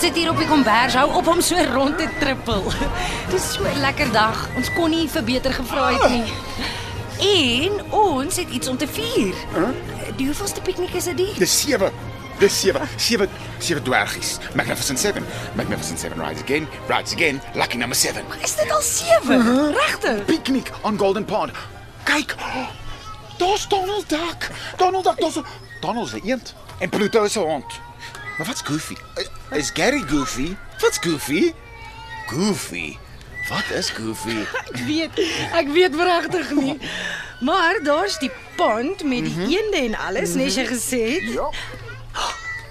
Sit 0.00 0.16
hier 0.16 0.30
op 0.30 0.38
die 0.40 0.46
kombers, 0.48 0.94
hou 0.96 1.10
op 1.18 1.26
om 1.28 1.40
so 1.44 1.56
rond 1.74 1.98
te 1.98 2.08
trippel. 2.20 2.64
Dis 3.32 3.52
so 3.52 3.64
'n 3.68 3.80
lekker 3.80 4.12
dag. 4.12 4.48
Ons 4.56 4.72
kon 4.72 4.90
nie 4.90 5.08
vir 5.08 5.24
beter 5.24 5.52
gevra 5.52 5.90
het 5.92 6.10
nie. 6.10 6.24
En 7.20 7.92
ons 7.92 8.36
het 8.36 8.48
iets 8.50 8.68
om 8.68 8.76
te 8.76 8.88
vier. 8.88 9.34
Die 10.16 10.26
hoeveelste 10.26 10.60
piknik 10.60 10.94
is 10.94 11.04
dit? 11.04 11.36
Dis 11.38 11.60
sewe. 11.60 11.90
Dis 12.38 12.60
sewe. 12.60 12.80
Sewe 12.96 13.28
sewe 13.58 13.82
dwergies. 13.82 14.38
Magnificent 14.54 14.98
7. 14.98 15.26
Magnificent 15.54 16.00
7 16.00 16.20
rides 16.20 16.42
again, 16.42 16.68
rides 16.88 17.12
again. 17.12 17.40
Lucky 17.54 17.76
number 17.76 17.96
7. 17.96 18.24
Is 18.42 18.56
dit 18.56 18.72
al 18.72 18.82
7? 18.82 19.74
Regtig? 19.74 20.24
Picnic 20.24 20.72
on 20.80 20.98
Golden 20.98 21.24
Pond. 21.24 21.52
Kyk. 22.04 22.34
Daar's 23.36 23.68
Donald 23.68 24.08
Duck. 24.08 24.50
Donald 24.76 25.04
Duck, 25.04 25.20
daar's 25.20 25.38
Donald's 25.80 26.12
'n 26.12 26.20
eend 26.24 26.54
en 26.78 26.88
Pluto 26.88 27.24
is 27.24 27.36
'n 27.36 27.40
hond. 27.40 27.89
Maar 28.40 28.48
wat's 28.48 28.62
Goofy? 28.64 28.96
Uh, 29.52 29.58
Is 29.58 29.70
Gary 29.74 30.02
Goofy? 30.08 30.56
Wat's 30.78 30.98
Goofy? 30.98 31.52
Goofy. 32.26 32.96
Wat 33.48 33.64
is 33.76 33.90
Goofy? 33.90 34.36
Ek 34.72 34.78
weet, 34.86 35.18
ek 35.52 35.68
weet 35.68 35.94
regtig 35.94 36.50
nie. 36.56 36.78
Maar 37.40 37.80
daar's 37.84 38.16
die 38.18 38.30
pond 38.56 39.04
met 39.04 39.24
die 39.28 39.58
eende 39.58 39.76
en 39.76 39.96
alles, 40.06 40.32
nes 40.40 40.56
jy 40.56 40.64
gesê 40.70 41.00
het. 41.18 41.28
Ja. 41.34 41.50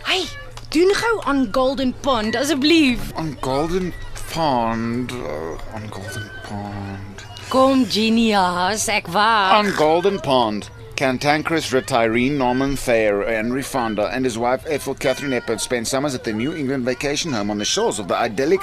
Hey, 0.09 0.25
doen 0.73 0.89
gou 0.97 1.13
aan 1.29 1.47
Golden 1.51 1.93
Pond 2.01 2.35
asseblief. 2.35 3.11
On 3.13 3.37
Golden 3.39 3.93
Pond. 4.33 5.11
Uh, 5.11 5.75
on 5.77 5.85
Golden 5.93 6.31
Pond. 6.47 7.25
Kom 7.53 7.85
Genius, 7.89 8.87
ek 8.89 9.13
wag. 9.13 9.53
On 9.61 9.69
Golden 9.77 10.17
Pond, 10.25 10.71
cantankerous 10.99 11.71
retiree 11.71 12.29
Norman 12.29 12.75
Thayer, 12.75 13.23
Henry 13.23 13.61
Fonda, 13.63 14.09
and 14.13 14.25
his 14.25 14.37
wife 14.37 14.65
Ethel 14.67 14.93
Catherine 14.95 15.31
Hepburn 15.31 15.57
spent 15.59 15.87
summers 15.87 16.13
at 16.13 16.25
their 16.25 16.33
New 16.33 16.53
England 16.53 16.83
vacation 16.83 17.31
home 17.31 17.49
on 17.49 17.57
the 17.57 17.63
shores 17.65 17.99
of 17.99 18.07
the 18.09 18.15
idyllic. 18.15 18.59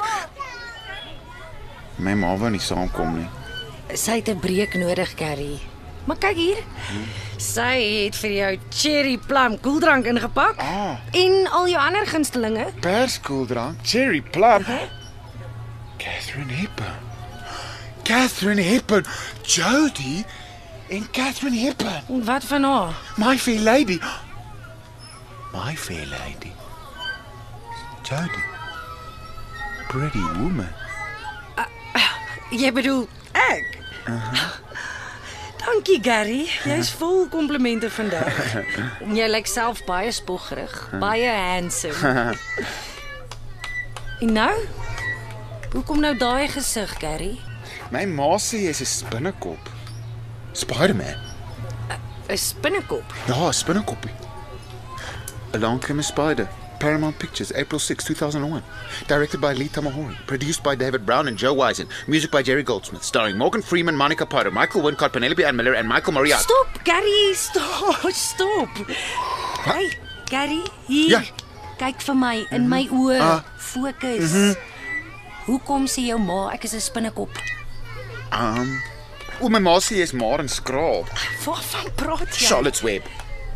My 1.99 2.13
ma 2.15 2.35
wou 2.37 2.51
nie 2.53 2.61
saamkom 2.61 3.15
nie. 3.17 3.29
Sy 3.97 4.19
het 4.21 4.29
'n 4.29 4.39
breek 4.41 4.75
nodig, 4.77 5.15
Carrie. 5.17 5.61
Maar 6.05 6.17
kyk 6.19 6.37
hier. 6.37 6.59
Sy 7.39 8.05
het 8.05 8.17
vir 8.17 8.31
jou 8.31 8.59
cherry 8.71 9.17
plum 9.17 9.59
koeldrank 9.61 10.05
ingepak 10.07 10.57
Ah. 10.59 10.97
en 11.13 11.49
al 11.51 11.69
jou 11.69 11.79
ander 11.81 12.07
gunstelinge. 12.07 12.67
Perskoeldrank, 12.81 13.77
cherry 13.83 14.21
plum. 14.21 14.65
Catherine 15.99 16.51
Hepburn. 16.53 16.95
Catherine 18.05 18.63
Hepburn, 18.63 19.05
Jody 19.43 20.25
en 20.89 21.11
Catherine 21.11 21.57
Hepburn. 21.59 22.25
Wat 22.25 22.45
van 22.45 22.63
haar? 22.63 22.95
My 23.17 23.39
fair 23.39 23.61
lady. 23.61 23.99
My 25.53 25.77
fair 25.77 26.07
lady. 26.07 26.53
Jody. 28.03 28.45
Pretty 29.89 30.23
woman. 30.39 30.73
Jy 32.51 32.71
bedoel 32.73 33.09
ek? 33.33 33.79
Dankie 35.67 35.99
Gary, 36.03 36.45
jy's 36.63 36.93
vol 36.95 37.25
komplimente 37.29 37.91
vandag. 37.91 38.31
Jy 39.19 39.27
lyk 39.27 39.49
self 39.51 39.83
baie 39.89 40.13
spoggerig, 40.15 40.75
baie 41.03 41.31
handsome. 41.31 41.97
En 44.17 44.31
nou? 44.33 44.53
Hoekom 45.75 45.99
nou 46.01 46.15
daai 46.17 46.47
gesig, 46.49 46.95
Gary? 47.03 47.35
My 47.93 48.07
ma 48.09 48.31
sê 48.41 48.63
jy's 48.65 48.81
'n 48.81 48.89
spinnekop. 48.89 49.76
Spider-Man. 50.57 51.17
Spinnekop. 52.37 53.05
Ja, 53.29 53.49
'n 53.49 53.53
spinnekoppie. 53.53 54.11
Along 55.55 55.79
Came 55.81 56.01
a 56.01 56.03
Spider. 56.03 56.49
Paramount 56.79 57.19
Pictures, 57.19 57.53
April 57.55 57.79
6, 57.79 58.05
2001. 58.05 58.63
Directed 59.09 59.41
by 59.41 59.53
Lee 59.55 59.69
Tamahori. 59.69 60.15
Produced 60.27 60.63
by 60.63 60.75
David 60.75 61.07
Brown 61.07 61.29
and 61.29 61.39
Joe 61.39 61.55
Wisen. 61.55 61.89
Music 62.07 62.31
by 62.31 62.43
Jerry 62.43 62.63
Goldsmith. 62.63 63.03
Starring 63.03 63.39
Morgan 63.39 63.63
Freeman, 63.63 63.97
Monica 63.97 64.27
Potter, 64.27 64.51
Michael 64.51 64.83
Wincott, 64.83 65.13
Penelope 65.13 65.43
Ann 65.45 65.57
Miller, 65.57 65.73
and 65.75 65.89
Michael 65.89 66.13
Moriarty. 66.13 66.43
Stop, 66.43 66.85
Gary, 66.85 67.33
stop, 67.35 68.13
stop. 68.29 68.69
Hey, 69.65 69.91
Gary, 70.27 70.63
hier. 70.87 71.11
Ja. 71.11 71.23
Kyk 71.79 72.01
vir 72.03 72.15
my 72.17 72.47
in 72.53 72.69
my 72.69 72.85
oë. 72.89 73.21
Ah. 73.21 73.41
Fokus. 73.59 74.57
Hoekom 75.47 75.85
sê 75.87 76.07
jou 76.09 76.19
ma 76.19 76.49
ek 76.53 76.65
is 76.65 76.75
'n 76.75 76.81
spinnekop? 76.81 77.29
Um, 78.33 78.83
o, 79.41 79.49
my 79.49 79.61
ma 79.61 79.77
sê 79.81 80.01
jy's 80.01 80.13
maar 80.17 80.41
en 80.41 80.49
skraap. 80.49 81.11
Waarvan 81.45 81.93
praat 81.97 82.29
jy? 82.33 82.47
Charlotte's 82.49 82.83
Web. 82.87 83.07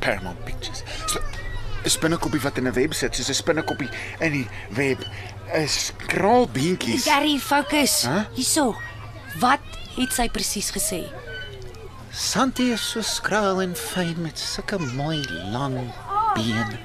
Paramount 0.01 0.45
Pictures. 0.45 0.83
Sp 1.09 1.24
'n 1.81 1.89
Spinnekoppie 1.89 2.41
wat 2.41 2.59
in 2.59 2.68
'n 2.68 2.72
web 2.72 2.93
sit, 2.95 3.14
soos 3.16 3.28
'n 3.28 3.35
spinnekoppie 3.35 3.89
in 4.20 4.33
die 4.33 4.49
web. 4.68 5.01
'n 5.55 5.68
Skraalbeentjies. 5.68 7.05
Gary, 7.05 7.39
fokus. 7.39 8.05
Hæ? 8.05 8.28
Hierso. 8.35 8.76
Wat 9.39 9.61
het 9.97 10.12
sy 10.12 10.28
presies 10.28 10.70
gesê? 10.70 11.09
Santi 12.12 12.72
is 12.72 12.83
so 12.91 13.01
skraal 13.01 13.62
en 13.62 13.74
fyn 13.74 14.22
met 14.22 14.39
sulke 14.39 14.78
mooi 14.78 15.22
lang 15.53 15.93
bene. 16.35 16.78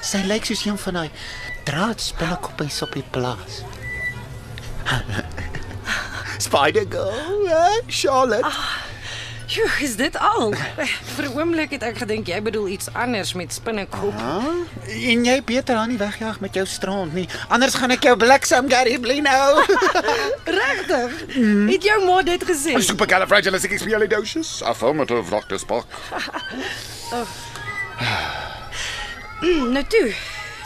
Sy 0.00 0.22
lyk 0.24 0.44
soos 0.44 0.64
een 0.64 0.78
van 0.78 0.94
daai 0.94 1.10
draadspinnekoppies 1.64 2.82
op 2.82 2.92
die 2.92 3.04
plaas. 3.12 3.62
Spider 6.38 6.84
Girl, 6.88 7.46
eh? 7.48 7.80
Charlotte. 7.86 8.46
Joe, 9.46 9.68
is 9.80 9.96
dit 9.96 10.18
al? 10.18 10.52
Vir 11.16 11.24
'n 11.24 11.38
oomblik 11.38 11.70
het 11.70 11.82
ek 11.82 11.98
gedink 11.98 12.26
jy 12.26 12.42
bedoel 12.42 12.68
iets 12.68 12.92
anders 12.92 13.32
met 13.32 13.52
spinnekop. 13.52 14.14
En 14.86 15.24
jy 15.24 15.42
beter 15.44 15.76
aan 15.76 15.88
nie 15.88 15.98
wegjaag 15.98 16.40
met 16.40 16.54
jou 16.54 16.66
strand 16.66 17.14
nie. 17.14 17.28
Anders 17.48 17.74
gaan 17.74 17.90
ek 17.90 18.02
jou 18.02 18.16
bliksem 18.16 18.70
Gary 18.70 18.98
bly 19.00 19.18
nou. 19.18 19.64
Regtig? 20.60 21.10
Het 21.72 21.82
jou 21.82 22.04
ma 22.04 22.22
dit 22.22 22.44
gesê? 22.44 22.76
Supercalifragilisticexpialidocious. 22.80 24.62
Affirmative, 24.62 25.30
Dr. 25.30 25.56
Spock. 25.58 25.86
Nou 29.40 29.84
toe. 29.86 30.14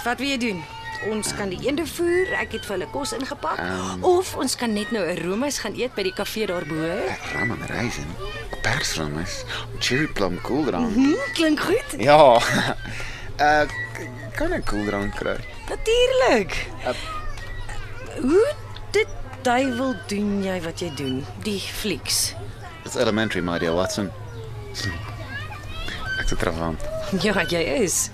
Wat 0.04 0.18
wil 0.18 0.28
jy 0.28 0.38
doen? 0.38 0.64
Ons 1.10 1.32
kan 1.34 1.48
die 1.50 1.58
eende 1.66 1.86
voer, 1.86 2.30
ek 2.38 2.52
het 2.52 2.66
vir 2.66 2.76
hulle 2.76 2.86
kos 2.92 3.12
ingepak, 3.12 3.58
um, 3.58 4.04
of 4.04 4.36
ons 4.38 4.54
kan 4.56 4.72
net 4.72 4.90
nou 4.94 5.02
'n 5.02 5.18
roomys 5.24 5.58
gaan 5.58 5.74
eet 5.74 5.94
by 5.94 6.02
die 6.02 6.14
kafee 6.14 6.46
daarbo. 6.46 6.74
Ram 7.34 7.50
en 7.50 7.66
raisin. 7.66 8.06
Persroomys. 8.62 9.44
Cherry 9.80 10.06
plum 10.06 10.40
koeldrank. 10.40 10.94
Hm, 10.94 11.14
klink 11.34 11.60
goed. 11.60 11.88
Ja. 11.98 12.38
Uh 13.40 13.64
kan 14.36 14.52
ek 14.52 14.64
koeldrank 14.66 15.14
kry? 15.16 15.36
Natuurlik. 15.68 16.54
Hoe 18.20 18.54
dit 18.92 19.08
duiwel 19.42 19.94
doen 20.08 20.42
jy 20.44 20.60
wat 20.64 20.80
jy 20.80 20.90
doen? 20.96 21.24
Die 21.42 21.58
flieks. 21.60 22.34
It's 22.84 22.96
elementary, 22.96 23.42
my 23.42 23.58
dear 23.58 23.74
Watson. 23.74 24.10
Ek's 26.20 26.32
'n 26.32 26.36
travant. 26.36 26.80
Ja, 27.22 27.42
jy 27.48 27.60
is. 27.84 28.10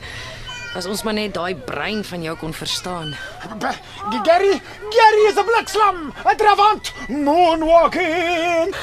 As 0.77 0.87
ons 0.87 1.03
maar 1.03 1.15
net 1.17 1.33
daai 1.35 1.55
brein 1.57 2.05
van 2.05 2.23
jou 2.23 2.35
kon 2.37 2.53
verstaan. 2.55 3.15
Gary, 4.25 4.61
Gary 4.95 5.23
is 5.31 5.37
a 5.41 5.43
blikslam, 5.43 6.13
a 6.25 6.35
travant, 6.37 6.93
moonwalking. 7.09 8.75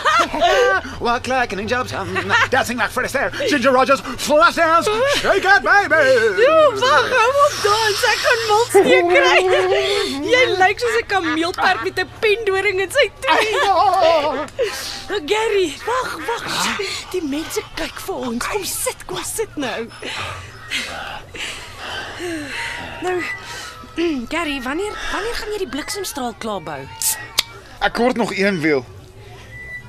Walk 1.05 1.27
like 1.27 1.53
an 1.53 1.59
angel, 1.59 1.85
dancing 2.49 2.77
like 2.77 2.89
Fred 2.89 3.05
Astaire, 3.05 3.31
Ginger 3.47 3.71
Rogers, 3.71 4.01
flash 4.01 4.55
dance, 4.55 4.89
shake 5.21 5.45
it, 5.45 5.63
baby. 5.63 6.01
Jo, 6.41 6.55
wag, 6.81 7.09
hou 7.13 7.31
op 7.45 7.55
dans. 7.63 8.03
Ek 8.11 8.23
gaan 8.25 8.41
molsteek 8.49 9.11
kry. 9.13 9.39
Jy 10.33 10.41
lyk 10.57 10.81
soos 10.81 10.97
'n 11.01 11.07
kameelperd 11.13 11.83
met 11.85 11.99
'n 12.01 12.09
pendoring 12.19 12.81
in 12.81 12.91
sy 12.91 13.07
tong. 13.21 13.53
Oh, 13.75 15.19
Gary, 15.29 15.69
wag, 15.85 16.17
wag. 16.27 16.43
Die 17.11 17.21
mense 17.21 17.61
kyk 17.77 17.99
vir 18.07 18.15
ons. 18.15 18.41
Kom 18.47 18.65
sit, 18.65 19.05
kom 19.05 19.23
sit 19.23 19.55
nou. 19.55 19.87
Nou, 23.01 23.15
Gary, 24.31 24.61
wanneer 24.61 24.93
wanneer 25.11 25.35
gaan 25.35 25.51
jy 25.53 25.57
die 25.63 25.71
bliksemstraal 25.71 26.35
klaar 26.37 26.63
bou? 26.63 26.81
Ek 27.83 27.93
kort 27.93 28.17
nog 28.17 28.33
een 28.35 28.59
wiel. 28.63 28.85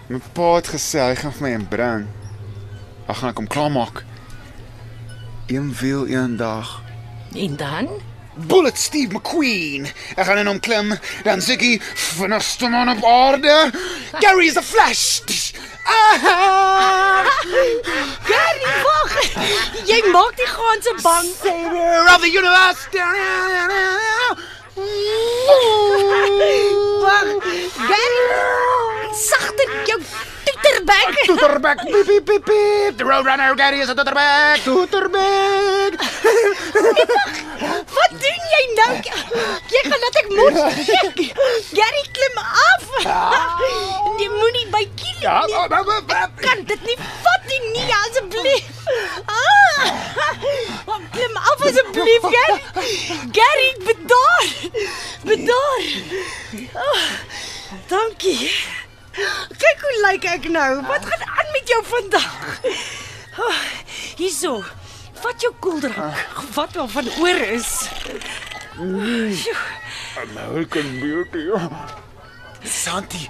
My 0.06 0.20
pa 0.32 0.54
het 0.58 0.68
gesê 0.70 1.02
hy 1.02 1.14
gaan 1.18 1.34
vir 1.34 1.46
my 1.46 1.52
een 1.54 1.68
bring. 1.70 2.04
Ag 3.06 3.18
gaan 3.20 3.32
ek 3.32 3.40
hom 3.42 3.48
klaarmaak. 3.50 4.02
Een 5.50 5.72
wiel 5.78 6.06
een 6.10 6.36
dag. 6.36 6.82
En 7.34 7.56
dan? 7.56 7.88
Bullet 8.36 8.78
Steve 8.78 9.12
McQueen. 9.12 9.86
Ek 10.16 10.26
gaan 10.28 10.38
in 10.38 10.46
hom 10.46 10.60
klim, 10.60 10.92
dan 11.24 11.40
Ziggy 11.40 11.80
vinnigste 11.80 12.68
man 12.68 12.88
op 12.92 13.04
aarde. 13.04 13.70
Gary 14.20 14.46
is 14.46 14.56
a 14.56 14.62
flash. 14.62 15.20
Ah! 15.84 17.24
Gary, 18.28 18.66
wag. 18.84 19.16
Jy 19.88 20.00
maak 20.12 20.36
die 20.36 20.50
ganse 20.50 20.94
bang. 21.02 21.28
Savior 21.40 22.04
of 22.12 22.20
the 22.20 22.30
universe. 22.30 22.88
Wag. 27.00 27.28
Gary. 27.88 28.24
Sagter 29.16 29.68
jou 29.86 30.00
toeterbek. 30.46 31.14
Toeterbek. 31.26 31.78
Beep 31.92 32.06
beep 32.06 32.24
beep 32.26 32.44
beep. 32.44 32.96
The 32.98 33.04
roadrunner 33.04 33.54
Gary 33.56 33.80
is 33.80 33.88
a 33.88 33.94
toeterbek. 33.94 34.62
Toeterbek. 34.64 35.92
Wat 37.96 38.12
doen 38.22 38.42
jy 38.52 38.62
nou? 38.78 38.92
Jy 39.72 39.80
gaan 39.88 40.00
laat 40.04 40.18
ek 40.22 40.28
mos. 40.38 40.58
Gary 41.72 42.04
klim 42.16 42.36
af. 42.42 42.82
Jy 44.20 44.28
moenie 44.32 44.66
by 44.72 44.84
kiel 44.98 45.20
Ja, 45.20 45.38
nie. 45.46 45.54
maar- 45.68 45.84
Ek 46.22 46.32
kan 46.40 46.64
dit 46.64 46.82
nie 46.86 46.96
vat 47.24 47.42
nie, 47.50 47.60
nie 47.72 47.92
asseblief. 48.02 48.64
Ah! 49.26 49.84
Klim 51.12 51.36
af 51.36 51.64
asseblief, 51.70 52.22
Gary. 52.36 52.58
Gary, 53.38 53.68
bedaar. 53.88 54.46
Bedaar. 55.24 55.82
Oh, 56.74 57.06
dankie. 57.88 58.50
Kyk 59.62 59.80
hoe 59.80 59.96
lyk 60.10 60.24
ek 60.28 60.48
nou. 60.52 60.82
Wat 60.86 61.04
gaan 61.08 61.24
aan 61.24 61.52
met 61.52 61.68
jou 61.72 61.82
vandag? 61.88 62.60
Oh, 63.36 63.56
hierso. 64.16 64.64
Vat 65.20 65.40
jou 65.40 65.52
koeldrank. 65.60 66.16
Wat 66.54 66.72
wel 66.76 66.88
van 66.88 67.08
oor 67.20 67.40
is. 67.56 67.70
Sjoe. 68.76 69.56
American 70.20 71.00
Beauty. 71.00 71.48
Santi 72.64 73.28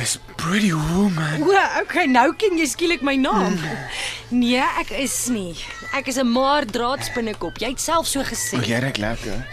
is 0.00 0.18
pretty 0.36 0.72
woman. 0.72 1.42
O, 1.42 1.56
okay, 1.80 2.04
nou 2.06 2.30
ken 2.36 2.56
jy 2.58 2.66
skielik 2.68 3.02
my 3.04 3.16
naam. 3.20 3.56
Nee, 4.32 4.62
ek 4.80 4.92
is 5.00 5.16
nie. 5.32 5.56
Ek 5.96 6.06
is 6.12 6.16
'n 6.20 6.28
maar 6.28 6.64
draadspinnekop. 6.64 7.58
Jy 7.58 7.68
het 7.74 7.80
self 7.80 8.06
so 8.06 8.22
gesê. 8.22 8.56
O, 8.56 8.62
jy 8.64 8.78
ruik 8.80 8.96
lekker. 8.96 9.46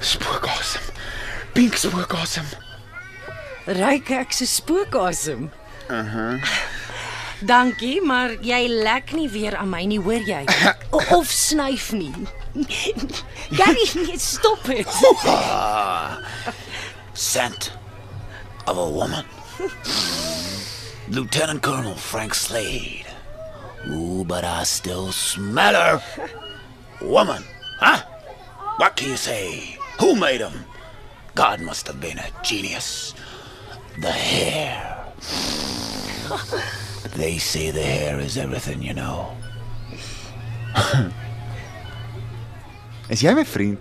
Spookasem. 0.00 0.82
Pink 1.52 1.76
spookasem. 1.76 2.44
Ryk 3.66 4.10
ek 4.10 4.32
se 4.32 4.46
spookasem. 4.46 5.50
Uh-huh. 5.90 6.38
Dankie, 7.42 8.00
maar 8.02 8.34
jy 8.42 8.66
lek 8.70 9.12
nie 9.14 9.28
weer 9.30 9.56
aan 9.58 9.70
my 9.70 9.84
nie, 9.86 10.00
hoor 10.02 10.22
jy? 10.26 10.42
O, 10.90 10.98
of 11.18 11.30
snyf 11.30 11.90
nie. 11.94 12.14
Gary, 13.58 13.86
stop 14.18 14.62
dit. 14.66 14.86
Scent 17.14 17.72
of 18.66 18.78
a 18.78 18.88
woman. 18.88 19.24
Lieutenant 21.08 21.62
Colonel 21.62 21.94
Frank 21.94 22.34
Slade. 22.34 23.06
Ooh, 23.90 24.24
but 24.24 24.44
I 24.44 24.62
still 24.64 25.12
smell 25.12 25.74
her. 25.74 26.02
Woman, 27.00 27.42
huh? 27.80 28.02
What 28.76 28.96
can 28.96 29.10
you 29.10 29.16
say? 29.16 29.76
Who 29.98 30.14
made 30.14 30.40
him? 30.40 30.64
God 31.34 31.60
must 31.60 31.86
have 31.86 32.00
been 32.00 32.18
a 32.18 32.26
genius. 32.42 33.14
The 34.00 34.10
hair. 34.10 35.04
they 37.16 37.38
say 37.38 37.70
the 37.70 37.82
hair 37.82 38.18
is 38.18 38.36
everything, 38.38 38.82
you 38.82 38.94
know. 38.94 39.36
Is 43.10 43.20
jy 43.22 43.34
my 43.36 43.44
vriend? 43.44 43.78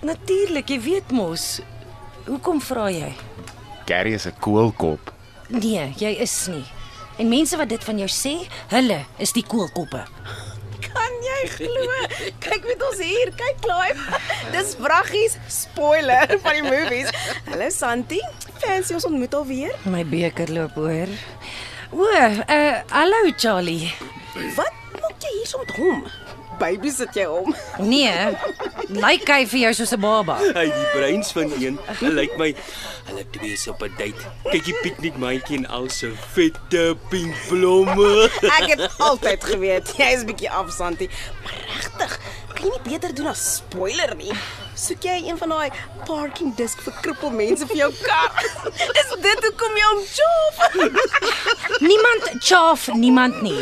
Natuurlik, 0.00 0.70
jy 0.72 0.78
weet 0.80 1.10
mos. 1.12 1.60
Hoekom 2.24 2.60
vra 2.64 2.88
jy? 2.88 3.12
Gary 3.86 4.14
is 4.16 4.26
'n 4.26 4.32
koelkop. 4.40 5.12
Nee, 5.48 5.92
jy 5.98 6.16
is 6.24 6.46
nie. 6.48 6.64
En 7.18 7.28
mense 7.28 7.56
wat 7.56 7.68
dit 7.68 7.84
van 7.84 7.98
jou 7.98 8.08
sê, 8.08 8.48
hulle 8.68 9.04
is 9.18 9.32
die 9.32 9.44
koelkoppe. 9.44 10.06
Jy 11.40 11.48
glo? 11.54 11.84
Kyk 12.44 12.66
met 12.68 12.82
ons 12.84 12.98
hier, 13.00 13.30
kyk 13.38 13.60
Clive. 13.64 14.18
Dis 14.52 14.74
vraggies, 14.76 15.38
spoiler 15.48 16.34
van 16.42 16.58
die 16.58 16.64
movies. 16.66 17.08
Hallo 17.48 17.68
Santi, 17.72 18.18
fancy 18.60 18.96
ons 18.98 19.06
ontmoet 19.08 19.36
alweer. 19.38 19.72
My 19.88 20.02
beker 20.04 20.52
loop 20.52 20.76
oor. 20.80 21.08
O, 21.96 22.04
uh, 22.04 22.74
hallo 22.92 23.22
Charlie. 23.40 23.88
Wat 24.58 24.76
maak 25.00 25.16
jy 25.24 25.32
hier 25.38 25.48
so 25.48 25.62
met 25.64 25.72
hom? 25.78 26.04
Baby 26.60 26.90
sit 26.92 27.16
jy 27.16 27.24
om. 27.30 27.54
Nee, 27.80 28.34
lyk 28.92 29.24
hy 29.32 29.44
vir 29.48 29.60
jou 29.64 29.72
soos 29.80 29.94
'n 29.96 30.00
baba? 30.02 30.36
Hy 30.56 30.66
die 30.68 30.88
breins 30.92 31.32
van 31.32 31.52
een. 31.56 31.78
Hy 32.00 32.10
lyk 32.12 32.36
my 32.36 32.50
hulle 33.08 33.24
twee 33.32 33.52
is 33.56 33.64
op 33.72 33.82
'n 33.82 33.94
date. 33.96 34.20
Kyk 34.50 34.64
die 34.68 34.76
piknikmandjie 34.82 35.56
en 35.62 35.66
al 35.66 35.88
se 35.88 36.12
vette 36.34 36.96
pink 37.08 37.34
blomme. 37.48 38.28
Ek 38.60 38.68
het 38.76 38.84
altyd 38.98 39.44
geweet 39.44 39.94
jy 39.96 40.10
is 40.14 40.22
'n 40.22 40.26
bietjie 40.26 40.50
af 40.50 40.70
Santi, 40.70 41.08
maar 41.42 41.56
regtig, 41.72 42.20
kan 42.60 42.68
jy 42.70 42.76
nie 42.76 42.90
beter 42.92 43.14
doen 43.16 43.26
as 43.30 43.42
spoiler 43.56 44.14
nie. 44.16 44.32
Soek 44.76 45.02
jy 45.04 45.16
een 45.28 45.38
van 45.38 45.48
daai 45.48 45.70
parking 46.06 46.54
disc 46.56 46.80
vir 46.84 46.92
krippel 47.02 47.30
mense 47.30 47.66
vir 47.66 47.76
jou 47.76 47.90
kar? 48.02 48.32
Dis 48.96 49.14
dit 49.24 49.44
hoekom 49.48 49.76
jy 49.76 49.86
hom 49.88 50.02
chop. 50.16 50.56
Niemand 51.90 52.28
chaaf 52.44 52.88
niemand 52.94 53.40
nie. 53.42 53.58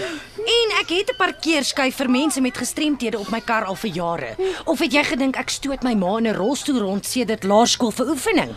En 0.49 0.75
ek 0.81 0.89
het 0.89 1.11
'n 1.13 1.17
parkeerskyf 1.19 1.97
vir 1.97 2.11
mense 2.11 2.41
met 2.41 2.57
gestremthede 2.59 3.19
op 3.19 3.29
my 3.31 3.41
kar 3.41 3.65
al 3.65 3.75
vir 3.75 3.91
jare. 3.91 4.31
Of 4.65 4.79
het 4.79 4.93
jy 4.93 5.05
gedink 5.05 5.37
ek 5.37 5.51
stoot 5.51 5.83
my 5.83 5.95
ma 5.95 6.17
in 6.19 6.27
'n 6.27 6.35
rolstoel 6.35 6.79
rond 6.81 7.07
sedert 7.07 7.45
laerskool 7.45 7.91
vir 7.93 8.07
oefening? 8.09 8.55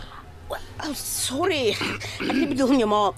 Oh, 0.84 0.94
sorry. 0.94 1.68
Ek 2.20 2.26
het 2.26 2.36
nie 2.36 2.46
bedoel 2.48 2.68
om 2.68 2.78
jou 2.78 2.88
ma. 2.88 3.12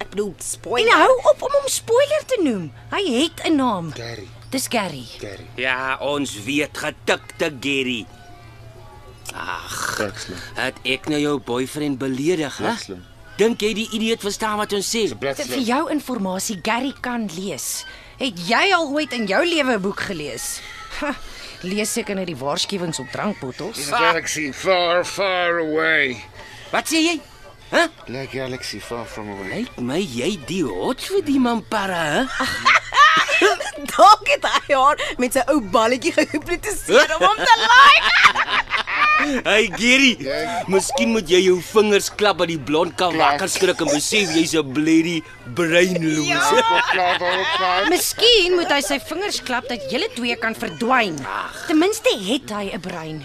Ek 0.00 0.08
bedoel 0.10 0.34
En 0.36 0.42
spoiler. 0.42 0.92
hou 0.92 1.12
op 1.30 1.42
om 1.42 1.52
hom 1.52 1.68
spoiler 1.68 2.22
te 2.26 2.38
noem. 2.42 2.72
Hy 2.90 3.02
het 3.22 3.44
'n 3.46 3.56
naam. 3.56 3.92
Gary. 3.92 4.28
Dis 4.50 4.66
Gary. 4.68 5.04
Gary. 5.20 5.46
Ja, 5.54 5.96
ons 6.02 6.42
weet 6.42 6.78
getikte 6.78 7.52
Gerry. 7.62 8.06
Ag, 9.34 10.00
het 10.56 10.80
ek 10.82 11.06
nou 11.12 11.20
jou 11.20 11.36
boyfriend 11.46 12.00
beledig, 12.00 12.56
hè? 12.58 12.72
Dink 13.38 13.62
jy 13.62 13.70
die 13.78 13.86
idioot 13.94 14.24
verstaan 14.26 14.58
wat 14.58 14.74
ons 14.74 14.88
sê? 14.90 15.04
Vir 15.14 15.62
jou 15.62 15.84
inligting, 15.92 16.64
Gary 16.66 16.90
kan 17.00 17.28
lees. 17.36 17.84
Het 18.18 18.42
jy 18.48 18.64
al 18.74 18.90
ooit 18.90 19.14
in 19.16 19.26
jou 19.30 19.44
lewe 19.46 19.78
'n 19.78 19.80
boek 19.80 20.00
gelees? 20.10 20.60
Ha, 21.00 21.14
lees 21.62 21.92
seker 21.92 22.14
net 22.14 22.26
die 22.26 22.36
waarskuwings 22.36 22.98
op 22.98 23.08
drankbottels. 23.12 23.86
Galaxy 23.88 24.52
far, 24.52 25.04
far 25.04 25.58
away. 25.62 26.18
Wat 26.72 26.88
sê 26.90 26.98
jy? 27.00 27.20
Hæ? 27.70 27.86
Like 28.08 28.36
galaxy 28.36 28.80
far 28.80 29.06
from 29.06 29.30
away. 29.30 29.62
Lyk 29.62 29.78
my 29.78 30.00
jy 30.02 30.36
die 30.46 30.64
hot 30.64 31.00
vir 31.00 31.22
die 31.22 31.38
mampara, 31.38 32.02
hè? 32.04 32.24
Dalk 33.92 34.28
het 34.28 34.44
hy 34.44 34.74
haar 34.74 35.00
met 35.18 35.36
sy 35.36 35.44
ou 35.52 35.60
balletjie 35.74 36.12
gehipnotiseer 36.16 37.16
om 37.18 37.26
hom 37.28 37.40
te 37.40 37.56
like. 37.64 38.16
Hey 39.20 39.66
Gary, 39.76 40.14
miskien 40.72 41.10
moet 41.12 41.28
jy 41.28 41.42
jou 41.44 41.58
vingers 41.60 42.08
klap 42.16 42.38
by 42.40 42.46
die 42.48 42.56
blond 42.70 42.94
kan 42.96 43.12
wakker 43.20 43.50
skrik 43.52 43.82
en 43.84 43.90
besef 43.92 44.32
jy's 44.32 44.54
'n 44.56 44.72
bloody 44.72 45.18
brainloose. 45.58 46.62
Ja. 46.96 47.84
Miskien 47.92 48.56
moet 48.56 48.72
hy 48.72 48.80
sy 48.80 48.98
vingers 49.10 49.42
klap 49.44 49.68
dat 49.68 49.84
julle 49.92 50.08
twee 50.16 50.36
kan 50.40 50.56
verdwyn. 50.56 51.20
Ten 51.68 51.78
minste 51.78 52.16
het 52.16 52.48
hy 52.48 52.72
'n 52.72 52.80
brein. 52.80 53.20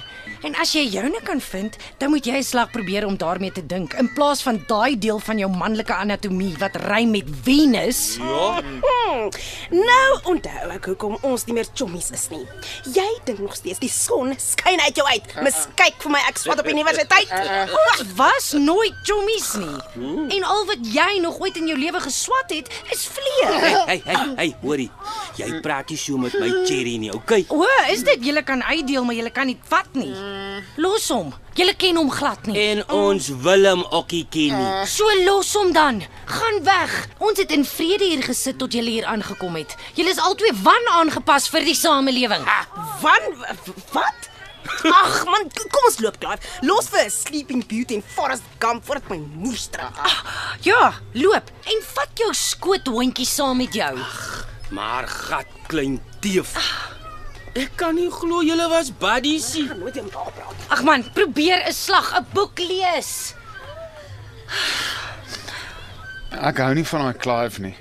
En 0.46 0.54
as 0.62 0.76
jy 0.76 0.84
joune 0.94 1.18
kan 1.26 1.40
vind, 1.42 1.74
dan 1.98 2.12
moet 2.14 2.26
jy 2.26 2.38
'n 2.38 2.44
slag 2.44 2.70
probeer 2.72 3.06
om 3.06 3.18
daarmee 3.18 3.52
te 3.52 3.66
dink 3.66 3.94
in 3.94 4.14
plaas 4.14 4.42
van 4.42 4.64
daai 4.68 4.98
deel 4.98 5.20
van 5.20 5.38
jou 5.38 5.50
manlike 5.50 5.94
anatomie 5.94 6.54
wat 6.58 6.76
rym 6.76 7.12
met 7.12 7.26
Venus. 7.44 8.18
Ja. 8.22 8.62
Hmm. 8.62 9.30
Nou 9.70 10.20
onthou 10.24 10.70
ek 10.76 10.86
hoekom 10.86 11.18
ons 11.22 11.46
nie 11.46 11.54
meer 11.54 11.66
chommies 11.74 12.12
is 12.12 12.28
nie. 12.30 12.46
Jy 12.94 13.08
dink 13.26 13.40
nog 13.40 13.56
steeds 13.56 13.80
die 13.80 13.90
son 13.90 14.36
skyn 14.38 14.80
uit 14.80 14.96
jou 14.96 15.08
uit. 15.08 15.26
Mis 15.42 15.66
kyk 15.76 15.98
vir 16.04 16.12
my 16.12 16.22
ek 16.30 16.38
swat 16.38 16.60
op 16.60 16.68
universiteit. 16.68 17.32
Ons 17.72 18.04
was 18.16 18.52
nooit 18.54 18.94
chommies 19.04 19.54
nie. 19.58 20.38
En 20.38 20.44
al 20.44 20.66
wat 20.66 20.82
jy 20.94 21.20
nog 21.22 21.40
ooit 21.40 21.58
in 21.58 21.68
jou 21.68 21.80
lewe 21.80 22.00
geswat 22.00 22.50
het, 22.54 22.70
is 22.92 23.08
vlee. 23.08 23.50
Hey, 23.86 24.02
hey, 24.06 24.34
hey, 24.36 24.56
hoorie. 24.62 24.92
Jy 25.36 25.60
praat 25.64 25.90
nie 25.92 25.98
so 26.00 26.18
met 26.22 26.36
my 26.40 26.48
Cherry 26.68 26.96
nie, 27.02 27.12
okay? 27.12 27.44
O, 27.52 27.66
is 27.92 28.04
dit 28.08 28.24
julle 28.30 28.44
kan 28.48 28.64
uitdeel, 28.64 29.04
maar 29.04 29.18
julle 29.18 29.32
kan 29.36 29.50
nie 29.50 29.58
vat 29.70 29.90
nie. 29.98 30.14
Los 30.80 31.10
hom. 31.12 31.34
Julle 31.56 31.76
ken 31.80 32.00
hom 32.00 32.12
glad 32.12 32.48
nie. 32.48 32.56
En 32.72 32.84
ons 32.92 33.28
wil 33.44 33.68
hom 33.70 33.84
okkie 34.00 34.24
ken 34.32 34.56
nie. 34.60 34.70
So 34.92 35.08
los 35.26 35.54
hom 35.56 35.74
dan. 35.76 36.02
Gaan 36.32 36.62
weg. 36.68 36.94
Ons 37.24 37.40
het 37.44 37.52
in 37.56 37.66
vrede 37.68 38.08
hier 38.12 38.24
gesit 38.24 38.60
tot 38.62 38.76
julle 38.76 38.98
hier 38.98 39.10
aangekom 39.12 39.60
het. 39.60 39.76
Julle 40.00 40.16
is 40.16 40.22
albei 40.24 40.52
wan 40.64 40.92
aangepas 41.00 41.50
vir 41.52 41.68
die 41.68 41.76
samelewing. 41.78 42.48
Van 43.04 43.30
wat? 43.96 44.32
Ag 44.66 45.26
man, 45.30 45.46
kom 45.70 45.86
ons 45.88 46.00
loop 46.02 46.18
klaar. 46.22 46.42
Los 46.66 46.90
vir 46.94 47.12
Sleeping 47.14 47.62
Beauty 47.70 48.00
en 48.00 48.04
Forest 48.16 48.48
Gump 48.60 48.86
voordat 48.88 49.12
my 49.14 49.20
moer 49.36 49.60
straf. 49.60 50.00
Ja, 50.66 50.96
loop 51.14 51.52
en 51.70 51.86
vat 51.94 52.20
jou 52.24 52.32
skoothondjie 52.34 53.28
saam 53.30 53.62
met 53.62 53.78
jou. 53.78 53.94
Maar 54.70 55.08
gat 55.08 55.46
klein 55.68 56.00
teef. 56.20 56.56
Ek 57.56 57.72
kan 57.80 57.96
nie 57.96 58.10
glo 58.12 58.42
julle 58.44 58.66
was 58.70 58.90
buddies 58.92 59.54
nie. 59.56 59.68
Nooit 59.80 59.94
weer 59.96 60.04
met 60.04 60.14
haar 60.14 60.32
praat. 60.36 60.66
Ag 60.76 60.84
man, 60.84 61.04
probeer 61.14 61.64
'n 61.68 61.74
slag 61.74 62.14
'n 62.18 62.26
boek 62.34 62.60
lees. 62.60 63.34
Ek 66.32 66.58
hou 66.58 66.74
nie 66.74 66.84
van 66.84 67.02
daai 67.02 67.18
Clive 67.18 67.62
nie. 67.62 67.76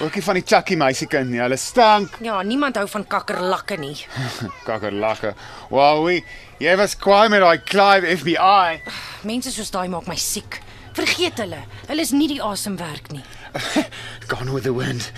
Ook 0.00 0.14
nie 0.14 0.22
van 0.24 0.34
die 0.34 0.42
Chucky 0.46 0.74
meisiekind 0.76 1.28
nie. 1.30 1.40
Hulle 1.40 1.56
stank. 1.56 2.16
Ja, 2.24 2.42
niemand 2.42 2.76
hou 2.76 2.86
van 2.88 3.04
kakkerlakke 3.06 3.76
nie. 3.76 4.06
Kakkerlakke. 4.68 5.34
Wow, 5.70 6.06
we, 6.06 6.22
jy 6.58 6.76
was 6.76 6.96
kwaai 6.96 7.28
met 7.28 7.40
daai 7.44 7.58
Clive 7.68 8.16
FBI. 8.16 8.80
Mense 9.28 9.52
soos 9.52 9.70
daai 9.70 9.88
maak 9.92 10.06
my 10.08 10.16
siek. 10.16 10.62
Vergeet 10.96 11.38
hulle. 11.38 11.60
Hulle 11.88 12.00
is 12.00 12.10
nie 12.16 12.28
die 12.28 12.40
asemwerk 12.42 13.12
nie. 13.12 13.22
Gone 14.28 14.52
with 14.52 14.64
the 14.64 14.72
wind. 14.72 15.10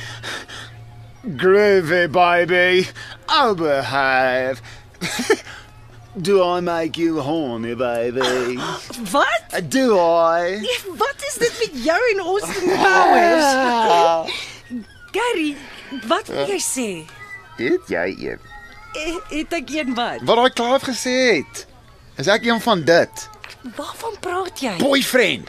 Groovy 1.26 2.06
baby. 2.10 2.88
I'll 3.28 3.54
behave. 3.54 4.60
Do 6.20 6.44
I 6.44 6.60
make 6.60 6.96
you 6.96 7.20
horny, 7.20 7.74
baby? 7.74 8.56
Wat? 9.12 9.70
Do 9.70 9.98
I? 9.98 10.62
Wat 10.96 11.14
is 11.26 11.34
dit 11.34 11.54
met 11.58 11.84
jou 11.84 12.00
en 12.12 12.18
Austin 12.20 12.68
Powers? 12.76 14.32
Gary, 15.14 15.56
wat 16.08 16.26
wil 16.26 16.48
jy 16.50 16.58
sê? 16.58 16.86
Het 17.56 17.90
jy 17.90 18.06
een? 18.18 18.40
Eh, 18.98 19.14
Het 19.30 19.52
ek 19.60 19.70
een 19.70 19.92
wat? 19.94 20.22
Wat 20.26 20.36
daai 20.40 20.50
Clive 20.58 20.88
gesê 20.90 21.14
het? 21.38 21.66
Is 22.18 22.26
ek 22.30 22.46
een 22.46 22.58
van 22.60 22.82
dit? 22.86 23.28
Waarvan 23.76 24.16
praat 24.20 24.58
jy? 24.60 24.72
Boyfriend. 24.82 25.46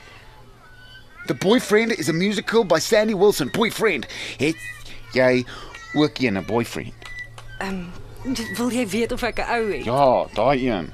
The 1.27 1.33
Boyfriend 1.33 1.91
is 1.93 2.07
a 2.09 2.13
musical 2.13 2.63
by 2.63 2.79
Sandy 2.79 3.13
Wilson. 3.13 3.49
Boyfriend. 3.53 4.05
Het 4.37 4.55
jy 5.13 5.45
ook 5.95 6.17
een 6.19 6.37
'n 6.37 6.45
boyfriend? 6.45 6.93
Ehm, 7.57 7.69
um, 8.25 8.35
wil 8.55 8.69
jy 8.71 8.87
weet 8.87 9.11
of 9.11 9.23
ek 9.23 9.39
'n 9.39 9.49
ou 9.49 9.71
het? 9.71 9.83
Ja, 9.83 10.25
daai 10.33 10.69
een. 10.69 10.93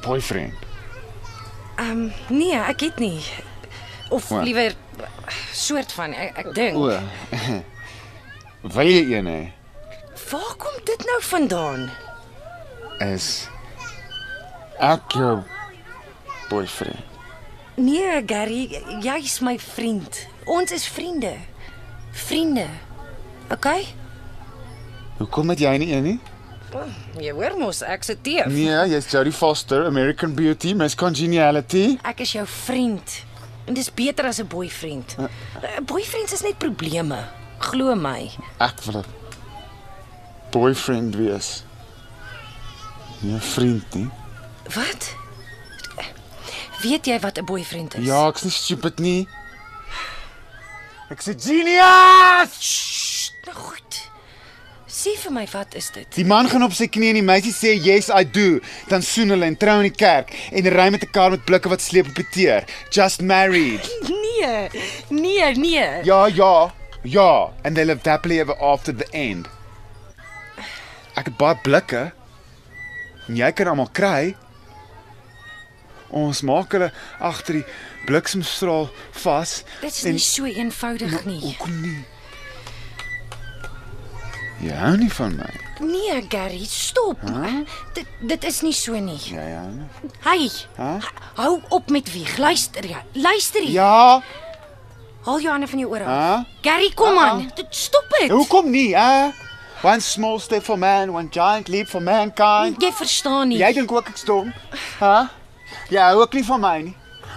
Boyfriend. 0.00 0.54
Ehm, 1.76 1.90
um, 1.90 2.12
nee, 2.28 2.54
ek 2.54 2.80
het 2.80 2.98
nie. 2.98 3.20
Of 4.10 4.28
Wat? 4.28 4.44
liewer 4.44 4.74
soort 5.52 5.92
van 5.92 6.12
ek, 6.12 6.36
ek 6.36 6.54
dink. 6.54 6.76
O. 6.76 6.98
Wil 8.74 8.86
jy 8.86 9.16
een 9.16 9.26
hê? 9.26 9.52
Waar 10.30 10.54
kom 10.56 10.84
dit 10.84 11.04
nou 11.04 11.22
vandaan? 11.22 11.90
Is 12.98 13.48
ek 14.78 15.12
jou 15.12 15.42
boyfriend? 16.48 17.09
Nee, 17.76 18.22
Gary, 18.26 18.82
jy's 19.00 19.40
my 19.40 19.58
vriend. 19.58 20.26
Ons 20.44 20.72
is 20.72 20.86
vriende. 20.88 21.32
Vriende. 22.12 22.66
OK? 23.50 23.66
Hoekom 25.18 25.48
het 25.48 25.58
jy 25.58 25.76
nie 25.76 25.92
een 25.94 26.02
nie? 26.02 26.18
Jy 27.18 27.32
hoor 27.34 27.56
mos 27.58 27.80
ek 27.82 28.04
se 28.06 28.14
teef. 28.22 28.46
Nee, 28.46 28.70
jy's 28.92 29.08
Jodie 29.10 29.32
Foster, 29.34 29.84
American 29.86 30.34
Beauty, 30.34 30.72
Miss 30.78 30.94
Congeniality. 30.94 31.98
Ek 32.06 32.20
is 32.20 32.32
jou 32.36 32.46
vriend. 32.46 33.16
En 33.66 33.74
dis 33.74 33.90
beter 33.94 34.26
as 34.26 34.38
'n 34.40 34.46
boyfriend. 34.46 35.16
Uh, 35.18 35.26
Boyfriends 35.84 36.32
is 36.32 36.42
net 36.42 36.58
probleme. 36.58 37.18
Glo 37.58 37.94
my. 37.94 38.30
Ek 38.58 38.80
wil 38.86 39.00
'n 39.02 39.04
boyfriend 40.50 41.14
wees. 41.16 41.64
Nie 43.20 43.34
'n 43.34 43.40
vriend 43.40 43.94
nie. 43.94 44.08
Wat? 44.74 45.14
Weet 46.82 47.06
jy 47.06 47.18
wat 47.20 47.38
'n 47.38 47.44
boyfriend 47.44 47.94
is? 47.94 48.04
Ja, 48.06 48.28
ek's 48.28 48.42
nie 48.42 48.52
stupid 48.52 48.98
nie. 48.98 49.28
Ek's 51.10 51.26
'n 51.28 51.38
genius. 51.40 53.32
Nou 53.44 53.56
goed. 53.56 54.08
Sê 54.86 55.14
vir 55.22 55.32
my 55.32 55.46
wat 55.52 55.74
is 55.74 55.90
dit? 55.90 56.06
Die 56.14 56.24
man 56.24 56.48
gaan 56.48 56.62
op 56.62 56.72
sy 56.72 56.86
knie 56.86 57.08
en 57.08 57.14
die 57.14 57.22
meisie 57.22 57.52
sê 57.52 57.70
yes 57.84 58.08
I 58.08 58.24
do, 58.24 58.58
dan 58.88 59.02
soen 59.02 59.28
hulle 59.30 59.44
en 59.46 59.56
trou 59.56 59.76
in 59.76 59.88
die 59.88 59.96
kerk 59.96 60.32
en 60.52 60.66
ry 60.68 60.90
met 60.90 61.02
'n 61.02 61.10
kar 61.10 61.30
met 61.30 61.44
blikke 61.44 61.68
wat 61.68 61.80
sleep 61.80 62.06
op 62.08 62.14
die 62.14 62.26
teer. 62.32 62.64
Just 62.90 63.20
married. 63.22 63.80
Nee. 64.40 64.70
Nee, 65.08 65.54
nee. 65.54 66.04
Ja, 66.04 66.26
ja. 66.26 66.72
Ja, 67.02 67.50
and 67.62 67.74
they 67.74 67.84
lived 67.84 68.06
happily 68.06 68.38
ever 68.40 68.56
after 68.58 68.96
the 68.96 69.06
end. 69.12 69.46
Ek 71.14 71.26
het 71.26 71.36
baie 71.36 71.56
blikke. 71.62 72.12
En 73.28 73.36
jy 73.36 73.52
kan 73.52 73.66
almal 73.68 73.88
kry. 73.92 74.34
Ons 76.10 76.40
maak 76.42 76.72
hulle 76.72 76.90
agter 77.20 77.60
die 77.60 77.64
bliksemstraal 78.06 78.88
vas. 79.22 79.62
Dit 79.80 79.92
is 79.94 80.04
en- 80.04 80.16
nie 80.16 80.18
so 80.24 80.44
eenvoudig 80.44 81.24
nie. 81.24 81.40
Hoekom 81.40 81.80
nie? 81.82 82.04
Jy 84.60 84.74
hou 84.76 84.96
nie 85.00 85.08
van 85.16 85.36
my. 85.40 85.50
Nee, 85.80 86.18
Gary, 86.28 86.64
stop. 86.68 87.20
Dit 87.96 88.06
dit 88.28 88.44
is 88.44 88.58
nie 88.60 88.74
so 88.76 88.92
nie. 89.00 89.16
Ja, 89.32 89.46
ja. 89.48 89.62
Hey. 90.26 90.50
Hæ? 90.76 90.98
Hou 91.38 91.60
op 91.72 91.88
met 91.90 92.10
wieg. 92.12 92.34
Luister 92.38 92.84
jy. 92.84 92.98
Luister 93.16 93.62
jy. 93.64 93.72
Ja. 93.78 94.20
Haal 95.24 95.40
jou 95.40 95.50
hande 95.52 95.66
van 95.68 95.78
jou 95.78 95.88
ore 95.94 96.04
af. 96.04 96.12
Hæ? 96.12 96.44
Gary, 96.68 96.90
kom 96.94 97.18
aan. 97.18 97.46
Dit 97.54 97.66
stop 97.70 98.04
dit. 98.18 98.30
Hoekom 98.30 98.70
nie, 98.70 98.92
hè? 98.96 99.30
One 99.82 100.00
small 100.04 100.38
step 100.40 100.62
for 100.62 100.76
man, 100.76 101.08
one 101.10 101.28
giant 101.32 101.68
leap 101.68 101.88
for 101.88 102.02
mankind. 102.04 102.76
Jy 102.82 102.92
verstaan 102.92 103.48
nie. 103.48 103.58
Jy 103.62 103.72
dink 103.72 103.92
ook 103.92 104.08
ek 104.12 104.16
stom? 104.20 104.52
Hæ? 105.00 105.28
Jy 105.90 106.00
hou 106.00 106.20
ook 106.22 106.32
nie 106.38 106.44
van 106.46 106.60
my 106.60 106.78
nie. 106.86 106.96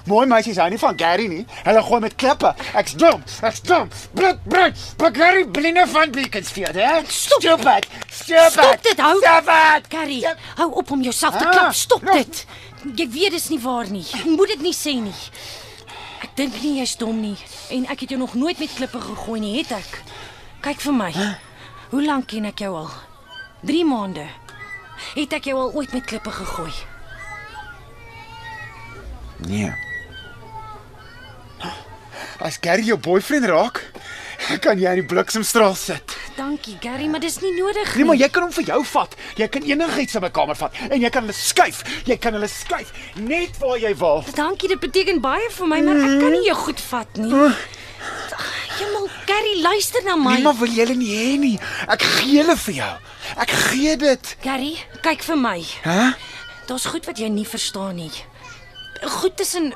Mooi 0.09 0.25
meisies 0.27 0.57
hou 0.59 0.65
nie 0.69 0.77
van 0.81 0.97
Gary 0.99 1.27
nie. 1.31 1.45
Hulle 1.63 1.81
gooi 1.83 1.99
met 2.03 2.15
klippe. 2.19 2.49
Ek's 2.75 2.93
dom. 2.99 3.21
Ek's 3.47 3.61
dom. 3.63 3.87
Blik, 4.13 4.41
blik. 4.51 4.75
But 4.99 5.15
Gary 5.17 5.45
blinde 5.47 5.85
van 5.87 6.11
Beaconsfield, 6.11 6.75
hè? 6.75 7.01
Stop. 7.07 7.41
Stupid. 7.41 7.87
Stupid. 8.09 8.51
Stop 8.51 8.83
dit, 8.83 8.99
hou. 8.99 9.15
Stupid. 9.21 9.87
Gary, 9.93 10.17
hou 10.57 10.69
op 10.81 10.91
om 10.91 11.01
jouself 11.01 11.37
te 11.37 11.45
Ah, 11.47 11.51
klap. 11.51 11.73
Stop 11.73 12.01
nou. 12.03 12.17
dit. 12.17 12.45
Jy 12.95 13.07
weet 13.09 13.31
dis 13.31 13.47
nie 13.49 13.59
waar 13.63 13.89
nie. 13.89 14.03
Jy 14.03 14.29
moet 14.35 14.47
dit 14.47 14.61
nie 14.61 14.73
sê 14.75 14.93
nie. 14.99 15.15
Ek 16.23 16.35
dink 16.35 16.59
nie 16.61 16.77
jy's 16.81 16.95
dom 16.99 17.19
nie 17.21 17.37
en 17.71 17.85
ek 17.91 17.99
het 18.03 18.09
jou 18.09 18.19
nog 18.19 18.33
nooit 18.33 18.59
met 18.59 18.73
klippe 18.75 18.99
gegooi 18.99 19.39
nie, 19.39 19.57
het 19.61 19.71
ek? 19.71 20.01
Kyk 20.63 20.81
vir 20.81 20.93
my. 20.93 21.11
Hoe 21.91 22.03
lank 22.05 22.27
ken 22.27 22.45
ek 22.45 22.59
jou 22.59 22.75
al? 22.75 22.89
3 23.63 23.85
maande. 23.85 24.27
Het 25.15 25.33
ek 25.39 25.45
jou 25.51 25.57
al 25.59 25.71
ooit 25.73 25.93
met 25.93 26.05
klippe 26.05 26.31
gegooi? 26.31 26.71
Nee. 29.47 29.71
As 32.43 32.57
Gary 32.61 32.83
jou 32.83 32.97
boyfriend 32.99 33.45
raak, 33.47 33.79
kan 34.63 34.79
jy 34.79 34.89
in 34.97 34.99
die 35.03 35.07
bliksemstraal 35.07 35.75
sit. 35.79 36.15
Dankie, 36.35 36.75
Gary, 36.81 37.05
maar 37.07 37.21
dis 37.23 37.37
nie 37.43 37.53
nodig 37.55 37.93
Nee, 37.95 38.05
maar 38.09 38.17
jy 38.19 38.27
kan 38.33 38.43
hom 38.47 38.51
vir 38.55 38.65
jou 38.71 38.79
vat. 38.89 39.13
Jy 39.39 39.47
kan 39.53 39.67
enigiets 39.69 40.17
in 40.17 40.25
my 40.25 40.31
kamer 40.33 40.57
vat 40.59 40.79
en 40.89 40.99
jy 41.03 41.11
kan 41.13 41.23
hulle 41.27 41.35
skuif. 41.37 41.83
Jy 42.09 42.17
kan 42.19 42.35
hulle 42.35 42.49
skuif 42.51 42.89
net 43.21 43.55
waar 43.61 43.77
jy 43.79 43.93
wil. 44.01 44.25
Dankie, 44.35 44.71
dit 44.73 44.81
beteken 44.81 45.21
baie 45.23 45.47
vir 45.53 45.71
my, 45.71 45.79
maar 45.85 46.01
ek 46.01 46.17
kan 46.25 46.35
nie 46.35 46.43
jou 46.49 46.57
goed 46.65 46.83
vat 46.89 47.21
nie. 47.21 47.31
Jemal, 48.73 49.07
Gary, 49.29 49.55
luister 49.61 50.03
na 50.03 50.17
my. 50.17 50.35
Nee, 50.35 50.43
maar 50.47 50.57
wil 50.59 50.73
jy 50.73 50.81
hulle 50.87 50.97
nie 50.99 51.13
hê 51.13 51.31
nie. 51.39 51.55
Ek 51.93 52.01
gee 52.17 52.41
hulle 52.41 52.57
vir 52.65 52.77
jou. 52.81 52.91
Ek 53.45 53.55
gee 53.69 53.95
dit. 54.01 54.35
Gary, 54.43 54.73
kyk 55.05 55.23
vir 55.29 55.39
my. 55.39 55.59
Hæ? 55.85 55.99
Daar's 56.67 56.89
goed 56.89 57.05
wat 57.07 57.19
jy 57.21 57.29
nie 57.31 57.45
verstaan 57.47 57.99
nie. 58.01 58.11
Goed 59.03 59.37
tussen 59.37 59.73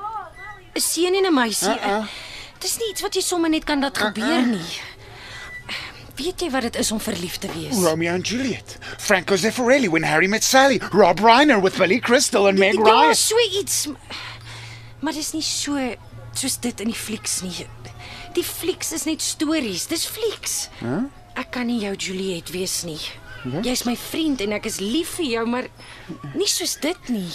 'n 0.76 0.80
seun 0.80 1.16
en 1.16 1.26
'n 1.26 1.34
meisie. 1.34 1.68
Uh-uh. 1.70 2.06
Dis 2.60 2.78
nie 2.78 2.90
iets 2.92 3.02
wat 3.02 3.14
jy 3.16 3.22
sommer 3.22 3.50
net 3.50 3.64
kan 3.64 3.80
laat 3.82 3.98
gebeur 3.98 4.46
nie. 4.46 4.80
Weet 6.18 6.42
jy 6.42 6.50
wat 6.50 6.62
dit 6.62 6.76
is 6.76 6.92
om 6.92 7.00
verlief 7.00 7.38
te 7.38 7.48
wees? 7.54 7.76
Romeo 7.78 8.14
and 8.14 8.28
Juliet. 8.28 8.78
Franco 8.98 9.36
Zeffirelli 9.36 9.90
when 9.90 10.04
Harry 10.04 10.28
met 10.28 10.44
Sally. 10.44 10.80
Rob 10.92 11.20
Reiner 11.20 11.62
with 11.62 11.78
Billy 11.78 12.00
Crystal 12.00 12.48
and 12.48 12.58
Meg 12.58 12.76
Ryan. 12.76 13.16
so 13.16 13.36
iets. 13.60 13.88
Maar 15.00 15.14
dis 15.14 15.32
nie 15.34 15.42
so 15.42 15.96
soos 16.34 16.58
dit 16.60 16.80
in 16.80 16.88
die 16.88 16.98
flieks 16.98 17.42
nie. 17.42 17.68
Die 18.34 18.44
flieks 18.44 18.92
is 18.94 19.04
net 19.06 19.22
stories. 19.22 19.86
Dis 19.88 20.06
flieks. 20.06 20.70
Huh? 20.80 21.04
Ek 21.36 21.52
kan 21.52 21.68
nie 21.68 21.80
jou 21.80 21.94
Juliet 21.96 22.50
wees 22.52 22.84
nie. 22.84 23.00
Jy's 23.64 23.84
my 23.86 23.96
vriend 23.96 24.42
en 24.42 24.52
ek 24.58 24.66
is 24.66 24.80
lief 24.80 25.16
vir 25.20 25.26
jou, 25.26 25.46
maar 25.48 25.68
nie 26.34 26.48
soos 26.50 26.76
dit 26.82 27.10
nie. 27.14 27.30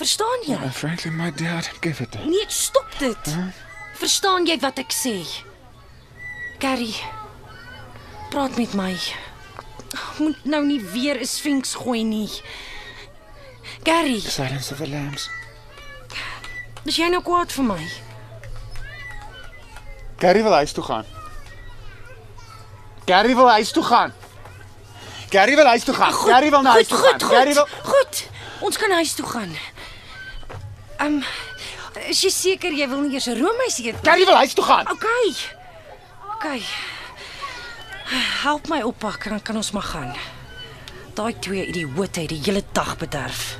Verstaan 0.00 0.44
jy? 0.46 0.56
Uh, 0.56 0.70
frankly, 0.72 1.10
my 1.10 1.30
dad, 1.36 1.68
give 1.80 2.00
it. 2.00 2.14
Nee, 2.24 2.44
stop 2.48 2.88
dit. 2.98 3.34
Verstaan 4.00 4.46
jy 4.48 4.56
wat 4.62 4.78
ek 4.80 4.94
sê? 4.96 5.18
Carrie, 6.60 6.96
praat 8.32 8.56
met 8.56 8.72
my. 8.78 8.94
Moet 10.22 10.44
nou 10.48 10.62
nie 10.64 10.80
weer 10.94 11.20
'n 11.20 11.26
sphinx 11.28 11.74
gooi 11.74 12.04
nie. 12.04 12.30
Carrie, 13.84 14.20
Silence 14.20 14.72
of 14.72 14.78
the 14.78 14.88
Lambs. 14.88 15.28
is 16.84 16.96
jy 16.96 17.08
nou 17.12 17.20
kwaad 17.22 17.52
vir 17.52 17.64
my? 17.64 17.84
Gary 20.20 20.42
wil 20.42 20.52
huis 20.52 20.72
toe 20.72 20.84
gaan. 20.84 21.04
Gary 23.04 23.34
wil 23.34 23.48
huis 23.48 23.72
toe 23.72 23.82
gaan. 23.82 24.12
Gary 25.30 25.54
wil 25.56 25.66
huis 25.66 25.84
toe 25.84 25.94
gaan. 25.94 26.12
Gary 26.12 26.50
wil 26.50 26.62
na 26.62 26.70
huis 26.70 26.88
toe 26.88 26.98
gaan. 26.98 27.20
Gary 27.20 27.54
wil 27.54 27.68
Goed. 27.82 28.28
Ons 28.60 28.76
kan 28.76 28.90
huis 28.90 29.12
toe 29.14 29.26
gaan. 29.26 29.56
Ehm 31.00 31.14
um, 31.14 31.24
is 32.12 32.20
jy 32.22 32.30
seker 32.30 32.74
jy 32.76 32.86
wil 32.88 33.00
nie 33.00 33.14
eers 33.16 33.26
'n 33.26 33.38
roomys 33.40 33.78
eet? 33.80 33.96
nie? 33.96 34.04
Gary 34.04 34.24
wil 34.28 34.36
huis 34.36 34.52
toe 34.54 34.64
gaan. 34.64 34.90
OK. 34.90 35.06
OK. 36.34 36.46
Help 38.42 38.68
my 38.68 38.82
oppak 38.82 39.24
dan 39.28 39.42
kan 39.42 39.56
ons 39.56 39.70
maar 39.70 39.82
gaan. 39.82 40.12
Daai 41.14 41.38
twee 41.38 41.66
idioote 41.66 42.20
het 42.20 42.28
die 42.28 42.42
hele 42.44 42.62
dag 42.72 42.96
bederf. 42.98 43.58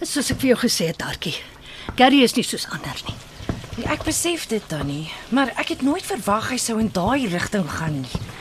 Soos 0.00 0.30
ek 0.30 0.40
vir 0.40 0.48
jou 0.48 0.58
gesê 0.66 0.86
het, 0.90 0.98
Dartjie. 0.98 1.36
Gary 1.96 2.22
is 2.22 2.34
nie 2.34 2.44
soos 2.44 2.66
ander 2.72 2.98
nie. 3.06 3.14
Ja, 3.78 3.92
ek 3.92 4.02
besef 4.04 4.48
dit 4.48 4.64
dan 4.68 4.86
nie, 4.86 5.10
maar 5.28 5.52
ek 5.56 5.68
het 5.68 5.82
nooit 5.82 6.04
verwag 6.04 6.50
hy 6.50 6.58
sou 6.58 6.80
in 6.80 6.90
daai 6.92 7.28
rigting 7.28 7.68
gaan 7.70 8.00
nie. 8.00 8.39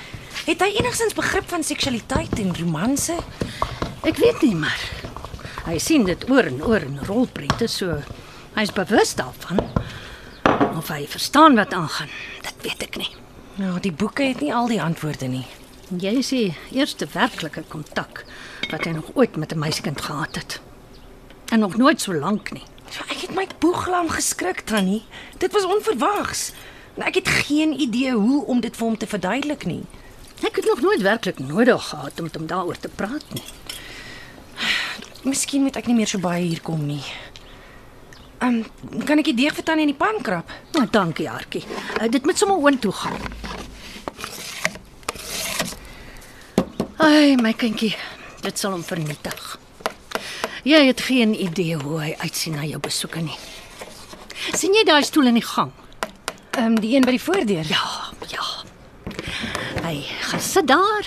Het 0.49 0.63
hy 0.65 0.79
enigstens 0.79 1.13
begrip 1.13 1.45
van 1.51 1.61
seksualiteit 1.63 2.39
en 2.41 2.55
romanse? 2.57 3.13
Ek 4.01 4.17
weet 4.17 4.41
nie 4.41 4.55
maar. 4.57 4.81
Hy 5.67 5.75
sien 5.77 6.07
dit 6.07 6.23
oor 6.25 6.47
en 6.49 6.63
oor 6.65 6.81
in 6.87 6.95
rolprente 7.05 7.67
so 7.69 7.99
hy's 8.55 8.71
bewus 8.73 9.11
daarvan. 9.19 9.61
Of 10.73 10.89
hy 10.89 11.03
verstaan 11.11 11.53
wat 11.59 11.75
aangaan, 11.77 12.09
dit 12.47 12.65
weet 12.65 12.81
ek 12.87 12.97
nie. 12.97 13.11
Ja, 13.61 13.75
die 13.77 13.93
boeke 13.93 14.25
het 14.31 14.41
nie 14.41 14.49
al 14.49 14.71
die 14.73 14.81
antwoorde 14.81 15.29
nie. 15.29 15.45
Jy 15.93 16.15
is 16.23 16.33
die 16.33 16.57
eerste 16.73 17.05
werklike 17.13 17.61
kontak 17.69 18.23
wat 18.71 18.89
hy 18.89 18.95
nog 18.97 19.13
ooit 19.13 19.37
met 19.37 19.53
'n 19.53 19.61
meisiekind 19.61 20.01
gehad 20.01 20.35
het. 20.35 20.59
En 21.53 21.59
nog 21.59 21.77
nooit 21.77 22.01
so 22.01 22.13
lank 22.13 22.51
nie. 22.51 22.65
Ja, 22.89 23.05
ek 23.13 23.21
het 23.21 23.35
my 23.35 23.45
boeglam 23.59 24.09
geskrik, 24.09 24.65
Tannie. 24.65 25.05
Dit 25.37 25.53
was 25.53 25.65
onverwags. 25.65 26.51
En 26.97 27.05
ek 27.05 27.15
het 27.21 27.27
geen 27.27 27.79
idee 27.79 28.11
hoe 28.11 28.45
om 28.45 28.59
dit 28.59 28.75
vir 28.75 28.85
hom 28.85 28.97
te 28.97 29.07
verduidelik 29.07 29.65
nie. 29.65 29.85
Ek 30.39 30.55
het 30.55 30.65
nog 30.65 30.81
nooit 30.81 31.01
werklik 31.01 31.39
nodig 31.39 31.87
gehad 31.89 32.19
om 32.19 32.29
hom 32.31 32.47
daaroor 32.47 32.77
te 32.79 32.89
praat 32.89 33.33
nie. 33.33 33.43
Miskien 35.23 35.61
moet 35.61 35.75
ek 35.75 35.89
nie 35.89 35.97
meer 35.97 36.07
so 36.07 36.19
baie 36.23 36.45
hier 36.45 36.61
kom 36.63 36.85
nie. 36.87 37.03
Ehm, 38.39 38.61
um, 38.63 39.03
kan 39.03 39.19
ek 39.19 39.27
die 39.31 39.35
deeg 39.35 39.55
vir 39.57 39.65
Tannie 39.67 39.83
in 39.83 39.91
die 39.91 39.99
pan 39.99 40.21
krap? 40.23 40.51
Nou, 40.77 40.85
dankie, 40.87 41.27
Hartjie. 41.27 41.65
Uh, 41.99 42.07
dit 42.07 42.23
moet 42.25 42.39
sommer 42.39 42.55
oontoe 42.55 42.93
gaan. 42.95 43.19
Ai, 47.03 47.35
my 47.35 47.51
kindjie, 47.53 47.91
dit 48.43 48.59
sal 48.59 48.77
hom 48.77 48.83
vernietig. 48.83 49.59
Jy 50.67 50.79
het 50.87 51.03
geen 51.07 51.35
idee 51.35 51.75
hoe 51.79 51.99
hy 51.99 52.15
uitsien 52.23 52.55
na 52.55 52.63
jou 52.67 52.79
besoeke 52.79 53.21
nie. 53.23 53.37
sien 54.55 54.73
jy 54.73 54.83
daai 54.87 55.03
stoel 55.03 55.31
in 55.31 55.39
die 55.39 55.45
gang? 55.45 55.71
Ehm 56.55 56.65
um, 56.65 56.79
die 56.79 56.95
een 56.95 57.07
by 57.07 57.11
die 57.15 57.23
voordeur. 57.23 57.67
Ja, 57.67 58.11
ja. 58.31 58.68
Hy 59.84 59.95
gaan 60.30 60.43
sit 60.43 60.67
daar 60.67 61.05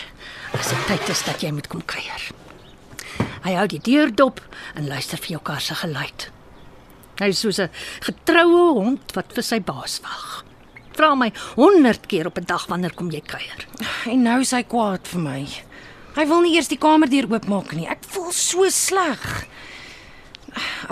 as 0.58 0.68
dit 0.68 0.86
tyd 0.86 1.08
is 1.08 1.24
dat 1.26 1.42
jy 1.42 1.50
moet 1.54 1.68
kom 1.72 1.82
kuier. 1.84 2.28
Hy 3.42 3.56
hou 3.56 3.66
die 3.66 3.80
deur 3.82 4.12
dop 4.14 4.40
en 4.78 4.88
luister 4.88 5.18
vir 5.18 5.36
jou 5.36 5.42
kar 5.42 5.60
se 5.60 5.74
geluid. 5.74 6.28
Hy 7.20 7.28
is 7.28 7.40
soos 7.40 7.60
'n 7.60 7.70
getroue 8.00 8.74
hond 8.78 9.12
wat 9.14 9.32
vir 9.34 9.42
sy 9.42 9.60
baas 9.60 10.00
wag. 10.02 10.44
Vra 10.96 11.14
my 11.14 11.32
100 11.56 12.06
keer 12.06 12.26
op 12.26 12.38
'n 12.38 12.44
dag 12.44 12.66
wanneer 12.66 12.94
kom 12.94 13.10
jy 13.10 13.20
kuier. 13.20 13.66
En 14.06 14.22
nou 14.22 14.40
is 14.40 14.50
hy 14.50 14.62
kwaad 14.62 15.06
vir 15.08 15.20
my. 15.20 15.46
Hy 16.14 16.26
wil 16.26 16.40
nie 16.40 16.56
eers 16.56 16.68
die 16.68 16.78
kamerdeur 16.78 17.30
oopmaak 17.30 17.72
nie. 17.72 17.86
Ek 17.88 18.04
voel 18.08 18.32
so 18.32 18.68
sleg. 18.68 19.46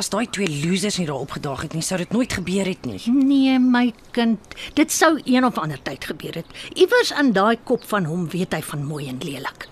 As 0.01 0.09
daai 0.09 0.27
twee 0.33 0.49
losers 0.65 0.97
nie 0.99 1.07
daar 1.07 1.21
opgedaag 1.21 1.63
het 1.67 1.75
nie, 1.77 1.83
sou 1.85 1.99
dit 2.01 2.13
nooit 2.13 2.33
gebeur 2.33 2.67
het 2.67 2.87
nie. 2.89 3.01
Nee, 3.13 3.59
my 3.59 3.93
kind, 4.17 4.55
dit 4.75 4.93
sou 4.93 5.21
een 5.25 5.45
of 5.45 5.59
ander 5.59 5.83
tyd 5.83 6.05
gebeur 6.05 6.41
het. 6.41 6.47
Iewers 6.75 7.11
in 7.11 7.33
daai 7.37 7.57
kop 7.65 7.85
van 7.91 8.09
hom 8.09 8.29
weet 8.33 8.55
hy 8.57 8.63
van 8.63 8.87
mooi 8.87 9.09
en 9.09 9.21
lelik. 9.25 9.69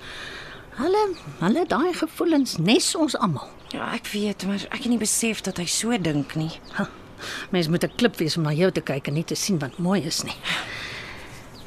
Hulle, 0.78 1.04
hulle 1.40 1.64
daai 1.66 1.92
gevoelens 1.96 2.58
nes 2.62 2.92
ons 2.94 3.16
almal. 3.18 3.48
Ja, 3.74 3.90
ek 3.96 4.06
weet, 4.12 4.44
maar 4.46 4.62
ek 4.70 4.84
het 4.84 4.92
nie 4.92 5.00
besef 5.00 5.42
dat 5.44 5.58
hy 5.60 5.66
so 5.68 5.96
dink 5.98 6.36
nie. 6.38 6.52
Ha, 6.78 6.88
mens 7.50 7.68
moet 7.68 7.84
'n 7.84 7.96
klip 7.96 8.16
wees 8.16 8.36
om 8.36 8.42
na 8.42 8.52
jou 8.52 8.70
te 8.70 8.80
kyk 8.80 9.08
en 9.08 9.14
nie 9.14 9.24
te 9.24 9.34
sien 9.34 9.58
wat 9.58 9.78
mooi 9.78 10.04
is 10.04 10.22
nie. 10.24 10.36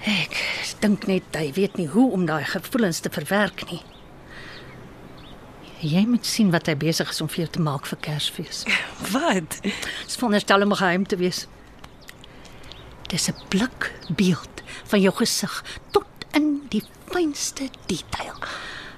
Ek 0.06 0.34
dink 0.80 1.08
net 1.08 1.36
hy 1.36 1.52
weet 1.54 1.78
nie 1.78 1.88
hoe 1.88 2.12
om 2.12 2.26
daai 2.26 2.44
gevoelens 2.44 3.00
te 3.00 3.10
verwerk 3.10 3.70
nie. 3.72 3.82
Jy 5.82 6.04
moet 6.06 6.26
sien 6.30 6.52
wat 6.54 6.68
hy 6.70 6.76
besig 6.78 7.10
is 7.10 7.22
om 7.24 7.30
vir 7.32 7.42
jou 7.42 7.52
te 7.56 7.62
maak 7.66 7.88
vir 7.90 7.98
Kersfees. 8.06 8.66
Wat? 9.16 9.56
Dis 9.66 10.18
veronderstel 10.20 10.62
om 10.62 10.76
geheim 10.78 11.08
te 11.10 11.18
wees. 11.18 11.48
Dis 13.10 13.30
'n 13.30 13.36
blik 13.50 13.90
beeld 14.14 14.62
van 14.94 15.02
jou 15.02 15.14
gesig 15.16 15.64
tot 15.92 16.06
in 16.38 16.62
die 16.70 16.84
fynste 17.10 17.70
detail. 17.90 18.38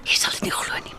Jy 0.04 0.14
sal 0.14 0.36
dit 0.36 0.42
nie 0.42 0.52
glo 0.52 0.74
nie. 0.84 0.96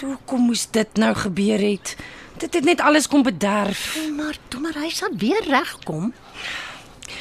Hoe 0.00 0.18
kom 0.24 0.46
moes 0.46 0.70
dit 0.70 0.96
nou 0.96 1.14
gebeur 1.14 1.58
het? 1.58 1.96
Dit 2.38 2.54
het 2.54 2.64
net 2.64 2.80
alles 2.80 3.08
kom 3.08 3.22
bederf. 3.22 3.98
Maar 4.16 4.38
toe 4.48 4.60
maar 4.60 4.78
hy 4.78 4.90
sal 4.90 5.10
weer 5.18 5.42
regkom. 5.42 6.14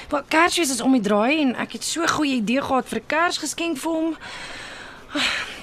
Maar 0.10 0.24
Kersfees 0.28 0.70
is 0.70 0.82
om 0.82 0.94
die 0.94 1.02
draai 1.02 1.42
en 1.42 1.56
ek 1.56 1.74
het 1.74 1.84
so 1.84 2.04
'n 2.04 2.08
goeie 2.22 2.36
idee 2.36 2.62
gehad 2.62 2.88
vir 2.88 3.00
'n 3.02 3.08
Kersgeskenk 3.08 3.78
vir 3.78 3.92
hom. 3.92 4.18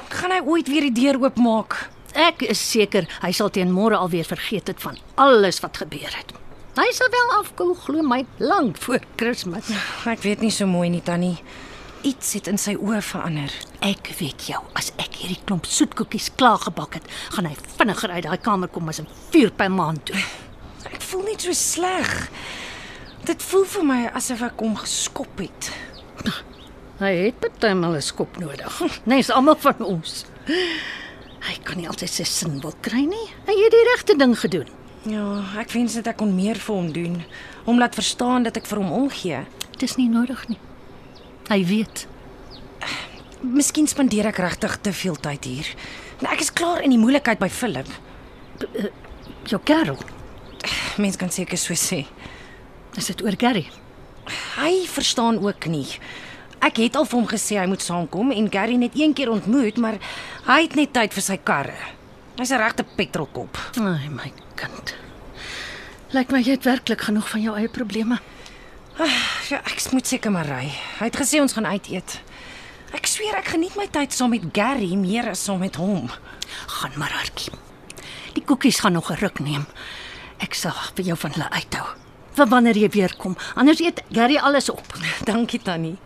Gaan 0.08 0.30
hy 0.30 0.40
ooit 0.42 0.68
weer 0.68 0.90
die 0.90 0.92
deur 0.92 1.22
oopmaak? 1.22 1.88
Ek 2.14 2.42
is 2.42 2.60
seker 2.60 3.06
hy 3.22 3.30
sal 3.32 3.50
teen 3.50 3.72
môre 3.72 3.96
alweer 3.96 4.24
vergeet 4.24 4.68
het 4.68 4.80
van 4.82 4.98
alles 5.14 5.60
wat 5.60 5.76
gebeur 5.76 6.10
het. 6.10 6.32
Hy 6.78 6.86
sal 6.94 7.10
wel 7.12 7.32
afkoel 7.38 7.74
glo 7.74 8.02
my 8.02 8.24
lank 8.38 8.78
voor 8.78 9.02
Kersfees. 9.16 9.70
Ek 10.06 10.22
weet 10.22 10.40
nie 10.40 10.52
so 10.54 10.66
mooi 10.70 10.88
nie, 10.90 11.02
Tannie. 11.02 11.38
Iets 12.06 12.32
het 12.38 12.46
in 12.48 12.58
sy 12.58 12.76
oë 12.80 13.02
verander. 13.04 13.52
Ek 13.84 14.08
weet 14.18 14.46
jou, 14.48 14.60
as 14.78 14.92
ek 14.96 15.18
hierdie 15.20 15.40
klomp 15.44 15.66
soetkoekies 15.68 16.30
klaar 16.40 16.62
gebak 16.62 16.96
het, 16.96 17.10
gaan 17.34 17.50
hy 17.50 17.56
vinniger 17.76 18.14
uit 18.14 18.24
daai 18.24 18.38
kamer 18.40 18.70
kom 18.72 18.88
as 18.88 19.00
'n 19.00 19.08
vuur 19.32 19.52
by 19.56 19.68
maan 19.68 20.00
toe. 20.02 20.16
Ek 20.86 21.02
voel 21.02 21.22
net 21.24 21.42
so 21.42 21.52
sleg. 21.52 22.30
Dit 23.24 23.42
voel 23.42 23.64
vir 23.64 23.84
my 23.84 24.00
asof 24.14 24.42
ek 24.42 24.60
hom 24.60 24.76
geskop 24.76 25.38
het. 25.38 25.70
Hy 27.00 27.12
het 27.26 27.40
bytelmal 27.40 27.96
'n 27.96 28.02
skop 28.02 28.38
nodig. 28.38 28.82
Nes 29.04 29.30
almal 29.30 29.56
van 29.56 29.80
ons. 29.84 30.24
Hy 31.40 31.56
kan 31.64 31.80
nie 31.80 31.88
altyd 31.88 32.12
sy 32.12 32.26
sin 32.28 32.60
wil 32.60 32.74
kry 32.84 33.06
nie. 33.08 33.26
Hy 33.48 33.56
het 33.56 33.74
die 33.74 33.86
regte 33.92 34.16
ding 34.20 34.36
gedoen. 34.38 34.68
Ja, 35.08 35.24
ek 35.60 35.72
wens 35.72 35.94
net 35.96 36.10
ek 36.10 36.18
kon 36.20 36.34
meer 36.36 36.60
vir 36.60 36.76
hom 36.76 36.90
doen. 36.92 37.16
Hom 37.64 37.80
laat 37.80 37.96
verstaan 37.96 38.44
dat 38.44 38.58
ek 38.60 38.68
vir 38.68 38.82
hom 38.82 38.92
omgee. 38.92 39.40
Dis 39.80 39.96
nie 39.96 40.10
nodig 40.12 40.42
nie. 40.50 40.58
Hy 41.48 41.60
weet. 41.64 42.04
Miskien 43.40 43.88
spandeer 43.88 44.28
ek 44.28 44.42
regtig 44.44 44.76
te 44.84 44.92
veel 44.92 45.16
tyd 45.16 45.48
hier. 45.48 45.68
Nou, 46.20 46.28
ek 46.34 46.44
is 46.44 46.52
klaar 46.52 46.84
in 46.84 46.92
die 46.92 47.00
moeilikheid 47.00 47.40
by 47.40 47.48
Philip. 47.48 47.88
Jou 49.48 49.60
kerel. 49.64 49.96
Mens 51.00 51.16
kan 51.16 51.32
seker 51.32 51.56
so 51.56 51.72
sê. 51.72 52.02
Is 53.00 53.08
dit 53.08 53.24
oor 53.24 53.38
Gary? 53.40 53.64
Hy 54.58 54.72
verstaan 54.92 55.40
ook 55.40 55.70
nie. 55.72 55.86
Ek 56.60 56.76
het 56.76 56.96
al 56.96 57.06
vir 57.08 57.18
hom 57.18 57.28
gesê 57.28 57.56
hy 57.56 57.66
moet 57.66 57.82
saamkom 57.82 58.32
en 58.32 58.50
Gary 58.52 58.76
net 58.76 58.92
een 58.94 59.14
keer 59.16 59.30
ontmoet, 59.32 59.76
maar 59.80 59.96
hy 60.46 60.62
het 60.62 60.76
net 60.76 60.92
tyd 60.92 61.14
vir 61.16 61.22
sy 61.22 61.36
karre. 61.36 61.78
Hy's 62.36 62.52
'n 62.52 62.60
regte 62.60 62.84
petrolkop. 62.84 63.56
Ai 63.80 64.08
my 64.08 64.32
kind. 64.54 64.94
Lyk 66.12 66.30
my 66.30 66.40
jy 66.42 66.50
het 66.50 66.64
werklik 66.64 67.00
genoeg 67.00 67.28
van 67.28 67.40
jou 67.40 67.56
eie 67.56 67.68
probleme. 67.68 68.18
Ja, 69.48 69.58
ek 69.64 69.92
moet 69.92 70.06
seker 70.06 70.30
maar 70.30 70.46
ry. 70.46 70.68
Hy 70.98 71.04
het 71.04 71.16
gesê 71.16 71.40
ons 71.40 71.52
gaan 71.52 71.66
uit 71.66 71.88
eet. 71.88 72.20
Ek 72.92 73.06
sweer 73.06 73.34
ek 73.38 73.48
geniet 73.54 73.76
my 73.76 73.86
tyd 73.86 74.12
saam 74.12 74.30
met 74.30 74.42
Gary 74.52 74.94
meer 74.94 75.30
as 75.30 75.44
saam 75.44 75.58
met 75.58 75.76
hom. 75.76 76.10
Gaan 76.66 76.92
maar 76.96 77.12
hartjie. 77.12 77.52
Die 78.34 78.44
koekies 78.44 78.80
gaan 78.80 78.92
nog 78.92 79.10
'n 79.10 79.18
ruk 79.20 79.40
neem. 79.40 79.66
Ek 80.38 80.54
sal 80.54 80.74
vir 80.94 81.04
jou 81.04 81.16
van 81.16 81.30
hulle 81.30 81.50
uithou. 81.50 81.86
Vir 82.34 82.46
wanneer 82.46 82.76
jy 82.76 82.88
weer 82.88 83.16
kom. 83.16 83.36
Anders 83.54 83.80
eet 83.80 84.02
Gary 84.12 84.36
alles 84.36 84.68
op. 84.68 84.86
Dankie 85.24 85.62
Tannie. 85.62 85.98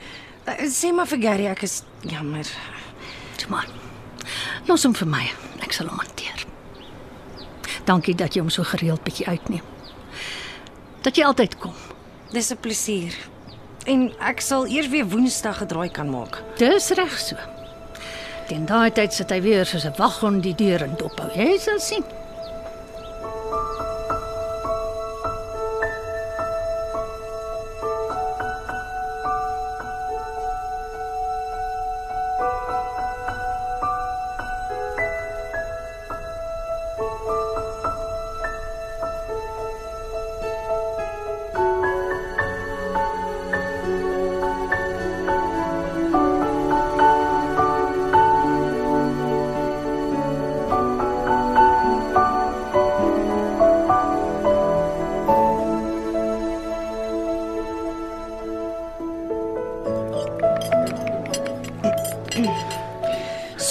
Eh, 0.46 0.66
Sê 0.68 0.92
maar 0.92 1.06
vir 1.08 1.20
Gary 1.22 1.46
ek 1.50 1.62
is 1.62 1.82
jammer. 2.02 2.46
Toe 3.40 3.48
maar. 3.50 3.68
Los 4.68 4.84
hom 4.84 4.94
vir 4.94 5.08
my. 5.08 5.24
Ek 5.64 5.72
sal 5.72 5.88
hom 5.88 5.98
hanteer. 6.02 6.44
Dankie 7.88 8.14
dat 8.16 8.34
jy 8.36 8.40
hom 8.44 8.50
so 8.52 8.64
gereeld 8.64 9.04
bietjie 9.04 9.26
uitneem. 9.28 9.64
Dat 11.04 11.16
jy 11.16 11.24
altyd 11.28 11.58
kom. 11.60 11.74
Dis 12.32 12.50
'n 12.52 12.56
plesier. 12.60 13.14
En 13.86 14.12
ek 14.20 14.40
sal 14.40 14.66
eers 14.66 14.88
weer 14.88 15.04
Woensdag 15.06 15.60
'n 15.62 15.66
draai 15.66 15.90
kan 15.90 16.10
maak. 16.10 16.42
Dis 16.56 16.90
reg 16.90 17.18
so. 17.18 17.36
Teen 18.48 18.66
daai 18.66 18.90
tyd 18.92 19.12
sit 19.12 19.30
hy 19.30 19.40
weer 19.40 19.64
soos 19.66 19.84
'n 19.84 19.94
waghond 19.98 20.42
die 20.42 20.54
deur 20.54 20.82
in 20.82 20.94
dophou. 20.96 21.30
Jy 21.36 21.58
sal 21.58 21.80
sien. 21.80 22.04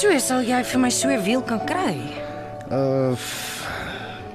So 0.04 0.12
sal 0.20 0.41
jy 0.43 0.58
vir 0.68 0.80
my 0.84 0.89
so 0.91 1.08
'n 1.08 1.22
wiel 1.24 1.41
kan 1.47 1.62
kry. 1.64 1.95
Uh 2.68 3.16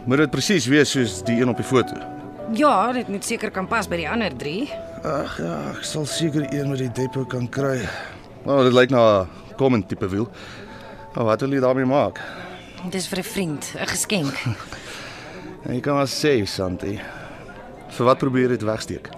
moet 0.08 0.22
dit 0.22 0.30
presies 0.32 0.64
wees 0.64 0.88
soos 0.88 1.18
die 1.20 1.42
een 1.42 1.48
op 1.52 1.58
die 1.60 1.66
foto. 1.66 1.92
Ja, 2.56 2.92
dit 2.92 3.08
moet 3.08 3.24
seker 3.24 3.50
kan 3.50 3.68
pas 3.68 3.84
by 3.86 3.98
die 4.00 4.08
ander 4.08 4.32
3. 4.32 4.70
Ag 5.04 5.36
ja, 5.36 5.58
ek 5.76 5.84
sal 5.84 6.06
seker 6.06 6.48
een 6.48 6.70
met 6.70 6.78
die 6.78 6.88
depo 6.88 7.26
kan 7.28 7.44
kry. 7.48 7.84
Nou, 8.46 8.64
dit 8.64 8.72
lyk 8.72 8.90
na 8.90 9.20
'n 9.20 9.28
common 9.58 9.84
tipe 9.84 10.08
wiel. 10.08 10.30
Nou, 11.14 11.26
wat 11.26 11.40
wil 11.40 11.52
jy 11.52 11.60
daarmee 11.60 11.84
maak? 11.84 12.16
Dis 12.88 13.06
vir 13.06 13.18
'n 13.18 13.22
vriend, 13.24 13.74
'n 13.76 13.86
geskenk. 13.86 14.34
En 15.66 15.74
jy 15.76 15.80
kan 15.80 15.94
maar 15.94 16.08
sê, 16.08 16.46
Santi. 16.46 16.98
Vir 17.88 18.06
wat 18.06 18.18
probeer 18.18 18.48
jy 18.48 18.56
dit 18.56 18.62
wegsteek? 18.64 19.17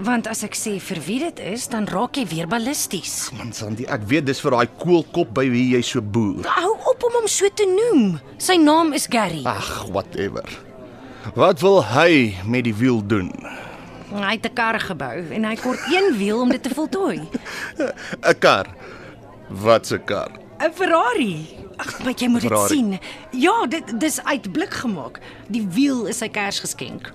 Want 0.00 0.26
as 0.30 0.40
ek 0.46 0.54
sê 0.56 0.78
vir 0.80 0.98
wie 1.04 1.18
dit 1.20 1.40
is, 1.52 1.66
dan 1.68 1.84
raak 1.90 2.16
jy 2.16 2.24
weer 2.30 2.48
ballisties. 2.48 3.28
Man, 3.36 3.52
Santi, 3.52 3.84
ek 3.84 4.06
weet 4.08 4.24
dis 4.30 4.40
vir 4.40 4.54
daai 4.56 4.68
koelkop 4.80 5.34
by 5.36 5.44
wie 5.52 5.66
jy 5.74 5.82
so 5.84 6.00
boer. 6.00 6.46
Hou 6.48 6.72
op 6.88 7.04
om 7.04 7.18
hom 7.20 7.28
so 7.28 7.48
te 7.52 7.66
noem. 7.68 8.14
Sy 8.40 8.56
naam 8.56 8.94
is 8.96 9.04
Gary. 9.12 9.42
Ag, 9.44 9.84
whatever. 9.92 10.46
Wat 11.36 11.60
wil 11.60 11.82
hy 11.84 12.32
met 12.48 12.64
die 12.64 12.72
wiel 12.74 13.02
doen? 13.04 13.28
Hy 14.10 14.32
het 14.40 14.46
'n 14.48 14.54
kar 14.56 14.80
gebou 14.80 15.18
en 15.36 15.44
hy 15.44 15.54
kort 15.56 15.78
een 15.92 16.16
wiel 16.18 16.40
om 16.40 16.48
dit 16.50 16.62
te 16.62 16.72
voltooi. 16.74 17.20
'n 18.24 18.38
Kar. 18.40 18.66
Wat 19.48 19.90
'n 19.92 20.04
kar? 20.04 20.32
'n 20.64 20.72
Ferrari. 20.72 21.46
Ag, 21.76 22.02
maar 22.04 22.12
jy 22.16 22.28
moet 22.28 22.40
dit 22.40 22.50
Ferrari. 22.50 22.68
sien. 22.68 22.98
Ja, 23.32 23.66
dit 23.66 24.00
dis 24.00 24.20
uit 24.24 24.52
blik 24.52 24.72
gemaak. 24.74 25.20
Die 25.48 25.66
wiel 25.70 26.06
is 26.06 26.18
sy 26.18 26.28
Kersgeskenk. 26.28 27.12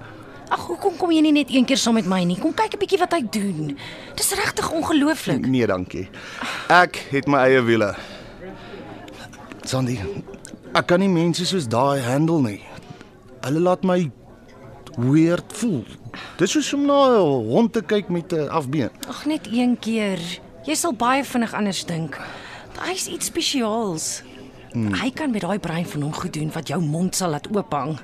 Ag, 0.49 0.67
hoekom 0.69 0.97
kom 0.97 1.11
jy 1.11 1.21
nie 1.25 1.31
net 1.31 1.49
een 1.49 1.65
keer 1.65 1.77
saam 1.77 1.97
met 1.97 2.05
my 2.05 2.21
nie? 2.23 2.37
Kom 2.37 2.53
kyk 2.53 2.75
'n 2.75 2.79
bietjie 2.79 2.99
wat 2.99 3.13
hy 3.13 3.21
doen. 3.29 3.77
Dis 4.15 4.33
regtig 4.33 4.71
ongelooflik. 4.71 5.47
Nee, 5.47 5.67
dankie. 5.67 6.09
Ek 6.69 6.95
het 7.11 7.27
my 7.27 7.37
eie 7.47 7.61
wiele. 7.61 7.95
Sandy, 9.63 9.99
ek 10.73 10.87
kan 10.87 10.99
nie 10.99 11.09
mense 11.09 11.45
soos 11.45 11.67
daai 11.67 12.01
handle 12.01 12.41
nie. 12.41 12.61
Hulle 13.41 13.59
laat 13.59 13.83
my 13.83 14.11
weird 14.97 15.53
voel. 15.53 15.85
Dis 16.37 16.51
soos 16.51 16.73
om 16.73 16.85
na 16.85 17.17
'n 17.17 17.49
hond 17.49 17.73
te 17.73 17.81
kyk 17.81 18.09
met 18.09 18.31
'n 18.33 18.49
afbeen. 18.49 18.89
Ag, 19.09 19.25
net 19.25 19.47
een 19.51 19.77
keer. 19.79 20.19
Jy 20.65 20.75
sal 20.75 20.93
baie 20.93 21.23
vinnig 21.23 21.53
anders 21.53 21.85
dink. 21.85 22.19
Hy's 22.81 23.07
iets 23.07 23.25
spesiaals. 23.25 24.23
Hmm. 24.71 24.93
Hy 24.93 25.11
kan 25.11 25.31
met 25.31 25.41
daai 25.41 25.59
brein 25.59 25.85
van 25.85 26.01
hom 26.01 26.13
goed 26.13 26.33
doen 26.33 26.51
wat 26.51 26.67
jou 26.67 26.81
mond 26.81 27.15
sal 27.15 27.29
laat 27.29 27.47
oophang. 27.47 27.99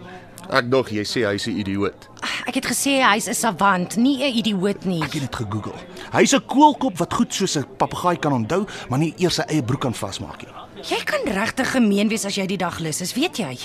Ek 0.49 0.69
dog 0.71 0.89
jy 0.89 1.03
sê 1.03 1.25
hy's 1.27 1.47
'n 1.47 1.59
idioot. 1.59 2.09
Ek 2.47 2.55
het 2.55 2.65
gesê 2.65 2.99
hy's 3.01 3.27
'n 3.27 3.33
savant, 3.33 3.95
nie 3.97 4.17
'n 4.23 4.35
idioot 4.37 4.85
nie. 4.85 5.03
Ek 5.03 5.13
het 5.13 5.21
dit 5.21 5.35
gegoogel. 5.35 5.75
Hy's 6.11 6.33
'n 6.33 6.45
koelkop 6.47 6.97
wat 6.97 7.13
goed 7.13 7.33
soos 7.33 7.55
'n 7.57 7.65
papegaai 7.77 8.17
kan 8.19 8.33
onthou, 8.33 8.65
maar 8.89 8.99
nie 8.99 9.13
eers 9.17 9.35
sy 9.35 9.43
eie 9.47 9.63
broek 9.63 9.81
kan 9.81 9.93
vasmaak 9.93 10.41
nie. 10.43 10.53
Jy 10.83 11.03
kan 11.05 11.21
regtig 11.33 11.71
gemeen 11.71 12.09
wees 12.09 12.25
as 12.25 12.35
jy 12.35 12.45
die 12.47 12.57
dag 12.57 12.79
lus 12.79 13.01
is, 13.01 13.13
weet 13.13 13.37
jy? 13.37 13.57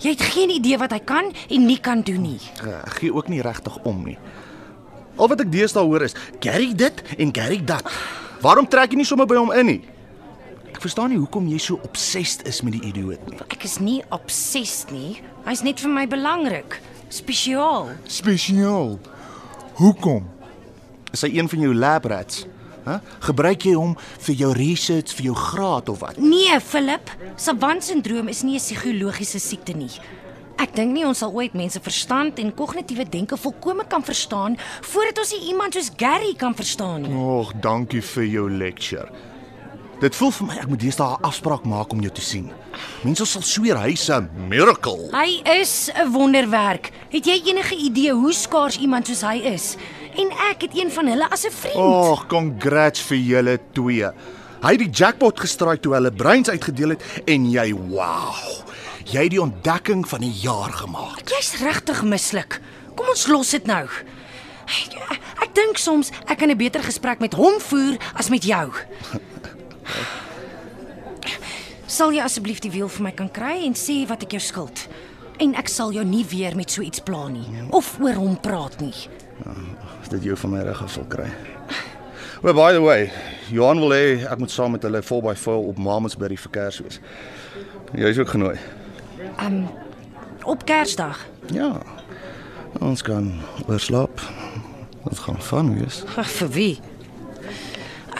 Jy 0.00 0.10
het 0.10 0.22
geen 0.22 0.50
idee 0.50 0.78
wat 0.78 0.92
hy 0.92 0.98
kan 0.98 1.32
en 1.50 1.66
nie 1.66 1.78
kan 1.78 2.00
doen 2.02 2.22
nie. 2.22 2.40
Ek 2.86 3.00
gee 3.00 3.12
ook 3.12 3.28
nie 3.28 3.42
regtig 3.42 3.76
om 3.84 4.04
nie. 4.04 4.18
Al 5.18 5.28
wat 5.28 5.40
ek 5.40 5.52
deesdae 5.52 5.84
hoor 5.84 6.02
is 6.02 6.14
Gary 6.40 6.72
dit 6.74 7.02
en 7.18 7.34
Gary 7.34 7.60
dat. 7.64 7.84
Waarom 8.40 8.68
trek 8.68 8.90
jy 8.90 8.96
nie 8.96 9.04
sommer 9.04 9.26
by 9.26 9.36
hom 9.36 9.52
in 9.52 9.66
nie? 9.66 9.80
Ek 10.72 10.80
verstaan 10.80 11.10
nie 11.10 11.18
hoekom 11.18 11.48
jy 11.48 11.58
so 11.58 11.80
obsessed 11.84 12.46
is 12.48 12.62
met 12.62 12.72
die 12.72 12.86
idioot 12.88 13.20
nie. 13.28 13.36
Ek 13.50 13.64
is 13.64 13.78
nie 13.80 14.00
obsessed 14.10 14.90
nie. 14.94 15.20
Hy's 15.46 15.62
net 15.62 15.80
vir 15.80 15.90
my 15.90 16.06
belangrik. 16.06 16.80
Spesiaal. 17.10 17.90
Spesiaal. 18.06 18.98
Hoekom? 19.80 20.28
Is 21.12 21.24
hy 21.26 21.32
een 21.38 21.48
van 21.50 21.60
jou 21.60 21.74
lab 21.74 22.04
rats? 22.10 22.44
Hæ? 22.84 23.00
Gebruik 23.26 23.66
jy 23.66 23.74
hom 23.76 23.96
vir 24.26 24.36
jou 24.40 24.52
research 24.56 25.12
vir 25.18 25.30
jou 25.30 25.34
graad 25.36 25.90
of 25.92 26.00
wat? 26.04 26.20
Nee, 26.22 26.60
Philip, 26.60 27.10
savant-sindroom 27.36 28.28
is 28.28 28.42
nie 28.42 28.56
'n 28.56 28.62
psigologiese 28.62 29.40
siekte 29.40 29.74
nie. 29.76 29.90
Ek 30.60 30.74
dink 30.74 30.92
nie 30.92 31.06
ons 31.06 31.18
sal 31.18 31.32
ooit 31.32 31.54
mense 31.54 31.80
verstand 31.80 32.38
en 32.38 32.52
kognitiewe 32.54 33.08
denke 33.08 33.36
volkome 33.36 33.84
kan 33.88 34.02
verstaan 34.02 34.58
voordat 34.82 35.18
ons 35.18 35.32
iemand 35.32 35.74
soos 35.74 35.90
Gary 35.96 36.34
kan 36.36 36.54
verstaan 36.54 37.02
nie. 37.02 37.14
Och, 37.14 37.52
dankie 37.60 38.02
vir 38.02 38.24
jou 38.24 38.50
lecture. 38.50 39.08
Dit 40.00 40.16
voel 40.16 40.30
vir 40.32 40.46
my 40.48 40.54
ek 40.62 40.68
moet 40.70 40.80
deesdae 40.80 41.12
'n 41.12 41.26
afspraak 41.28 41.64
maak 41.68 41.92
om 41.92 42.00
jou 42.00 42.10
te 42.10 42.22
sien. 42.24 42.46
Mense 43.04 43.26
sal 43.26 43.42
sweer 43.42 43.76
hy's 43.76 44.08
'n 44.08 44.30
miracle. 44.48 45.10
Hy 45.12 45.42
is 45.60 45.90
'n 45.92 46.10
wonderwerk. 46.12 46.90
Het 47.10 47.26
jy 47.26 47.42
enige 47.44 47.76
idee 47.76 48.12
hoe 48.12 48.32
skaars 48.32 48.78
iemand 48.78 49.06
soos 49.06 49.20
hy 49.20 49.36
is? 49.44 49.76
En 50.16 50.30
ek 50.50 50.62
het 50.62 50.72
een 50.74 50.90
van 50.90 51.06
hulle 51.06 51.30
as 51.30 51.44
'n 51.44 51.50
vriend. 51.50 51.76
Och, 51.76 52.26
congrats 52.26 53.00
vir 53.00 53.18
julle 53.18 53.58
twee. 53.72 54.08
Hy 54.62 54.70
het 54.70 54.78
die 54.78 54.90
jackpot 54.90 55.40
gestraai 55.40 55.78
toe 55.80 55.92
hulle 55.92 56.10
breins 56.10 56.48
uitgedeel 56.48 56.88
het 56.88 57.02
en 57.26 57.50
jy, 57.50 57.72
wow. 57.74 58.64
Jy 59.04 59.22
het 59.22 59.30
die 59.30 59.42
ontdekking 59.42 60.08
van 60.08 60.20
die 60.20 60.32
jaar 60.32 60.72
gemaak. 60.72 61.28
Jy's 61.28 61.60
regtig 61.60 62.02
mislik. 62.02 62.60
Kom 62.94 63.06
ons 63.08 63.26
los 63.26 63.50
dit 63.50 63.66
nou. 63.66 63.86
Ek, 64.66 65.20
ek 65.42 65.54
dink 65.54 65.78
soms 65.78 66.10
ek 66.26 66.38
kan 66.38 66.50
'n 66.50 66.56
beter 66.56 66.82
gesprek 66.82 67.18
met 67.20 67.34
hom 67.34 67.60
voer 67.60 67.96
as 68.14 68.30
met 68.30 68.44
jou. 68.44 68.70
Sal 71.90 72.12
jy 72.14 72.22
asseblief 72.22 72.60
die 72.62 72.70
wiel 72.70 72.86
vir 72.86 73.02
my 73.02 73.10
kan 73.18 73.28
kry 73.34 73.64
en 73.66 73.74
sê 73.74 74.04
wat 74.06 74.22
ek 74.22 74.36
jou 74.36 74.40
skuld? 74.44 74.84
En 75.42 75.56
ek 75.58 75.66
sal 75.72 75.90
jou 75.90 76.04
nie 76.06 76.22
weer 76.30 76.54
met 76.54 76.70
so 76.70 76.84
iets 76.86 77.02
pla 77.02 77.24
nie 77.32 77.42
of 77.74 77.96
oor 77.98 78.14
hom 78.14 78.36
praat 78.38 78.76
nie. 78.78 78.94
As 79.98 80.12
dit 80.12 80.28
jou 80.28 80.36
van 80.38 80.54
my 80.54 80.60
reg 80.68 80.84
af 80.84 80.94
wil 81.00 81.08
kry. 81.10 81.26
Well 82.44 82.54
by 82.54 82.70
the 82.76 82.84
way, 82.84 83.10
Johan 83.50 83.82
wil 83.82 83.96
hê 83.96 84.22
ek 84.22 84.38
moet 84.38 84.54
saam 84.54 84.76
met 84.76 84.86
hulle 84.86 85.02
4x4 85.02 85.66
op 85.72 85.82
Mamasbury 85.82 86.38
vir 86.38 86.54
Kersfees. 86.54 87.02
Jy's 87.98 88.22
ook 88.22 88.36
genooi. 88.36 88.54
Um 89.42 89.64
op 90.46 90.62
Kersdag. 90.64 91.26
Ja. 91.50 91.74
Ons 92.78 93.02
kan 93.02 93.32
oorslaap. 93.66 94.22
Dit 95.08 95.26
gaan 95.26 95.42
van 95.42 95.74
wees. 95.74 96.04
Ag, 96.14 96.30
vir 96.38 96.54
wie? 96.54 96.74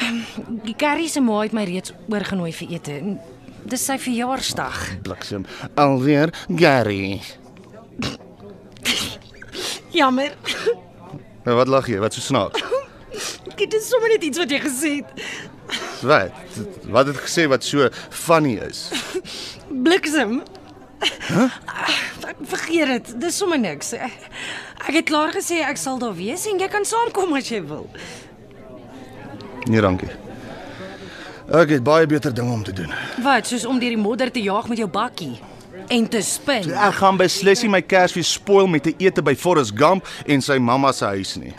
Um 0.03 0.25
die 0.67 0.75
Gary 0.75 1.07
se 1.07 1.23
ma 1.23 1.45
het 1.45 1.55
my 1.55 1.71
reeds 1.71 1.95
oorgenooi 2.11 2.51
vir 2.51 2.81
ete. 2.81 3.05
Dis 3.69 3.85
sy 3.85 3.99
verjaarsdag. 4.01 4.79
Bliksem. 5.03 5.45
Alweer 5.75 6.33
Gary. 6.57 7.21
Jammer. 9.91 10.35
Nou 11.45 11.57
wat 11.57 11.69
lag 11.69 11.89
jy? 11.91 11.99
Wat 12.01 12.15
so 12.15 12.21
snaaks? 12.25 12.63
Dit 13.61 13.75
is 13.77 13.89
sommer 13.91 14.09
net 14.15 14.23
iets 14.25 14.39
wat 14.41 14.51
jy 14.53 14.61
gesê 14.63 14.93
het. 15.01 15.25
Wat? 16.07 16.33
Wat 16.89 17.11
het 17.11 17.19
gesê 17.27 17.45
wat 17.51 17.65
so 17.67 17.89
funny 18.11 18.57
is? 18.65 18.87
Bliksem. 19.69 20.41
Huh? 21.29 21.51
Vergeet 22.41 22.87
dit. 22.95 23.13
Dis 23.21 23.37
sommer 23.37 23.61
niks. 23.61 23.93
Ek 24.01 24.95
het 24.97 25.07
klaar 25.11 25.35
gesê 25.35 25.61
ek 25.67 25.81
sal 25.81 26.01
daar 26.01 26.17
wees 26.17 26.47
en 26.49 26.61
jy 26.61 26.69
kan 26.73 26.87
saamkom 26.89 27.37
as 27.37 27.51
jy 27.53 27.61
wil. 27.69 27.87
Nee, 29.69 29.81
dankie. 29.85 30.09
Ek 31.51 31.73
het 31.75 31.83
baie 31.83 32.07
beter 32.07 32.35
dinge 32.35 32.53
om 32.53 32.63
te 32.63 32.73
doen. 32.73 32.93
Wat, 33.23 33.49
soos 33.51 33.65
om 33.67 33.79
deur 33.83 33.91
die 33.97 33.99
modder 33.99 34.31
te 34.31 34.43
jaag 34.43 34.69
met 34.71 34.79
jou 34.79 34.87
bakkie 34.91 35.35
en 35.91 36.07
te 36.09 36.21
spin. 36.23 36.69
Ek 36.71 37.01
gaan 37.01 37.19
beslis 37.19 37.65
nie 37.65 37.73
my 37.73 37.81
Kersfees 37.83 38.31
spoil 38.37 38.69
met 38.71 38.87
'n 38.87 38.95
ete 39.03 39.23
by 39.23 39.35
Forrest 39.35 39.75
Gump 39.75 40.07
en 40.27 40.41
sy 40.41 40.59
mamma 40.59 40.93
se 40.93 41.05
huis 41.05 41.35
nie. 41.37 41.55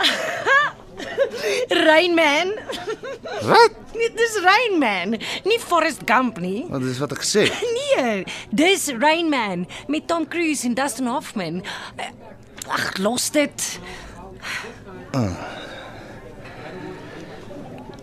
Rainman. 1.88 2.56
Wat? 3.42 3.72
Nee, 3.94 4.12
dis 4.16 4.40
Rainman, 4.44 5.20
nie 5.44 5.60
Forrest 5.60 6.02
Gump 6.06 6.40
nie. 6.40 6.66
Wat 6.70 6.82
is 6.82 7.00
wat 7.00 7.12
ek 7.12 7.24
gesê? 7.28 7.52
Nee, 7.92 8.24
dis 8.50 8.88
Rainman 8.96 9.68
met 9.88 10.08
Tom 10.08 10.28
Cruise 10.28 10.66
en 10.66 10.74
Dustin 10.74 11.08
Hoffman. 11.08 11.64
Ag, 12.68 12.98
los 12.98 13.30
dit. 13.30 13.80
Uh. 15.12 15.36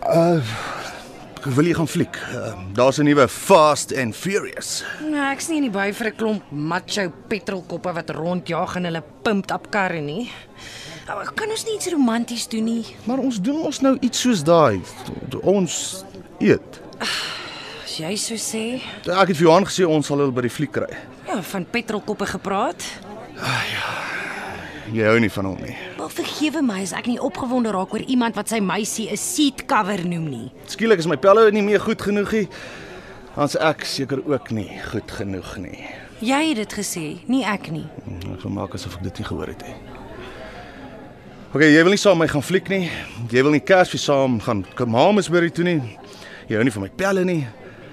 Uh 0.05 0.45
wil 1.45 1.65
jy 1.69 1.73
gaan 1.77 1.87
fliek? 1.87 2.15
Uh, 2.33 2.53
Daar's 2.75 2.97
'n 2.99 3.03
nuwe 3.05 3.27
Fast 3.27 3.93
and 3.97 4.15
Furious. 4.15 4.83
Nee, 5.01 5.31
ek's 5.31 5.47
nie 5.47 5.57
in 5.57 5.63
die 5.63 5.71
by 5.71 5.91
vir 5.93 6.07
'n 6.07 6.15
klomp 6.15 6.43
macho 6.51 7.11
petrolkoppe 7.27 7.93
wat 7.93 8.09
rondjaag 8.09 8.75
in 8.75 8.83
hulle 8.85 9.03
pumped 9.23 9.51
up 9.51 9.69
karre 9.71 10.01
nie. 10.01 10.29
Nou, 11.07 11.23
kan 11.35 11.49
ons 11.49 11.65
nie 11.65 11.75
iets 11.75 11.89
romanties 11.91 12.47
doen 12.47 12.63
nie? 12.63 12.85
Maar 13.05 13.17
ons 13.17 13.39
doen 13.41 13.63
ons 13.65 13.79
nou 13.81 13.97
iets 14.01 14.19
soos 14.19 14.43
daai. 14.43 14.81
Ons 15.41 16.03
eet. 16.39 16.81
As 16.99 17.97
jy 17.97 18.15
so 18.15 18.35
sê. 18.35 18.81
Ek 19.07 19.27
het 19.27 19.37
vir 19.37 19.47
Johan 19.47 19.65
gesê 19.65 19.87
ons 19.87 20.05
sal 20.05 20.17
hulle 20.17 20.31
by 20.31 20.41
die 20.41 20.49
fliek 20.53 20.71
kry. 20.71 20.97
Ja, 21.27 21.41
van 21.41 21.65
petrolkoppe 21.65 22.25
gepraat. 22.25 22.83
Ag 23.39 23.65
ja. 23.71 23.87
Jy 24.89 25.05
hou 25.05 25.19
nie 25.21 25.29
van 25.29 25.45
hom 25.45 25.59
nie. 25.61 25.75
Wel 25.99 26.09
vergewe 26.09 26.61
my 26.65 26.79
as 26.81 26.95
ek 26.97 27.05
nie 27.05 27.19
opgewonde 27.21 27.69
raak 27.75 27.91
oor 27.93 28.01
iemand 28.09 28.37
wat 28.39 28.49
sy 28.49 28.57
meisie 28.59 29.09
'n 29.11 29.17
seat 29.17 29.65
cover 29.67 30.01
noem 30.07 30.29
nie. 30.29 30.51
Skielik 30.65 30.99
is 30.99 31.07
my 31.07 31.15
pelle 31.17 31.51
nie 31.51 31.61
meer 31.61 31.79
goed 31.79 32.01
genoeg 32.01 32.31
nie. 32.31 32.47
Ons 33.37 33.55
ek 33.55 33.85
seker 33.85 34.25
ook 34.25 34.51
nie 34.51 34.69
goed 34.91 35.11
genoeg 35.11 35.57
nie. 35.57 35.85
Jy 36.19 36.47
het 36.49 36.55
dit 36.55 36.73
gesê, 36.73 37.19
nie 37.27 37.45
ek 37.45 37.71
nie. 37.71 37.85
Ek 38.33 38.41
wil 38.41 38.51
maak 38.51 38.73
asof 38.73 38.95
ek 38.95 39.03
dit 39.03 39.17
nie 39.19 39.25
gehoor 39.25 39.47
het 39.47 39.61
nie. 39.61 39.75
OK, 41.53 41.61
jy 41.61 41.83
wil 41.83 41.91
nie 41.91 41.97
saam 41.97 42.17
met 42.17 42.27
my 42.27 42.33
gaan 42.33 42.43
fliek 42.43 42.67
nie. 42.69 42.89
Jy 43.29 43.43
wil 43.43 43.51
nie 43.51 43.59
Kersfees 43.61 44.03
saam 44.03 44.39
gaan 44.39 44.65
Kersfeesbury 44.75 45.49
toe 45.49 45.63
nie. 45.63 45.97
Jy 46.47 46.55
hou 46.55 46.63
nie 46.63 46.71
van 46.71 46.81
my 46.81 46.89
pelle 46.89 47.23
nie. 47.25 47.47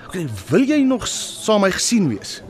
OK, 0.06 0.16
wil 0.50 0.64
jy 0.64 0.82
nog 0.84 1.06
saam 1.06 1.60
my 1.60 1.70
gesien 1.70 2.08
wees? 2.08 2.42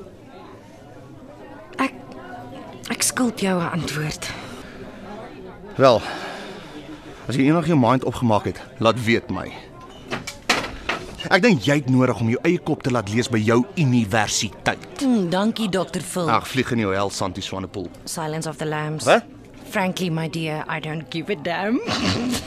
Ek 2.88 3.02
skuld 3.02 3.40
jou 3.40 3.60
'n 3.60 3.70
antwoord. 3.70 4.30
Wel. 5.76 6.02
As 7.28 7.34
jy 7.36 7.42
eendag 7.42 7.66
jou 7.66 7.78
mind 7.78 8.04
opgemaak 8.04 8.44
het, 8.44 8.60
laat 8.78 9.04
weet 9.04 9.30
my. 9.30 9.52
Ek 11.26 11.42
dink 11.42 11.62
jy 11.66 11.74
het 11.74 11.88
nodig 11.90 12.20
om 12.20 12.28
jou 12.28 12.38
eie 12.46 12.58
kop 12.58 12.82
te 12.82 12.90
laat 12.90 13.08
lees 13.10 13.28
by 13.28 13.38
jou 13.38 13.64
universiteit. 13.74 15.02
Mm, 15.02 15.30
dankie 15.30 15.68
Dr. 15.68 16.00
Phil. 16.00 16.30
Ag, 16.30 16.46
vlieg 16.48 16.70
in 16.72 16.78
jou 16.78 16.94
hel 16.94 17.10
Santi 17.10 17.40
Swanepoel. 17.40 17.88
Silence 18.04 18.48
of 18.48 18.56
the 18.56 18.64
Lambs. 18.64 19.04
Wat? 19.04 19.24
Frankly 19.70 20.10
my 20.10 20.28
dear, 20.28 20.64
I 20.68 20.80
don't 20.80 21.10
give 21.10 21.32
a 21.32 21.34
damn. 21.34 21.80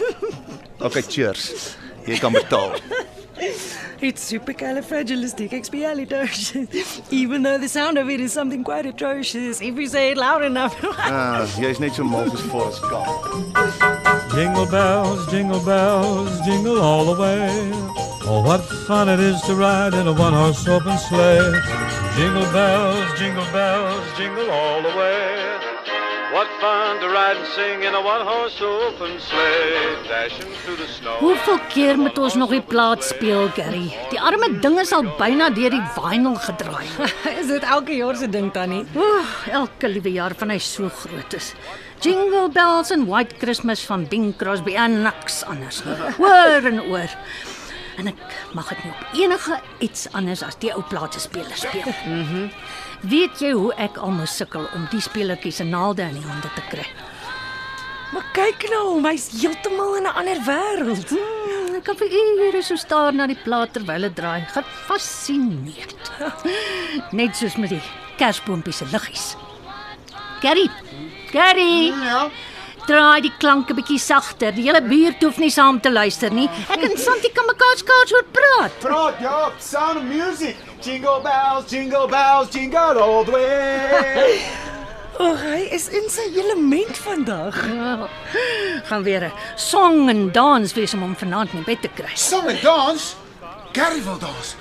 okay, 0.85 1.01
cheers. 1.01 1.75
Jy 2.05 2.17
kan 2.19 2.31
betaal. 2.31 2.79
It's 3.41 4.31
supercalifragilisticexpialidocious. 4.31 7.01
Even 7.11 7.43
though 7.43 7.57
the 7.57 7.69
sound 7.69 7.97
of 7.97 8.09
it 8.09 8.19
is 8.19 8.33
something 8.33 8.63
quite 8.63 8.85
atrocious 8.85 9.61
if 9.61 9.77
you 9.77 9.87
say 9.87 10.11
it 10.11 10.17
loud 10.17 10.43
enough. 10.43 10.75
Ah, 11.11 11.43
jy's 11.59 11.79
net 11.79 11.93
so 11.93 12.03
mal 12.03 12.31
as 12.31 12.41
Forrest 12.41 12.81
Gump. 12.83 13.25
Jingle 14.33 14.65
bells, 14.67 15.25
jingle 15.31 15.59
bells, 15.65 16.39
jingle 16.41 16.79
all 16.81 17.05
the 17.13 17.19
way. 17.21 17.49
Oh, 18.31 18.43
what 18.45 18.61
fun 18.87 19.09
it 19.09 19.19
is 19.19 19.41
to 19.43 19.55
ride 19.55 19.93
in 19.95 20.07
a 20.07 20.13
one-horse 20.13 20.67
open 20.67 20.97
sleigh. 20.97 21.51
Jingle 22.15 22.45
bells, 22.51 23.17
jingle 23.17 23.45
bells, 23.51 24.05
jingle 24.17 24.51
all 24.51 24.81
the 24.83 24.89
way. 24.97 25.48
What 26.31 26.45
fun 26.61 26.99
to 27.01 27.09
ride 27.09 27.37
and 27.37 27.47
sing 27.57 27.81
in 27.81 27.95
a 27.95 28.01
one-horse 28.01 28.61
open 28.61 29.19
sleigh, 29.19 29.97
dashing 30.07 30.51
through 30.61 30.77
the 30.77 30.85
snow. 30.85 31.15
Hoeveel 31.23 31.57
keer 31.73 31.97
moet 31.97 32.17
ons 32.21 32.35
nog 32.37 32.51
die 32.53 32.61
plaat 32.61 33.01
speel, 33.03 33.47
Gary? 33.55 33.87
Die 34.11 34.19
arme 34.21 34.51
ding 34.61 34.77
is 34.77 34.93
al 34.93 35.07
byna 35.17 35.47
deur 35.55 35.73
die 35.73 35.81
vinyl 35.95 36.37
gedraai. 36.43 36.85
is 37.41 37.49
dit 37.49 37.65
elke 37.65 37.97
jaar 37.97 38.19
se 38.19 38.29
ding 38.29 38.51
tannie? 38.53 38.83
Ooh, 38.93 39.31
elke 39.49 39.89
liewe 39.89 40.13
jaar 40.19 40.35
van 40.37 40.53
hy 40.53 40.59
so 40.61 40.91
groot 40.99 41.33
is. 41.33 41.55
Jingle 42.05 42.51
bells 42.53 42.93
and 42.93 43.09
white 43.09 43.39
Christmas 43.41 43.81
van 43.89 44.05
Bing 44.11 44.35
Crosby 44.37 44.77
en 44.77 45.01
niks 45.07 45.41
anders. 45.49 45.81
Hoor 46.19 46.69
en 46.69 46.83
oor. 46.91 47.17
En 47.97 48.13
ek 48.13 48.21
mag 48.53 48.69
dit 48.69 48.85
nie 48.85 48.93
op 48.93 49.17
enige 49.17 49.57
iets 49.81 50.05
anders 50.13 50.45
as 50.45 50.61
die 50.61 50.69
ou 50.77 50.85
plate 50.93 51.25
speler 51.25 51.57
speel. 51.57 51.89
Mhm. 52.05 52.45
Mm 52.45 52.87
Weet 53.01 53.39
jy 53.39 53.53
hoe 53.55 53.71
ek 53.79 53.97
al 53.97 54.11
moes 54.11 54.33
sukkel 54.35 54.65
om 54.75 54.87
die 54.91 54.99
speletjies 55.01 55.61
se 55.61 55.63
naalde 55.63 56.03
in 56.03 56.17
die 56.19 56.25
hande 56.27 56.49
te 56.55 56.63
kry? 56.71 56.87
Maar 58.11 58.25
kyk 58.33 58.65
nou, 58.73 58.99
hy's 59.05 59.29
heeltemal 59.39 59.95
in 59.99 60.07
'n 60.09 60.15
ander 60.19 60.39
wêreld. 60.47 61.09
Hmm, 61.13 61.75
ek 61.77 61.83
kan 61.83 61.95
vir 61.95 62.09
ure 62.11 62.61
so 62.61 62.75
staar 62.75 63.13
na 63.13 63.27
die 63.27 63.37
plaat 63.43 63.73
terwyl 63.73 64.01
dit 64.01 64.15
draai. 64.15 64.41
Gefascineerd. 64.51 66.11
Net 67.11 67.35
soos 67.35 67.55
met 67.55 67.69
die 67.69 67.81
kersboontjie 68.17 68.73
se 68.73 68.85
liggies. 68.91 69.35
Gary. 70.41 70.69
Gary. 71.31 71.93
Ja. 71.93 72.29
Draai 72.89 73.21
die 73.21 73.33
klanke 73.37 73.75
bietjie 73.77 73.99
sagter. 74.01 74.49
Die 74.55 74.63
hele 74.65 74.79
buurt 74.81 75.21
hoef 75.21 75.37
nie 75.37 75.51
saam 75.53 75.77
te 75.83 75.91
luister 75.93 76.33
nie. 76.33 76.47
Ek 76.73 76.81
en 76.87 76.95
Santi 76.97 77.29
kan 77.35 77.45
mekaar 77.45 77.75
skaars 77.77 78.13
hoor 78.15 78.25
praat. 78.33 78.79
Praat 78.81 79.19
ja, 79.21 79.51
sound 79.61 79.99
of 80.01 80.07
music. 80.09 80.57
Jingle 80.81 81.19
bells, 81.21 81.69
jingle 81.69 82.07
bells, 82.09 82.49
jingle 82.55 82.97
all 82.97 83.27
the 83.27 83.35
way. 83.35 84.41
oh, 85.21 85.35
hy 85.37 85.67
is 85.75 85.85
in 85.93 86.09
sy 86.09 86.31
element 86.41 86.97
vandag. 87.05 87.61
Ja, 87.69 88.09
gaan 88.89 89.05
weer 89.05 89.29
'n 89.29 89.33
song 89.55 90.09
en 90.09 90.31
dans 90.31 90.73
wees 90.73 90.93
om 90.97 91.05
hom 91.05 91.15
vanaand 91.15 91.53
in 91.53 91.63
bed 91.69 91.81
te 91.85 91.93
kry. 91.93 92.15
Song 92.15 92.49
en 92.49 92.57
dans? 92.63 93.15
Gary 93.71 94.01
wil 94.01 94.17
dans. 94.17 94.55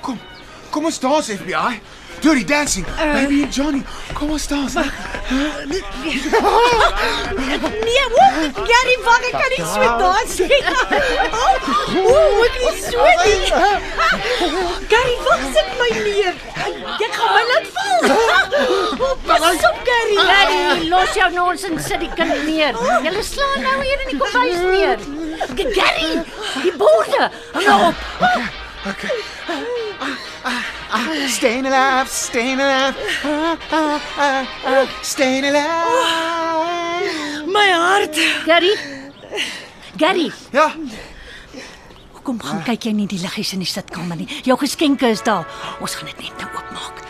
Kom, 0.00 0.18
kom 0.70 0.90
ons 0.90 0.98
dans 0.98 1.30
FBI. 1.30 1.78
Dirty 2.22 2.44
dancing. 2.44 2.84
Uh, 2.86 3.14
Baby 3.14 3.42
and 3.42 3.52
Johnny. 3.52 3.82
Kom 4.14 4.30
ons 4.30 4.46
dans. 4.46 4.76
Uh, 4.76 4.82
nee, 5.66 5.82
woe, 8.14 8.50
Gary, 8.54 8.96
wag, 9.02 9.24
ek 9.26 9.34
kan 9.34 9.50
nie 9.50 9.64
so 9.66 9.82
dans 9.98 10.34
nie. 10.38 10.60
Ooh, 11.98 12.44
ek 12.46 12.56
is 12.70 12.78
sweaty. 12.86 13.50
Gary, 14.92 15.16
wag, 15.26 15.42
sit 15.56 15.68
my 15.80 15.90
neer. 15.98 16.34
Jy 17.02 17.08
gaan 17.16 17.30
my 17.34 17.42
laat 17.50 17.66
val. 17.74 17.98
Pas 19.26 19.66
op, 19.66 19.80
Gary. 19.90 20.18
Gary, 20.22 20.86
los 20.92 21.10
jou 21.18 21.30
nons 21.34 21.66
en 21.66 21.74
sit 21.82 22.06
die 22.06 22.12
kind 22.14 22.38
neer. 22.46 22.78
Jy 23.02 23.10
slaan 23.32 23.66
nou 23.66 23.80
hier 23.82 24.06
in 24.06 24.12
die 24.12 24.20
kombuis 24.22 24.62
neer. 24.68 24.98
Gary, 25.74 26.22
die 26.62 26.74
borde. 26.78 27.32
Hang 27.56 27.66
nou 27.66 27.80
op. 27.90 28.06
Okay. 28.92 29.18
Okay. 30.46 30.80
Uh, 30.92 31.26
staying 31.26 31.64
alive, 31.66 32.08
staying 32.08 32.60
alive, 32.60 32.94
uh, 33.24 33.56
uh, 33.72 33.98
uh, 34.18 34.44
uh, 34.66 34.86
staying 35.00 35.44
alive. 35.44 35.66
My 37.46 37.68
hart. 37.72 38.16
Gary. 38.44 38.76
Gary. 39.96 40.30
Ja. 40.52 40.68
Hoekom 42.12 42.42
gaan 42.44 42.60
kyk 42.66 42.84
jy 42.84 42.92
nie 42.92 43.08
die 43.08 43.22
liggies 43.22 43.54
in 43.56 43.64
die 43.64 43.70
sitkamer 43.70 44.20
nie? 44.20 44.28
Jou 44.44 44.58
geskenke 44.60 45.08
is 45.10 45.24
daar. 45.24 45.48
Ons 45.80 45.96
gaan 45.96 46.12
dit 46.12 46.20
net 46.28 46.44
nou 46.44 46.50
oopmaak. 46.60 47.00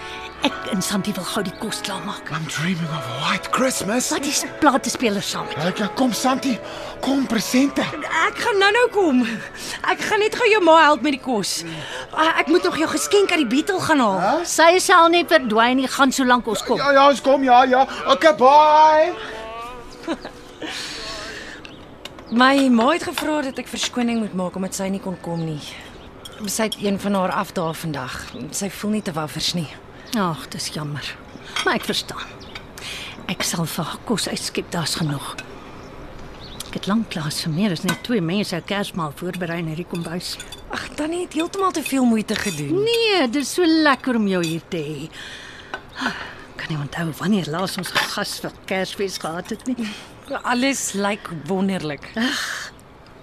Ek 0.43 0.73
en 0.73 0.82
Santi 0.82 1.12
wil 1.14 1.24
gou 1.24 1.43
die 1.47 1.52
kos 1.60 1.78
klaarmaak. 1.86 2.31
I'm 2.35 2.47
dreaming 2.51 2.90
of 2.90 3.05
a 3.06 3.19
white 3.23 3.51
Christmas. 3.55 4.09
Wat 4.10 4.27
is 4.27 4.43
plate 4.59 4.90
speler 4.90 5.23
saam 5.23 5.47
met? 5.47 5.78
Ja, 5.78 5.86
kom 5.94 6.12
Santi. 6.12 6.56
Kom 7.05 7.27
presente. 7.31 7.85
Ek 8.27 8.40
gaan 8.43 8.59
nou-nou 8.59 8.86
kom. 8.94 9.20
Ek 9.90 10.02
gaan 10.02 10.19
net 10.24 10.35
gou 10.39 10.48
jou 10.51 10.62
ma 10.66 10.81
help 10.82 11.05
met 11.06 11.14
die 11.14 11.23
kos. 11.23 11.62
Ek 12.40 12.51
moet 12.51 12.66
nog 12.66 12.78
jou 12.81 12.89
geskenk 12.90 13.31
uit 13.31 13.44
die 13.44 13.51
beetel 13.52 13.78
gaan 13.86 14.02
haal. 14.02 14.19
Huh? 14.23 14.43
Sy 14.48 14.81
sal 14.82 15.06
nie 15.14 15.23
verdwyn 15.31 15.78
nie, 15.78 15.90
gaan 15.90 16.10
solank 16.14 16.51
ons 16.51 16.64
kom. 16.66 16.81
Ja, 16.82 16.90
ja, 16.97 17.06
ons 17.12 17.23
kom. 17.23 17.47
Ja, 17.47 17.62
ja. 17.69 17.86
Okay, 18.10 18.35
bye. 18.40 19.14
My 22.43 22.56
ma 22.73 22.90
het 22.94 23.05
gevra 23.05 23.43
dat 23.44 23.59
ek 23.60 23.70
verskoning 23.70 24.23
moet 24.24 24.35
maak 24.35 24.55
omdat 24.59 24.74
sy 24.74 24.89
nie 24.90 25.02
kon 25.05 25.19
kom 25.23 25.44
nie. 25.44 25.60
Sy 26.51 26.66
het 26.70 26.77
een 26.82 26.98
van 26.98 27.14
haar 27.20 27.35
afdae 27.44 27.74
vandag. 27.77 28.19
Sy 28.56 28.73
voel 28.73 28.98
nie 28.98 29.02
te 29.06 29.14
waffers 29.14 29.52
nie. 29.55 29.69
Ag, 30.13 30.49
dis 30.49 30.69
jammer. 30.69 31.17
Maar 31.65 31.79
ek 31.79 31.87
verstaan. 31.89 32.29
Ek 33.33 33.45
sal 33.47 33.65
vir 33.65 33.87
haar 33.89 34.01
kos 34.05 34.27
uitskep, 34.29 34.69
daar's 34.75 34.99
genoeg. 35.01 35.29
Ek 36.69 36.75
het 36.77 36.89
lanklaas 36.91 37.41
vir 37.45 37.53
meer 37.55 37.73
as 37.73 37.85
net 37.85 38.03
twee 38.05 38.21
mense 38.21 38.57
'n 38.57 38.65
Kersmaal 38.65 39.13
voorberei 39.17 39.59
in 39.59 39.71
hierdie 39.73 39.89
kombuis. 39.89 40.37
Ag, 40.71 40.89
Tannie 40.97 41.25
het 41.25 41.33
heeltemal 41.33 41.73
te 41.73 41.83
veel 41.83 42.05
moeite 42.05 42.35
gedoen. 42.35 42.83
Nee, 42.85 43.29
dit 43.29 43.43
is 43.43 43.55
so 43.55 43.65
lekker 43.65 44.17
om 44.17 44.29
jou 44.29 44.45
hier 44.45 44.63
te 44.69 44.77
hê. 44.77 45.11
Kan 46.57 46.69
nie 46.69 46.77
onthou 46.77 47.13
wanneer 47.19 47.49
laas 47.49 47.79
ons 47.79 47.89
gas 47.89 48.41
vir 48.41 48.53
Kersfees 48.67 49.19
gehad 49.19 49.51
het 49.51 49.67
nie. 49.67 49.89
Alles 50.43 50.93
lyk 50.93 51.31
wonderlik. 51.47 52.13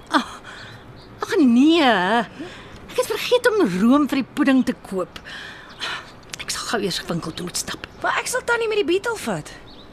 Ag 0.09 1.35
nee. 1.37 1.83
Ek 2.89 2.97
het 2.97 3.05
vergeet 3.05 3.47
om 3.47 3.79
room 3.79 4.07
vir 4.09 4.23
die 4.23 4.29
pudding 4.33 4.65
te 4.65 4.73
koop. 4.73 5.19
Gou 6.69 6.81
eers 6.83 6.99
winkel 7.07 7.33
toe 7.33 7.47
moet 7.47 7.57
stap. 7.57 7.87
Maar 8.03 8.19
ek 8.21 8.27
sal 8.29 8.43
Tannie 8.45 8.67
met 8.69 8.77
die 8.83 8.85
beetle 8.85 9.15
vat. 9.23 9.49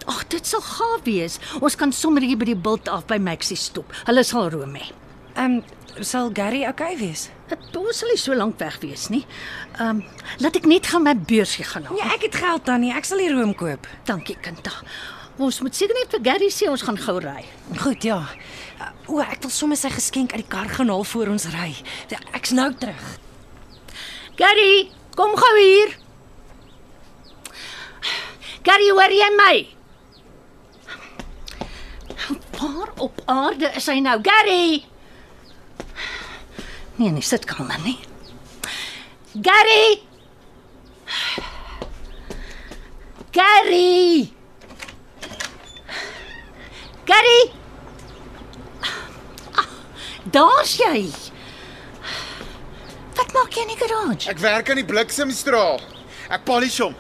Ag, 0.07 0.27
dit 0.31 0.47
sal 0.47 0.61
gaaf 0.61 1.07
wees. 1.07 1.39
Ons 1.65 1.77
kan 1.81 1.93
sommer 1.93 2.23
hier 2.23 2.37
by 2.37 2.51
die 2.51 2.59
bult 2.59 2.91
af 2.93 3.07
by 3.09 3.17
Maxie 3.23 3.57
stop. 3.57 3.95
Hulle 4.07 4.25
sal 4.27 4.51
room 4.53 4.77
hê. 4.77 4.91
Ehm, 5.35 5.59
um, 5.63 6.05
sal 6.05 6.29
Gary 6.37 6.67
okay 6.69 6.93
wees? 7.01 7.31
Dit 7.49 7.79
ons 7.81 8.03
sal 8.03 8.13
nie 8.13 8.21
so 8.21 8.37
lank 8.37 8.61
weg 8.61 8.77
wees 8.85 9.09
nie. 9.09 9.25
Ehm, 9.79 10.03
um, 10.03 10.05
laat 10.45 10.61
ek 10.61 10.69
net 10.69 10.93
gaan 10.93 11.07
my 11.07 11.17
beursie 11.17 11.65
gaan 11.65 11.89
haal. 11.89 11.97
Ja, 11.97 12.13
ek 12.15 12.29
het 12.29 12.39
geld 12.45 12.69
Tannie. 12.69 12.93
Ek 12.93 13.09
sal 13.09 13.25
die 13.25 13.33
room 13.33 13.57
koop. 13.57 13.89
Dankie, 14.05 14.37
Kinta. 14.43 14.77
Ons 15.41 15.61
moet 15.65 15.75
seker 15.77 15.97
net 15.97 16.13
vir 16.13 16.25
Gary 16.29 16.53
sê 16.53 16.69
ons 16.69 16.85
gaan 16.85 16.97
gou 17.01 17.19
ry. 17.21 17.45
Goed, 17.81 18.05
ja. 18.05 18.23
O, 19.09 19.21
ek 19.25 19.43
wil 19.45 19.53
sommer 19.53 19.81
sy 19.81 19.89
geskenk 19.93 20.33
uit 20.37 20.45
die 20.45 20.49
kar 20.49 20.69
gaan 20.69 20.93
haal 20.93 21.05
voor 21.09 21.33
ons 21.33 21.49
ry. 21.57 21.73
Ek's 22.37 22.53
nou 22.57 22.73
terug. 22.77 23.15
Gary, 24.37 24.91
kom 25.17 25.37
gou 25.37 25.55
hier. 25.57 26.03
Gary, 28.67 28.89
hoor 28.91 29.13
jy 29.15 29.29
my? 29.39 29.55
Waar 32.57 32.91
op 33.05 33.21
aarde 33.31 33.71
is 33.79 33.87
hy 33.91 33.99
nou? 34.03 34.17
Gary! 34.25 34.85
Nee, 36.97 37.11
nee, 37.13 37.23
sit 37.23 37.45
kamer 37.47 37.79
nie. 37.85 37.99
Gary! 39.45 40.01
Gary! 43.37 44.33
Gary! 47.07 47.41
Ah, 49.55 49.69
Daar's 50.33 50.73
jy. 50.81 51.05
Wat 53.17 53.31
maak 53.37 53.53
jy 53.55 53.67
in 53.67 53.75
die 53.75 53.79
garage? 53.85 54.31
Ek 54.33 54.41
werk 54.43 54.73
aan 54.73 54.81
die 54.81 54.89
bliksemstraal. 54.89 55.79
Ek 56.33 56.43
polish 56.49 56.81
hom. 56.83 56.97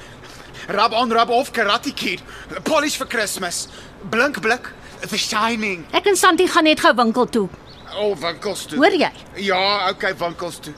Rub 0.68 0.92
on, 0.92 1.10
rub 1.10 1.30
off, 1.30 1.52
karate 1.52 1.94
kid. 1.94 2.22
Polish 2.64 2.96
vir 2.98 3.06
Kersfees. 3.06 3.68
Blink 4.10 4.40
blik, 4.42 4.72
the 5.00 5.18
shining. 5.18 5.86
Ek 5.94 6.06
en 6.10 6.16
Santi 6.16 6.46
gaan 6.50 6.66
net 6.66 6.80
gou 6.82 6.92
winkel 6.98 7.28
toe. 7.30 7.48
O, 7.94 8.10
oh, 8.10 8.16
winkels 8.18 8.66
toe. 8.66 8.78
Hoor 8.80 8.94
jy? 8.98 9.10
Ja, 9.46 9.88
okay, 9.90 10.12
winkels 10.18 10.58
toe. 10.60 10.74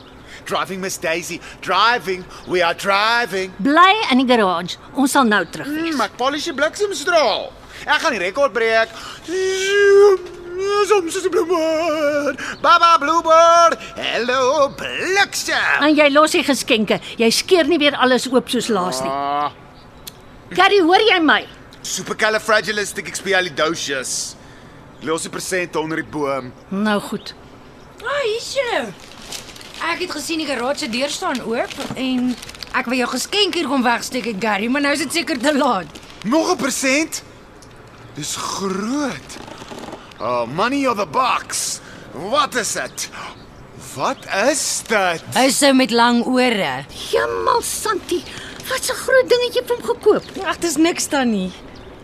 Driving 0.49 0.81
Miss 0.81 0.99
Daisy, 0.99 1.41
driving. 1.61 2.25
We 2.47 2.63
are 2.63 2.75
driving. 2.75 3.53
Bly 3.59 3.95
in 4.13 4.23
die 4.23 4.29
garage. 4.29 4.77
Ons 4.95 5.17
sal 5.17 5.25
nou 5.29 5.43
terug 5.49 5.69
wees. 5.73 5.95
Mm, 5.95 6.05
ek 6.05 6.17
polish 6.21 6.49
die 6.49 6.55
bliksemstraal. 6.57 7.49
Ek 7.87 8.01
gaan 8.03 8.17
die 8.17 8.23
rekord 8.23 8.53
breek. 8.57 8.93
Soms 10.89 11.17
is 11.17 11.25
'n 11.25 11.31
bluebird. 11.31 12.37
Baba 12.61 12.99
bluebird. 12.99 13.79
Hello 13.97 14.69
bliksem. 14.77 15.81
En 15.81 15.95
jy 15.95 16.09
los 16.13 16.33
die 16.33 16.43
geskenke. 16.43 17.01
Jy 17.17 17.31
skeer 17.31 17.67
nie 17.67 17.79
weer 17.79 17.97
alles 17.97 18.27
oop 18.33 18.49
soos 18.49 18.69
laas 18.69 19.01
nie. 19.03 19.11
Ah, 19.11 19.53
Gary, 20.51 20.81
hoor 20.81 21.01
jy 21.01 21.21
my? 21.21 21.47
supercalifragilisticexpialidocious. 21.89 24.35
Los 25.07 25.23
die 25.23 25.31
persente 25.31 25.79
onder 25.81 25.97
die 26.03 26.11
boom. 26.11 26.53
Nou 26.69 27.01
goed. 27.01 27.35
Ah, 28.03 28.23
hier's 28.25 28.55
jy. 28.57 28.81
Ek 29.89 30.01
het 30.03 30.11
gesien 30.11 30.39
die 30.43 30.47
garage 30.49 30.79
se 30.83 30.89
deur 30.91 31.09
staan 31.13 31.41
oop 31.47 31.71
en 31.95 32.35
ek 32.77 32.87
wou 32.91 32.97
jou 32.99 33.09
geskenk 33.15 33.55
hier 33.57 33.69
kom 33.71 33.83
wegsteek 33.87 34.27
het 34.33 34.41
Gary, 34.43 34.67
maar 34.69 34.83
nou 34.85 34.93
is 34.97 35.05
dit 35.07 35.13
seker 35.21 35.39
te 35.41 35.53
laat. 35.57 35.87
Nog 36.25 36.51
'n 36.53 36.57
persent? 36.59 37.23
Dis 38.17 38.37
groot. 38.37 39.31
Oh, 40.21 40.47
money 40.47 40.87
or 40.87 40.97
the 40.97 41.07
box. 41.07 41.81
Wat 42.13 42.55
is 42.55 42.73
dit? 42.73 43.09
Wat 43.95 44.19
is 44.51 44.83
dit? 44.89 45.23
Hy 45.35 45.51
sou 45.51 45.73
met 45.73 45.91
lang 45.91 46.25
ore. 46.27 46.85
Jemal 47.11 47.63
Santi, 47.63 48.23
wat 48.71 48.91
'n 48.91 48.99
groot 49.05 49.29
dingetjie 49.29 49.63
het 49.63 49.71
hom 49.71 49.83
gekoop. 49.83 50.25
Ag, 50.45 50.59
dis 50.59 50.77
niks 50.77 51.09
dan 51.09 51.31
nie. 51.31 51.51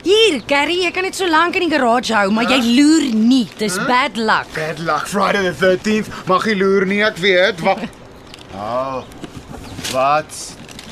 Hier, 0.05 0.43
Gary, 0.47 0.83
jy 0.85 0.91
kan 0.91 1.03
dit 1.03 1.17
so 1.17 1.27
lank 1.29 1.55
in 1.57 1.69
die 1.69 1.79
garage 1.79 2.13
hou, 2.15 2.31
maar 2.31 2.45
jy 2.45 2.61
loer 2.77 3.15
nie. 3.15 3.49
Dis 3.57 3.77
bad 3.87 4.17
luck. 4.17 4.47
Bad 4.55 4.79
luck 4.79 5.07
Friday 5.09 5.43
the 5.53 5.55
13th. 5.67 6.09
Mag 6.27 6.45
jy 6.45 6.55
loer 6.59 6.85
nie, 6.87 7.03
ek 7.03 7.17
weet. 7.17 7.61
Wat? 7.61 7.79
Oh. 8.57 9.03
Wat? 9.93 10.31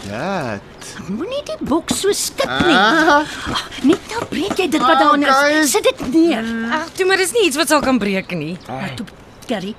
Dit. 0.02 0.98
Moenie 1.08 1.42
die 1.46 1.56
boks 1.60 2.00
so 2.00 2.10
skit 2.12 2.48
nie. 2.66 2.74
Ah. 2.74 3.22
Ah, 3.52 3.60
Net 3.86 4.00
nou 4.10 4.24
breek 4.30 4.56
jy 4.58 4.66
dit 4.68 4.80
wat 4.80 4.98
daarin 4.98 5.22
Okay. 5.28 5.60
is. 5.60 5.70
Sit 5.70 5.82
dit 5.86 6.12
neer. 6.12 6.44
Ag, 6.72 6.88
toe 6.96 7.06
maar 7.06 7.16
dis 7.16 7.32
nie 7.32 7.46
iets 7.46 7.56
wat 7.56 7.68
sal 7.68 7.80
kan 7.80 7.98
breek 7.98 8.34
nie. 8.34 8.56
Maar 8.68 8.94
toe, 8.94 9.06
Gary, 9.46 9.74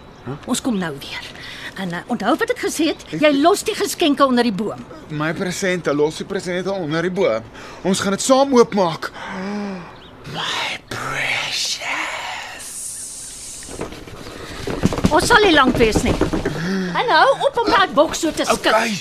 ons 0.46 0.62
kom 0.62 0.78
nou 0.78 0.94
weer. 1.00 1.28
En 1.76 1.90
uh, 1.90 1.98
onthou 2.08 2.36
wat 2.38 2.52
ek 2.54 2.60
gesê 2.68 2.92
het, 2.92 3.02
jy 3.18 3.32
los 3.40 3.64
die 3.66 3.74
geskenke 3.78 4.26
onder 4.26 4.46
die 4.46 4.54
boom. 4.54 4.82
My 5.10 5.32
presente, 5.34 5.94
los 5.94 6.20
die 6.22 6.28
presente 6.30 6.72
onder 6.72 7.02
die 7.02 7.14
boom. 7.14 7.44
Ons 7.88 8.04
gaan 8.04 8.14
dit 8.14 8.22
saam 8.22 8.54
oopmaak. 8.54 9.10
My 10.34 10.78
precious. 10.94 12.70
Ons 15.10 15.28
sal 15.30 15.42
nie 15.46 15.54
lank 15.54 15.78
wees 15.82 16.02
nie. 16.06 16.16
En 16.94 17.10
hou 17.10 17.30
op 17.50 17.58
om 17.64 17.70
daai 17.74 17.90
boks 17.94 18.22
so 18.22 18.32
te 18.32 18.46
skit. 18.46 18.70
Okay. 18.70 18.92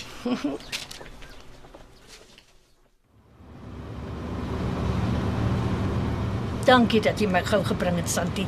Dankie 6.64 7.00
dat 7.02 7.20
jy 7.20 7.26
my 7.28 7.42
gou 7.44 7.60
gebring 7.66 7.96
het, 8.00 8.08
Santi. 8.08 8.46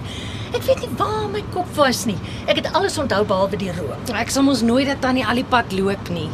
Ek 0.55 0.63
weet 0.69 0.85
nie 0.85 0.91
waar 0.99 1.27
my 1.33 1.43
kop 1.55 1.71
was 1.75 2.05
nie. 2.07 2.19
Ek 2.47 2.61
het 2.61 2.69
alles 2.79 2.99
onthou 3.03 3.25
behalwe 3.27 3.59
die 3.59 3.73
rook. 3.75 4.11
Ek 4.15 4.31
sal 4.31 4.47
mos 4.47 4.63
nooit 4.63 4.87
dat 4.87 5.01
tannie 5.03 5.25
al 5.27 5.41
die 5.41 5.49
pad 5.51 5.73
loop 5.75 6.11
nie. 6.15 6.29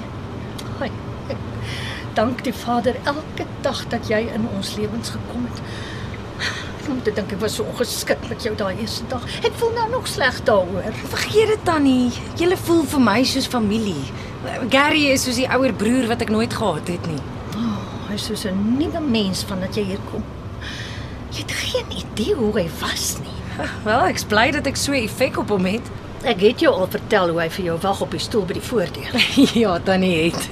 Ai, 0.84 0.90
ek 1.32 1.40
dank 2.18 2.42
die 2.44 2.52
Vader 2.52 2.98
elke 3.08 3.46
dag 3.64 3.80
dat 3.92 4.10
jy 4.12 4.26
in 4.34 4.44
ons 4.58 4.74
lewens 4.76 5.14
gekom 5.16 5.48
het. 5.48 5.62
Om 6.90 7.00
te 7.06 7.12
dink 7.14 7.32
ek 7.32 7.40
was 7.40 7.56
so 7.56 7.64
ongeskik 7.70 8.28
met 8.28 8.44
jou 8.44 8.52
daai 8.58 8.74
eerste 8.82 9.06
dag. 9.08 9.24
Ek 9.46 9.56
voel 9.60 9.72
nou 9.78 9.88
nog 9.92 10.08
sleg 10.10 10.40
daaroor. 10.48 11.00
Vergeet 11.14 11.54
dit 11.54 11.64
tannie. 11.64 12.10
Julle 12.40 12.58
voel 12.66 12.84
vir 12.92 13.04
my 13.08 13.20
soos 13.24 13.48
familie. 13.48 14.04
Gary 14.72 15.06
is 15.14 15.24
soos 15.24 15.38
die 15.40 15.48
ouer 15.48 15.72
broer 15.72 16.10
wat 16.10 16.24
ek 16.26 16.32
nooit 16.34 16.52
gehad 16.56 16.92
het 16.92 17.06
nie. 17.08 17.20
Hy 18.10 18.16
is 18.18 18.24
soos 18.26 18.44
'n 18.44 18.76
nuwe 18.76 19.00
mens 19.00 19.44
vandat 19.46 19.76
jy 19.76 19.84
hier 19.94 20.02
kom. 20.10 20.24
Jy 21.30 21.44
het 21.46 21.52
geen 21.52 21.90
idee 22.02 22.34
hoe 22.34 22.52
hy 22.58 22.68
was 22.80 23.20
nie. 23.22 23.39
Wel, 23.88 24.04
ek's 24.10 24.24
bly 24.24 24.50
dat 24.50 24.66
ek 24.66 24.76
so 24.76 24.92
'n 24.92 25.04
effek 25.04 25.38
op 25.38 25.48
hom 25.48 25.64
het. 25.64 25.86
Ek 26.24 26.40
het 26.40 26.60
jou 26.60 26.72
al 26.74 26.86
vertel 26.90 27.28
hoe 27.28 27.40
hy 27.40 27.48
vir 27.50 27.64
jou 27.64 27.78
wag 27.80 28.00
op 28.00 28.10
die 28.10 28.20
stoel 28.20 28.44
by 28.44 28.52
die 28.52 28.62
voordeur. 28.68 29.12
ja, 29.62 29.78
tannie 29.84 30.30
het. 30.30 30.48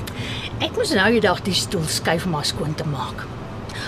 Ek 0.61 0.77
moes 0.77 0.91
nou 0.91 1.11
die 1.11 1.21
dag 1.21 1.43
die 1.43 1.55
stoel 1.55 1.85
skuif 1.87 2.25
om 2.27 2.35
haar 2.35 2.45
skoon 2.45 2.75
te 2.75 2.85
maak. 2.89 3.27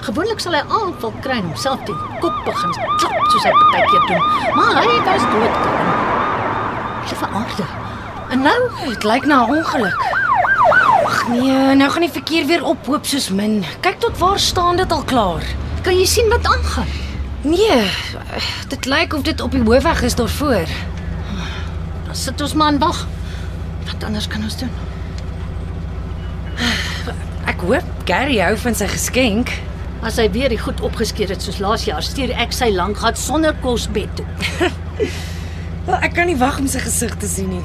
Gewoonlik 0.01 0.41
sal 0.41 0.53
hy 0.53 0.63
aanval 0.69 1.13
kry 1.21 1.39
en 1.41 1.49
homself 1.51 1.81
die 1.85 1.97
kop 2.21 2.37
begin 2.45 2.73
klap 3.01 3.31
soos 3.33 3.45
hy 3.45 3.51
partykeer 3.51 4.07
doen, 4.09 4.23
maar 4.55 4.83
hy 4.83 4.97
was 5.09 5.25
doodkalm. 5.33 5.91
Liewe 7.11 7.27
aarde. 7.41 7.67
En 8.31 8.41
nou, 8.43 8.61
Dit 8.89 9.05
lyk 9.05 9.25
na 9.27 9.45
'n 9.47 9.51
ongeluk. 9.57 10.01
Ag 11.05 11.29
nee, 11.29 11.75
nou 11.75 11.91
gaan 11.91 12.01
die 12.03 12.11
verkeer 12.13 12.47
weer 12.47 12.65
ophoop 12.65 13.05
soos 13.07 13.29
min. 13.31 13.65
Kyk 13.81 13.99
tot 14.01 14.19
waar 14.19 14.39
staan 14.39 14.77
dit 14.77 14.93
al 14.93 15.03
klaar. 15.05 15.43
kan 15.83 15.97
jy 15.97 16.05
sien 16.07 16.29
wat 16.29 16.45
aangaan? 16.45 17.10
Nee, 17.43 17.91
dit 18.69 18.85
lyk 18.85 19.15
of 19.15 19.23
dit 19.23 19.41
op 19.41 19.51
die 19.51 19.63
hoofweg 19.63 20.03
is 20.03 20.15
daarvoor. 20.15 20.69
Dan 22.07 22.15
sit 22.15 22.41
ons 22.41 22.55
maar 22.55 22.73
en 22.73 22.79
wag. 22.79 23.07
Wat 23.85 24.05
anders 24.05 24.27
kan 24.29 24.43
ons 24.43 24.57
doen? 24.57 24.71
Ek 27.49 27.61
hoop 27.65 27.85
Gary 28.05 28.37
hou 28.45 28.57
van 28.61 28.77
sy 28.77 28.89
geskenk. 28.93 29.53
As 30.05 30.19
hy 30.21 30.29
weer 30.33 30.53
die 30.53 30.61
goed 30.61 30.81
opgeskeer 30.85 31.33
het 31.33 31.43
soos 31.45 31.61
laas 31.61 31.85
jaar, 31.89 32.05
stuur 32.05 32.33
ek 32.41 32.53
sy 32.57 32.71
lank 32.77 33.01
gat 33.01 33.19
sonder 33.21 33.57
kos 33.65 33.89
bed 33.93 34.13
toe. 34.21 34.27
Wel, 35.87 35.97
ek 35.97 36.15
kan 36.17 36.29
nie 36.29 36.37
wag 36.41 36.61
om 36.61 36.69
sy 36.69 36.81
gesig 36.85 37.17
te 37.21 37.29
sien 37.29 37.49
nie. 37.57 37.65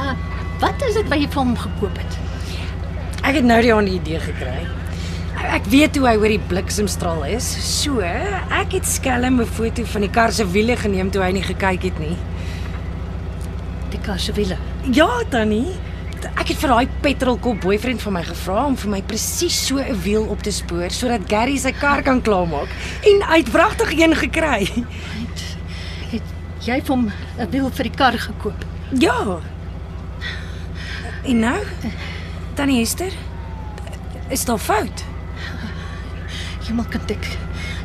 Uh, 0.00 0.12
wat 0.60 0.84
is 0.88 1.00
dit 1.00 1.08
wat 1.08 1.20
jy 1.20 1.28
vir 1.32 1.42
hom 1.42 1.56
gekoop 1.60 1.96
het? 2.00 2.20
Ek 3.24 3.40
het 3.40 3.44
nou 3.44 3.60
die 3.64 3.72
aan 3.72 3.88
die 3.88 3.96
idee 4.00 4.20
gekry. 4.20 4.64
Ek 5.50 5.64
weet 5.66 5.96
hoe 5.98 6.04
hy 6.06 6.12
oor 6.14 6.30
die 6.30 6.42
bliksemstraal 6.50 7.24
is. 7.34 7.46
So, 7.66 7.98
ek 8.54 8.76
het 8.76 8.86
skelm 8.86 9.40
'n 9.42 9.46
foto 9.46 9.82
van 9.84 10.00
die 10.06 10.10
kar 10.10 10.30
se 10.32 10.46
wiele 10.46 10.76
geneem 10.76 11.10
toe 11.10 11.22
hy 11.22 11.32
nie 11.32 11.42
gekyk 11.42 11.82
het 11.82 11.98
nie. 11.98 12.16
Die 13.90 13.98
kar 13.98 14.18
se 14.18 14.32
wiele. 14.32 14.56
Ja, 14.92 15.08
Tannie. 15.28 15.74
Ek 16.36 16.48
het 16.48 16.56
vir 16.56 16.68
daai 16.68 16.88
petrolkop 17.00 17.60
boyfriend 17.60 18.02
van 18.02 18.12
my 18.12 18.22
gevra 18.22 18.66
om 18.66 18.76
vir 18.76 18.90
my 18.90 19.02
presies 19.02 19.66
so 19.66 19.78
'n 19.78 20.00
wiel 20.02 20.22
op 20.30 20.42
te 20.42 20.52
spoor 20.52 20.90
sodat 20.90 21.28
Gary 21.28 21.56
sy 21.56 21.72
kar 21.72 22.02
kan 22.02 22.22
klaarmaak 22.22 22.68
en 23.02 23.22
hy 23.22 23.38
het 23.38 23.50
wragtig 23.50 23.98
een 23.98 24.14
gekry. 24.14 24.70
Het 26.10 26.22
jy 26.60 26.80
vir 26.80 26.94
hom 26.94 27.10
'n 27.38 27.50
wiel 27.50 27.70
vir 27.70 27.84
die 27.84 27.96
kar 27.96 28.18
gekoop? 28.18 28.64
Ja. 28.98 29.40
En 31.24 31.38
nou? 31.38 31.60
Tannie 32.54 32.80
Esther? 32.82 33.12
Is 34.28 34.44
daar 34.44 34.58
fout? 34.58 35.09
Hemelkind 36.70 37.10
ek 37.10 37.24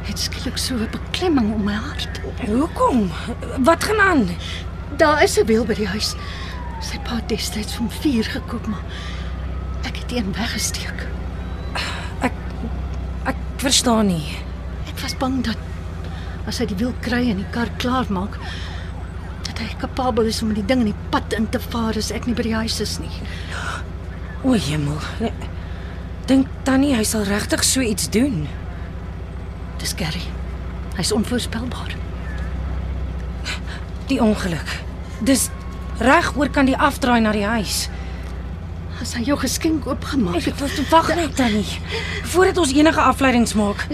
het 0.06 0.20
skielik 0.22 0.58
so 0.62 0.76
'n 0.78 0.90
beklemming 0.92 1.54
om 1.54 1.64
my 1.64 1.74
hart. 1.74 2.22
Hoekom? 2.46 3.10
Wat 3.66 3.84
gaan 3.84 4.00
aan? 4.00 4.30
Daar 4.98 5.24
is 5.24 5.40
'n 5.40 5.46
wiel 5.46 5.66
by 5.66 5.74
die 5.74 5.88
huis. 5.88 6.16
Sy 6.82 7.00
pa 7.04 7.16
het 7.16 7.30
destyds 7.30 7.74
van 7.74 7.92
4 7.92 8.24
gekoop, 8.24 8.68
maar 8.68 8.84
ek 9.84 9.98
het 9.98 10.12
een 10.12 10.34
weggesteek. 10.34 11.08
Ek 13.26 13.36
verstaan 13.58 14.06
nie. 14.06 14.38
Ek 14.88 15.00
was 15.00 15.18
bang 15.18 15.44
dat 15.44 15.58
as 16.46 16.58
hy 16.58 16.66
die 16.66 16.78
wiel 16.78 16.94
kry 17.02 17.30
en 17.30 17.38
die 17.42 17.50
kar 17.52 17.70
klaar 17.78 18.06
maak, 18.10 18.38
dat 19.48 19.58
hy 19.60 19.76
kapabel 19.80 20.30
is 20.30 20.42
om 20.42 20.54
die 20.54 20.66
ding 20.66 20.80
in 20.80 20.92
die 20.92 21.10
pad 21.10 21.34
in 21.34 21.50
te 21.50 21.60
vaar 21.60 21.98
as 21.98 22.12
ek 22.12 22.26
nie 22.26 22.36
by 22.36 22.44
die 22.44 22.54
huis 22.56 22.80
is 22.80 23.00
nie. 23.00 23.10
O, 24.44 24.54
hemel. 24.54 25.00
Dink 26.26 26.48
Tannie 26.64 26.96
hy 26.96 27.04
sal 27.04 27.24
regtig 27.24 27.64
so 27.64 27.82
iets 27.82 28.10
doen? 28.10 28.48
Dis 29.86 29.94
Gary. 29.94 30.22
Hy's 30.96 31.12
onvoorspelbaar. 31.12 31.92
Die 34.10 34.22
ongeluk. 34.22 34.82
Dis 35.20 35.50
reg 35.98 36.32
oor 36.36 36.50
kan 36.50 36.66
die 36.66 36.78
afdraai 36.78 37.20
na 37.22 37.34
die 37.36 37.46
huis. 37.46 37.84
As 38.98 39.14
hy 39.14 39.22
jou 39.28 39.38
geskenk 39.38 39.86
oopgemaak 39.86 40.42
Ek 40.42 40.90
wag 40.90 41.14
net 41.14 41.36
Tannie. 41.38 41.78
Voordat 42.34 42.58
ons 42.64 42.74
enige 42.74 43.06
afleidings 43.06 43.54
maak. 43.54 43.86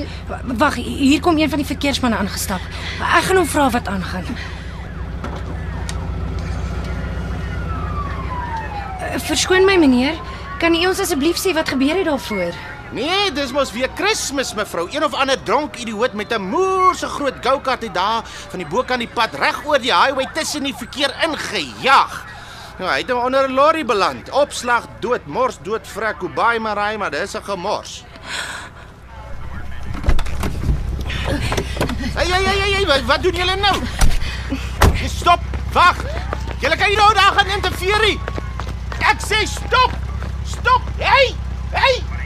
Wag, 0.64 0.80
hier 0.80 1.20
kom 1.20 1.36
een 1.36 1.52
van 1.52 1.60
die 1.60 1.68
verkeersmanne 1.68 2.24
aangestap. 2.24 2.64
Ek 3.04 3.28
gaan 3.28 3.44
hom 3.44 3.52
vra 3.52 3.68
wat 3.76 3.92
aangaan. 3.92 4.32
Eh, 9.12 9.20
Verskoon 9.28 9.68
my 9.68 9.76
meneer, 9.76 10.16
kan 10.64 10.72
u 10.72 10.88
ons 10.88 11.04
asseblief 11.04 11.36
sê 11.44 11.52
wat 11.52 11.76
gebeur 11.76 12.00
het 12.00 12.08
daarvoor? 12.08 12.71
Nee, 12.92 13.32
dis 13.32 13.54
mos 13.56 13.70
weer 13.72 13.88
Kersfees 13.96 14.52
mevrou. 14.54 14.84
Een 14.92 15.04
of 15.04 15.14
ander 15.16 15.40
dronk 15.48 15.78
idioot 15.80 16.14
met 16.14 16.34
'n 16.34 16.42
moer 16.42 16.96
so 16.96 17.08
groot 17.08 17.40
go-kart 17.42 17.82
het 17.82 17.94
daar 17.94 18.22
van 18.26 18.60
die 18.60 18.68
bokant 18.68 19.00
die 19.00 19.08
pad 19.08 19.34
reg 19.34 19.66
oor 19.66 19.80
die 19.80 19.94
highway 19.94 20.28
tussen 20.34 20.64
die 20.64 20.76
verkeer 20.76 21.16
ingejaag. 21.24 22.26
Nou, 22.78 22.92
hy 22.92 22.98
het 22.98 23.08
nou 23.08 23.26
onder 23.26 23.48
'n 23.48 23.54
lorry 23.54 23.86
beland. 23.86 24.30
Opslag 24.30 24.88
dood, 25.00 25.26
mors 25.26 25.58
dood, 25.62 25.88
vrek, 25.88 26.20
Kobai 26.20 26.60
Marai, 26.60 26.98
maar 26.98 27.12
dis 27.12 27.34
'n 27.34 27.44
gemors. 27.44 28.04
Hey, 32.14 32.28
hey, 32.28 32.44
hey, 32.44 32.72
hey, 32.72 32.86
wat, 32.86 33.02
wat 33.02 33.24
doen 33.24 33.36
julle 33.36 33.56
nou? 33.56 33.76
Stop, 35.08 35.40
wag. 35.72 35.96
Julle 36.60 36.76
kan 36.76 36.88
nie 36.88 36.98
nou 36.98 37.14
daar 37.14 37.32
gaan 37.34 37.48
interfereer 37.48 38.02
nie. 38.02 38.20
Ek 39.00 39.22
sê 39.22 39.46
stop. 39.46 39.92
Stop. 40.46 40.82
Hey! 40.98 41.36
Hey! 41.72 42.21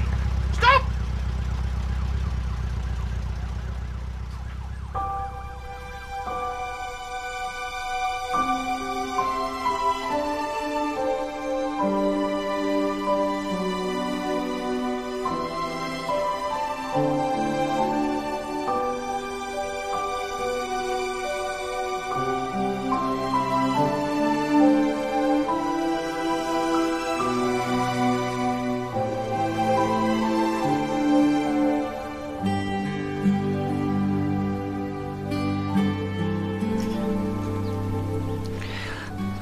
Stop! 0.65 0.94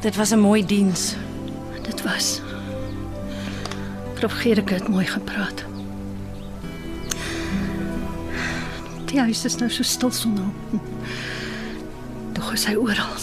Dit 0.04 0.16
was 0.16 0.30
'n 0.30 0.40
mooi 0.40 0.66
diens. 0.66 1.16
Dit 1.82 2.02
was. 2.02 2.42
Prof 4.14 4.32
Gerike 4.32 4.74
het 4.74 4.88
mooi 4.88 5.06
gepraat. 5.06 5.64
Die 9.06 9.20
huis 9.20 9.46
is 9.46 9.56
nou 9.56 9.72
so 9.72 9.84
stil 9.84 10.12
sonder 10.12 10.44
hom. 10.44 10.82
Tog 12.32 12.54
is 12.54 12.66
hy 12.66 12.76
oral. 12.76 13.16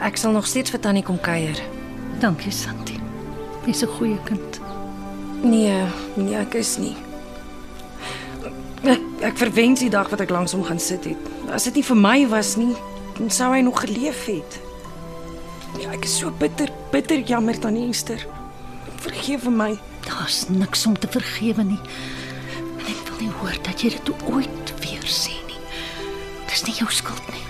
Ek 0.00 0.16
sal 0.16 0.32
nog 0.32 0.46
steeds 0.46 0.70
vir 0.70 0.80
Tannie 0.80 1.02
kom 1.02 1.20
kuier. 1.20 1.62
Dankie, 2.18 2.52
Santi. 2.52 3.00
Jy's 3.66 3.82
'n 3.82 3.86
goeie 3.86 4.18
kind. 4.24 4.60
Nee, 5.42 5.84
nee, 6.14 6.34
ek 6.36 6.54
is 6.54 6.76
nie. 6.78 6.96
Ek 8.82 9.00
ek 9.20 9.36
verwens 9.36 9.80
die 9.80 9.90
dag 9.90 10.08
wat 10.08 10.20
ek 10.20 10.30
langs 10.30 10.52
hom 10.52 10.64
gaan 10.64 10.80
sit 10.80 11.04
het. 11.04 11.16
As 11.52 11.64
dit 11.64 11.74
nie 11.74 11.84
vir 11.84 11.96
my 11.96 12.28
was 12.28 12.56
nie, 12.56 12.76
dan 13.20 13.30
sou 13.30 13.52
hy 13.52 13.60
nog 13.60 13.80
geleef 13.80 14.24
het. 14.24 14.60
Ja, 15.78 15.92
ek 15.92 16.06
is 16.08 16.16
so 16.18 16.32
bitter, 16.40 16.70
bitter 16.92 17.20
jammer 17.28 17.58
Tannie 17.58 17.90
Esther. 17.92 18.22
Vergewe 19.04 19.52
my. 19.52 19.74
Daar's 20.06 20.46
niks 20.48 20.86
om 20.88 20.96
te 20.98 21.08
vergewe 21.10 21.62
nie. 21.62 21.80
En 22.78 22.88
ek 22.88 23.02
wil 23.10 23.20
nie 23.26 23.34
hoor 23.42 23.60
dat 23.66 23.84
jy 23.84 23.92
dit 23.92 24.12
ooit 24.32 24.74
weer 24.80 25.04
sê 25.04 25.36
nie. 25.50 25.60
Dis 26.48 26.64
nie 26.66 26.76
jou 26.80 26.88
skuld 26.90 27.32
nie. 27.34 27.44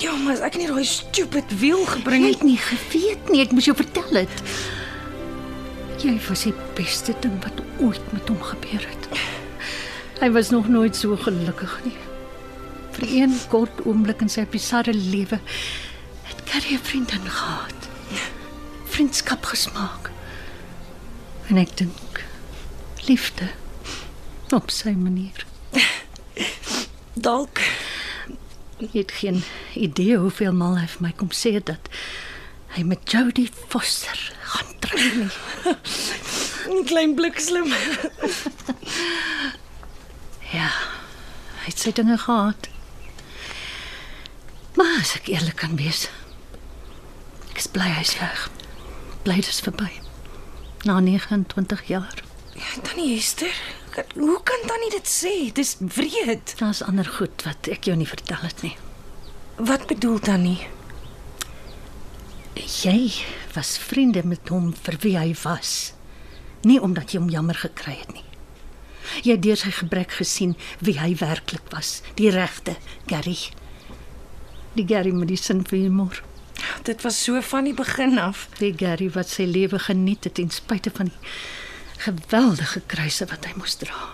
Ja, 0.00 0.16
maar 0.16 0.40
ek 0.48 0.56
nie 0.56 0.70
daai 0.70 0.86
stupid 0.88 1.52
wiel 1.60 1.84
gebring 1.92 2.24
Jy 2.24 2.32
het 2.32 2.40
het 2.40 2.48
nie 2.48 2.60
geweet 2.64 3.32
nie, 3.32 3.42
ek 3.44 3.52
moes 3.52 3.68
jou 3.68 3.76
vertel 3.76 4.22
het. 4.22 4.44
Jy 6.00 6.16
was 6.30 6.46
die 6.48 6.56
beste 6.78 7.12
ding 7.20 7.36
wat 7.44 7.60
ooit 7.84 8.12
met 8.16 8.32
hom 8.32 8.40
gebeur 8.54 8.88
het. 8.88 9.10
Hy 10.22 10.30
was 10.32 10.48
nog 10.52 10.72
nooit 10.72 10.96
so 10.96 11.20
gelukkig 11.20 11.76
nie. 11.84 11.98
Vir 12.96 13.08
een 13.08 13.36
kort 13.48 13.84
oomblik 13.86 14.20
in 14.20 14.32
sy 14.32 14.46
bizarre 14.50 14.94
lewe 14.94 15.40
het 16.28 16.42
Carrie 16.44 16.78
'n 16.78 16.84
vriendin 16.84 17.30
gehad. 17.30 17.88
Vriendskap 18.84 19.44
gesmaak. 19.44 20.10
En 21.48 21.56
ek 21.56 21.76
dink 21.76 22.24
liefde 23.06 23.48
op 24.50 24.70
sy 24.70 24.90
manier. 24.90 25.46
dalk 27.28 27.60
Jy 28.80 28.88
het 28.92 29.12
geen 29.12 29.42
idee 29.74 30.16
hoeveel 30.16 30.52
maal 30.56 30.78
hy 30.78 30.86
vir 30.88 31.02
my 31.04 31.10
kom 31.12 31.28
sê 31.36 31.58
dat 31.60 31.88
hy 32.76 32.82
met 32.88 33.10
Jodie 33.12 33.50
Foster 33.68 34.32
gaan 34.40 34.70
trou 34.80 35.10
nie. 35.18 35.28
'n 36.70 36.84
klein 36.84 37.14
blikslim. 37.14 37.72
Ja, 40.50 40.66
hy 41.62 41.68
het 41.68 41.78
sy 41.78 41.92
dinge 41.94 42.16
gehad. 42.18 42.66
Maar 44.80 44.96
as 45.02 45.12
ek 45.18 45.28
eerlik 45.28 45.58
kan 45.60 45.74
wees, 45.76 46.06
ek 47.52 47.58
is 47.60 47.68
bly 47.68 47.90
hy's 47.98 48.14
weg. 48.20 48.46
Bly 49.26 49.36
dis 49.44 49.60
verby. 49.60 49.90
Na 50.88 50.96
29 51.04 51.82
jaar. 51.90 52.22
Tannie 52.86 53.16
Esther, 53.18 53.52
kan- 53.92 54.14
hoe 54.16 54.38
kan 54.42 54.62
Tannie 54.68 54.90
dit 54.94 55.04
sê? 55.08 55.52
Dis 55.52 55.76
wreed. 55.80 56.54
Daar's 56.58 56.80
ander 56.82 57.04
goed 57.04 57.44
wat 57.44 57.68
ek 57.68 57.84
jou 57.90 57.96
nie 57.96 58.08
vertel 58.08 58.40
het 58.46 58.62
nie. 58.64 58.76
Wat 59.60 59.84
bedoel 59.90 60.18
Tannie? 60.24 60.66
Jy 62.54 63.12
was 63.54 63.76
vriende 63.78 64.22
met 64.24 64.48
hom 64.48 64.72
vir 64.84 64.96
wie 65.04 65.16
hy 65.18 65.34
was. 65.44 65.92
Nie 66.64 66.80
omdat 66.80 67.12
jy 67.12 67.20
hom 67.20 67.30
jammer 67.32 67.54
gekry 67.56 67.98
het 68.00 68.12
nie. 68.12 68.24
Jy 69.24 69.32
het 69.36 69.42
deur 69.42 69.56
sy 69.60 69.70
gebrek 69.74 70.12
gesien 70.20 70.56
wie 70.80 70.96
hy 71.00 71.14
werklik 71.20 71.68
was, 71.72 72.00
die 72.16 72.30
regte 72.30 72.76
Gary. 73.10 73.36
Die 74.72 74.86
Gary 74.86 75.10
met 75.12 75.28
die 75.28 75.36
sin 75.36 75.64
vir 75.66 75.78
humor. 75.78 76.22
Dit 76.82 77.02
was 77.02 77.24
so 77.24 77.40
van 77.40 77.64
die 77.64 77.74
begin 77.74 78.18
af. 78.18 78.48
Die 78.58 78.72
Gary 78.76 79.10
wat 79.10 79.28
sy 79.28 79.42
lewe 79.44 79.78
geniet 79.78 80.24
het 80.24 80.34
ten 80.34 80.50
spyte 80.50 80.90
van 80.94 81.10
die 81.10 81.18
geweldige 82.04 82.80
kruise 82.86 83.26
wat 83.26 83.44
hy 83.44 83.52
moes 83.56 83.74
dra. 83.74 84.08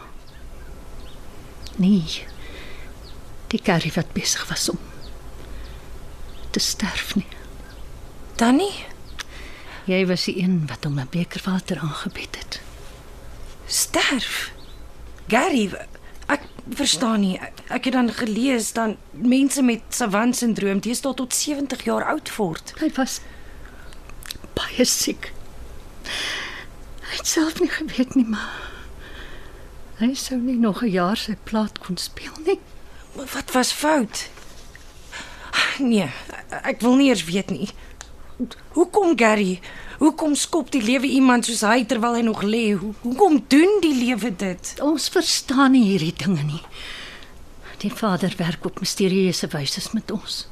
Nee. 1.77 2.25
Die 3.53 3.61
Gary 3.63 3.93
wat 3.95 4.13
besig 4.13 4.47
was 4.49 4.69
om 4.69 4.79
te 6.51 6.59
sterf 6.61 7.15
nie. 7.17 7.27
Tannie, 8.37 8.85
Jy 9.87 10.01
was 10.11 10.25
die 10.27 10.41
een 10.43 10.65
wat 10.67 10.85
hom 10.85 10.99
'n 10.99 11.07
beker 11.11 11.41
water 11.45 11.79
aangebied 11.79 12.37
het. 12.37 12.61
sterf. 13.67 14.51
Gary, 15.29 15.71
ek 15.75 15.96
verstaan 16.69 17.21
nie. 17.21 17.39
Ek, 17.69 17.85
het 17.85 17.93
dan 17.93 18.13
gelees 18.13 18.73
dan 18.73 18.97
mense 19.11 19.63
met 19.63 19.83
savant 19.89 20.37
sindroom 20.37 20.81
deesdae 20.81 21.15
tot 21.15 21.35
70 21.35 21.85
jaar 21.85 22.05
oud 22.05 22.31
word. 22.37 22.75
Hy 22.81 22.91
was 22.97 23.21
baie 24.57 24.85
siek. 24.85 25.33
Hy 27.07 27.19
het 27.19 27.27
self 27.27 27.61
nie 27.61 27.71
geweet 27.71 28.15
nie, 28.15 28.27
maar 28.27 28.65
hy 30.01 30.15
sou 30.15 30.39
nie 30.39 30.59
nog 30.59 30.83
'n 30.83 30.91
jaar 30.91 31.17
sy 31.17 31.37
plaat 31.45 31.79
kon 31.79 31.97
speel 31.97 32.35
nie. 32.45 32.61
Wat 33.13 33.53
was 33.53 33.73
fout? 33.73 34.29
Nee, 35.79 36.11
ek 36.63 36.81
wil 36.81 36.97
nie 36.97 37.09
eers 37.09 37.25
weet 37.25 37.51
nie. 37.51 37.69
Hoekom 38.69 39.19
Gary? 39.19 39.61
Hoekom 39.99 40.35
skop 40.35 40.71
die 40.75 40.83
lewe 40.85 41.09
iemand 41.09 41.49
soos 41.49 41.63
hy 41.65 41.85
terwyl 41.89 42.19
hy 42.19 42.25
nog 42.27 42.43
lê? 42.45 42.75
Hoe, 42.77 42.93
hoekom 43.01 43.39
doen 43.49 43.79
die 43.81 43.95
lewe 43.97 44.33
dit? 44.37 44.73
Ons 44.85 45.09
verstaan 45.13 45.73
nie 45.73 45.87
hierdie 45.89 46.13
dinge 46.13 46.45
nie. 46.45 46.63
Die 47.81 47.93
Vader 47.93 48.35
werk 48.37 48.65
op 48.69 48.81
misterieuse 48.81 49.49
wyse 49.53 49.81
met 49.97 50.11
ons. 50.13 50.45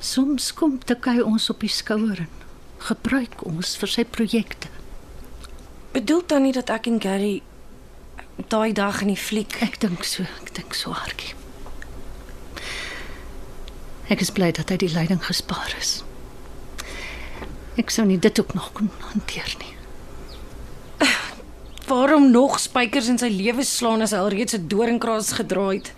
Soms 0.00 0.52
kom 0.54 0.78
tik 0.78 1.06
hy 1.10 1.18
ons 1.20 1.50
op 1.50 1.60
die 1.60 1.72
skouer 1.72 2.22
en 2.24 2.36
gebruik 2.86 3.42
ons 3.46 3.74
vir 3.76 3.90
sy 3.92 4.04
projekte. 4.06 4.70
Bedoel 5.92 6.22
dan 6.30 6.46
nie 6.46 6.54
dat 6.54 6.70
ek 6.70 6.86
en 6.86 7.00
Gary 7.02 7.40
daai 8.48 8.72
dag 8.72 9.02
in 9.02 9.12
die 9.12 9.18
fliek. 9.18 9.58
Ek 9.66 9.80
dink 9.82 10.06
so, 10.06 10.24
ek 10.40 10.54
dink 10.56 10.78
so 10.78 10.94
hartjie. 10.94 11.34
Ek 14.10 14.22
is 14.22 14.32
bly 14.34 14.50
dat 14.54 14.70
hy 14.70 14.78
die 14.80 14.92
leiding 14.94 15.20
gespaar 15.22 15.74
is. 15.78 16.00
Ek 17.78 17.90
sou 17.90 18.06
nie 18.06 18.18
dit 18.18 18.40
ook 18.40 18.54
nog 18.54 18.72
kon 18.72 18.90
hanteer 19.12 19.54
nie. 19.60 19.74
Waarom 21.90 22.30
nog 22.30 22.58
spykers 22.58 23.08
in 23.12 23.18
sy 23.18 23.30
lewe 23.30 23.64
slaan 23.66 24.02
as 24.02 24.10
hy 24.10 24.18
alreeds 24.18 24.56
'n 24.58 24.66
doringkraas 24.66 25.32
gedraai 25.38 25.78
het? 25.78 25.92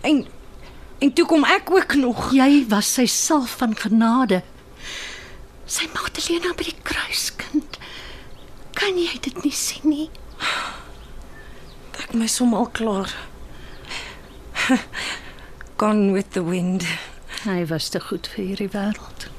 En 0.00 0.26
en 0.98 1.12
toe 1.12 1.26
kom 1.26 1.44
ek 1.44 1.70
ook 1.70 1.94
nog. 1.94 2.32
Jy 2.32 2.64
was 2.68 2.94
sy 2.94 3.06
salf 3.06 3.58
van 3.60 3.76
genade. 3.76 4.42
Sy 5.66 5.88
Magdalena 5.92 6.54
by 6.56 6.64
die 6.64 6.80
kruiskind. 6.82 7.78
Kan 8.74 8.96
jy 8.96 9.18
dit 9.20 9.44
nie 9.44 9.52
sien 9.52 9.88
nie? 9.88 10.08
Ek 12.04 12.14
mis 12.14 12.38
hom 12.38 12.54
al 12.54 12.68
klaar. 12.72 13.12
Gone 15.76 16.12
with 16.12 16.32
the 16.32 16.44
wind. 16.44 16.84
Hy 17.44 17.64
was 17.68 17.88
te 17.88 18.00
goed 18.00 18.28
vir 18.32 18.44
hierdie 18.44 18.72
wêreld. 18.72 19.33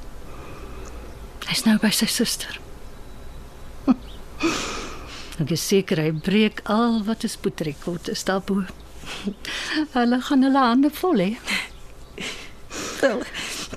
Hy's 1.49 1.65
nou 1.65 1.77
by 1.81 1.91
sy 1.93 2.07
suster. 2.09 2.59
Ek 5.41 5.51
is 5.51 5.63
seker 5.65 6.01
hy 6.01 6.11
breek 6.11 6.61
al 6.65 7.03
wat 7.07 7.23
'n 7.23 7.33
spoedrekord 7.35 8.09
is 8.09 8.23
daarbo. 8.27 8.63
Hulle 9.95 10.21
gaan 10.21 10.43
hulle 10.43 10.61
hande 10.69 10.89
vol 10.89 11.21
hê. 11.21 11.31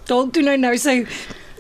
Dalk 0.09 0.33
doen 0.33 0.49
hy 0.49 0.57
nou 0.57 0.77
sy 0.81 1.03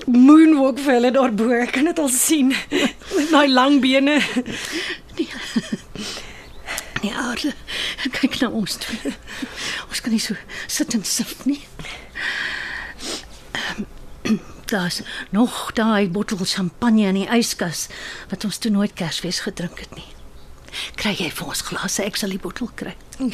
moonwalk 0.06 0.80
vir 0.80 0.94
hulle 0.98 1.12
daarbo. 1.12 1.50
Ek 1.52 1.74
kan 1.76 1.84
dit 1.90 1.98
al 1.98 2.08
sien. 2.12 2.54
Met 3.16 3.30
daai 3.32 3.48
lang 3.52 3.80
bene. 3.84 4.20
Nee, 7.02 7.14
aarde. 7.14 7.52
Kyk 8.10 8.40
na 8.40 8.48
ons 8.50 8.78
twee. 8.82 9.12
Ons 9.88 10.00
kan 10.02 10.12
nie 10.14 10.22
so 10.22 10.34
sit 10.66 10.94
en 10.96 11.04
sif 11.04 11.44
nie. 11.46 11.60
Daar's 14.68 15.00
nog 15.30 15.72
daai 15.72 16.08
bottel 16.08 16.38
champagne 16.44 17.06
in 17.08 17.14
die 17.14 17.28
yskas 17.32 17.86
wat 18.28 18.44
ons 18.44 18.58
toe 18.60 18.70
nooit 18.70 18.92
Kersfees 18.92 19.40
gedrink 19.40 19.80
het 19.80 19.94
nie. 19.96 20.04
Kry 21.00 21.14
jy 21.16 21.30
vir 21.32 21.48
ons 21.48 21.62
glase? 21.64 22.04
Ek 22.04 22.18
sal 22.20 22.34
die 22.34 22.40
bottel 22.42 22.68
kry. 22.76 22.92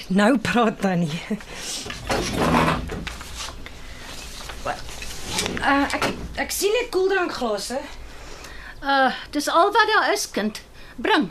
Nou 0.08 0.36
praat 0.38 0.78
dan 0.84 1.02
nie. 1.02 1.20
Uh, 5.64 5.86
ek 5.96 6.06
ek 6.38 6.54
sien 6.54 6.74
net 6.78 6.92
koeldrankglase. 6.94 7.80
Uh, 8.84 9.10
dis 9.34 9.48
al 9.50 9.72
wat 9.74 9.90
daar 9.90 10.12
is, 10.12 10.28
kind. 10.30 10.60
Bring. 10.96 11.30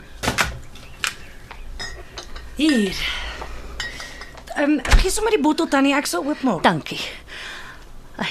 Hier. 2.58 2.98
Ehm 4.54 4.76
um, 4.76 4.80
gee 5.00 5.10
sommer 5.10 5.32
die 5.32 5.42
bottel 5.42 5.68
tannie, 5.68 5.94
ek 5.96 6.06
sal 6.10 6.26
oopmaak. 6.28 6.60
Dankie. 6.66 7.00
Ai. 8.20 8.28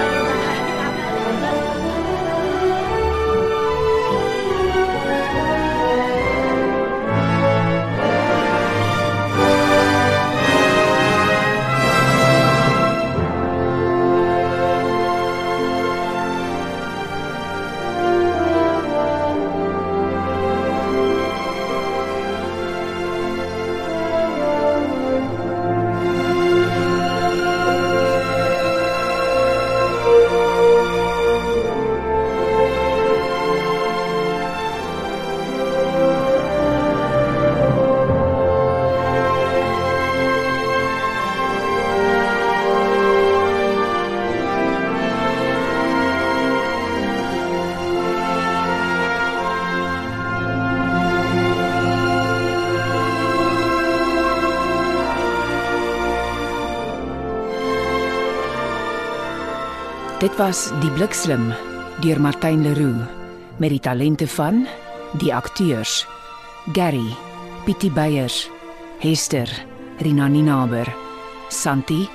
Dit 60.27 60.35
was 60.35 60.73
Die 60.81 60.89
Blikslim 60.91 61.53
deur 62.03 62.19
Martin 62.19 62.59
Leroux 62.59 62.99
met 63.63 63.71
die 63.71 63.79
talente 63.79 64.25
van 64.27 64.65
die 65.21 65.29
akteurs 65.31 66.01
Gary, 66.75 67.15
Pietie 67.63 67.91
Beyers, 67.95 68.49
Hester, 68.99 69.47
Rina 70.03 70.27
Ninaber, 70.27 70.91
Santi, 71.47 72.09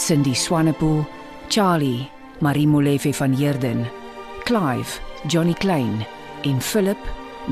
Cindy 0.00 0.32
Swanepoel, 0.32 1.04
Charlie, 1.48 2.08
Marie 2.40 2.66
Molefe 2.66 3.12
van 3.12 3.36
Heerden, 3.36 3.84
Clive, 4.48 4.96
Johnny 5.26 5.52
Klein 5.52 6.06
en 6.48 6.62
Philip 6.62 7.04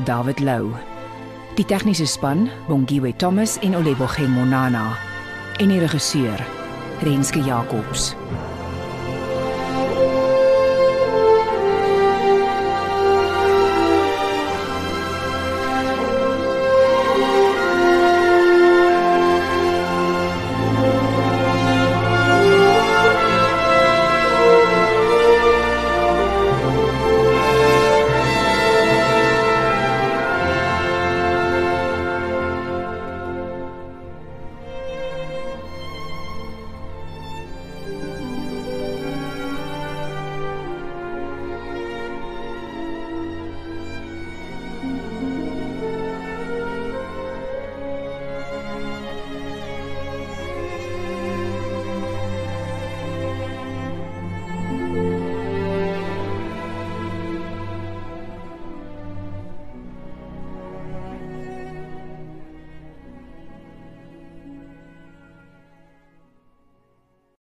David 0.03 0.39
Lou. 0.39 0.73
Die 1.61 1.65
tegniese 1.65 2.09
span, 2.09 2.49
Bongwe 2.65 3.13
Thomas 3.21 3.59
en 3.61 3.77
Oleboge 3.77 4.25
Monana 4.27 4.97
en 5.59 5.69
die 5.69 5.79
regisseur, 5.85 6.41
Renske 7.05 7.45
Jacobs. 7.45 8.15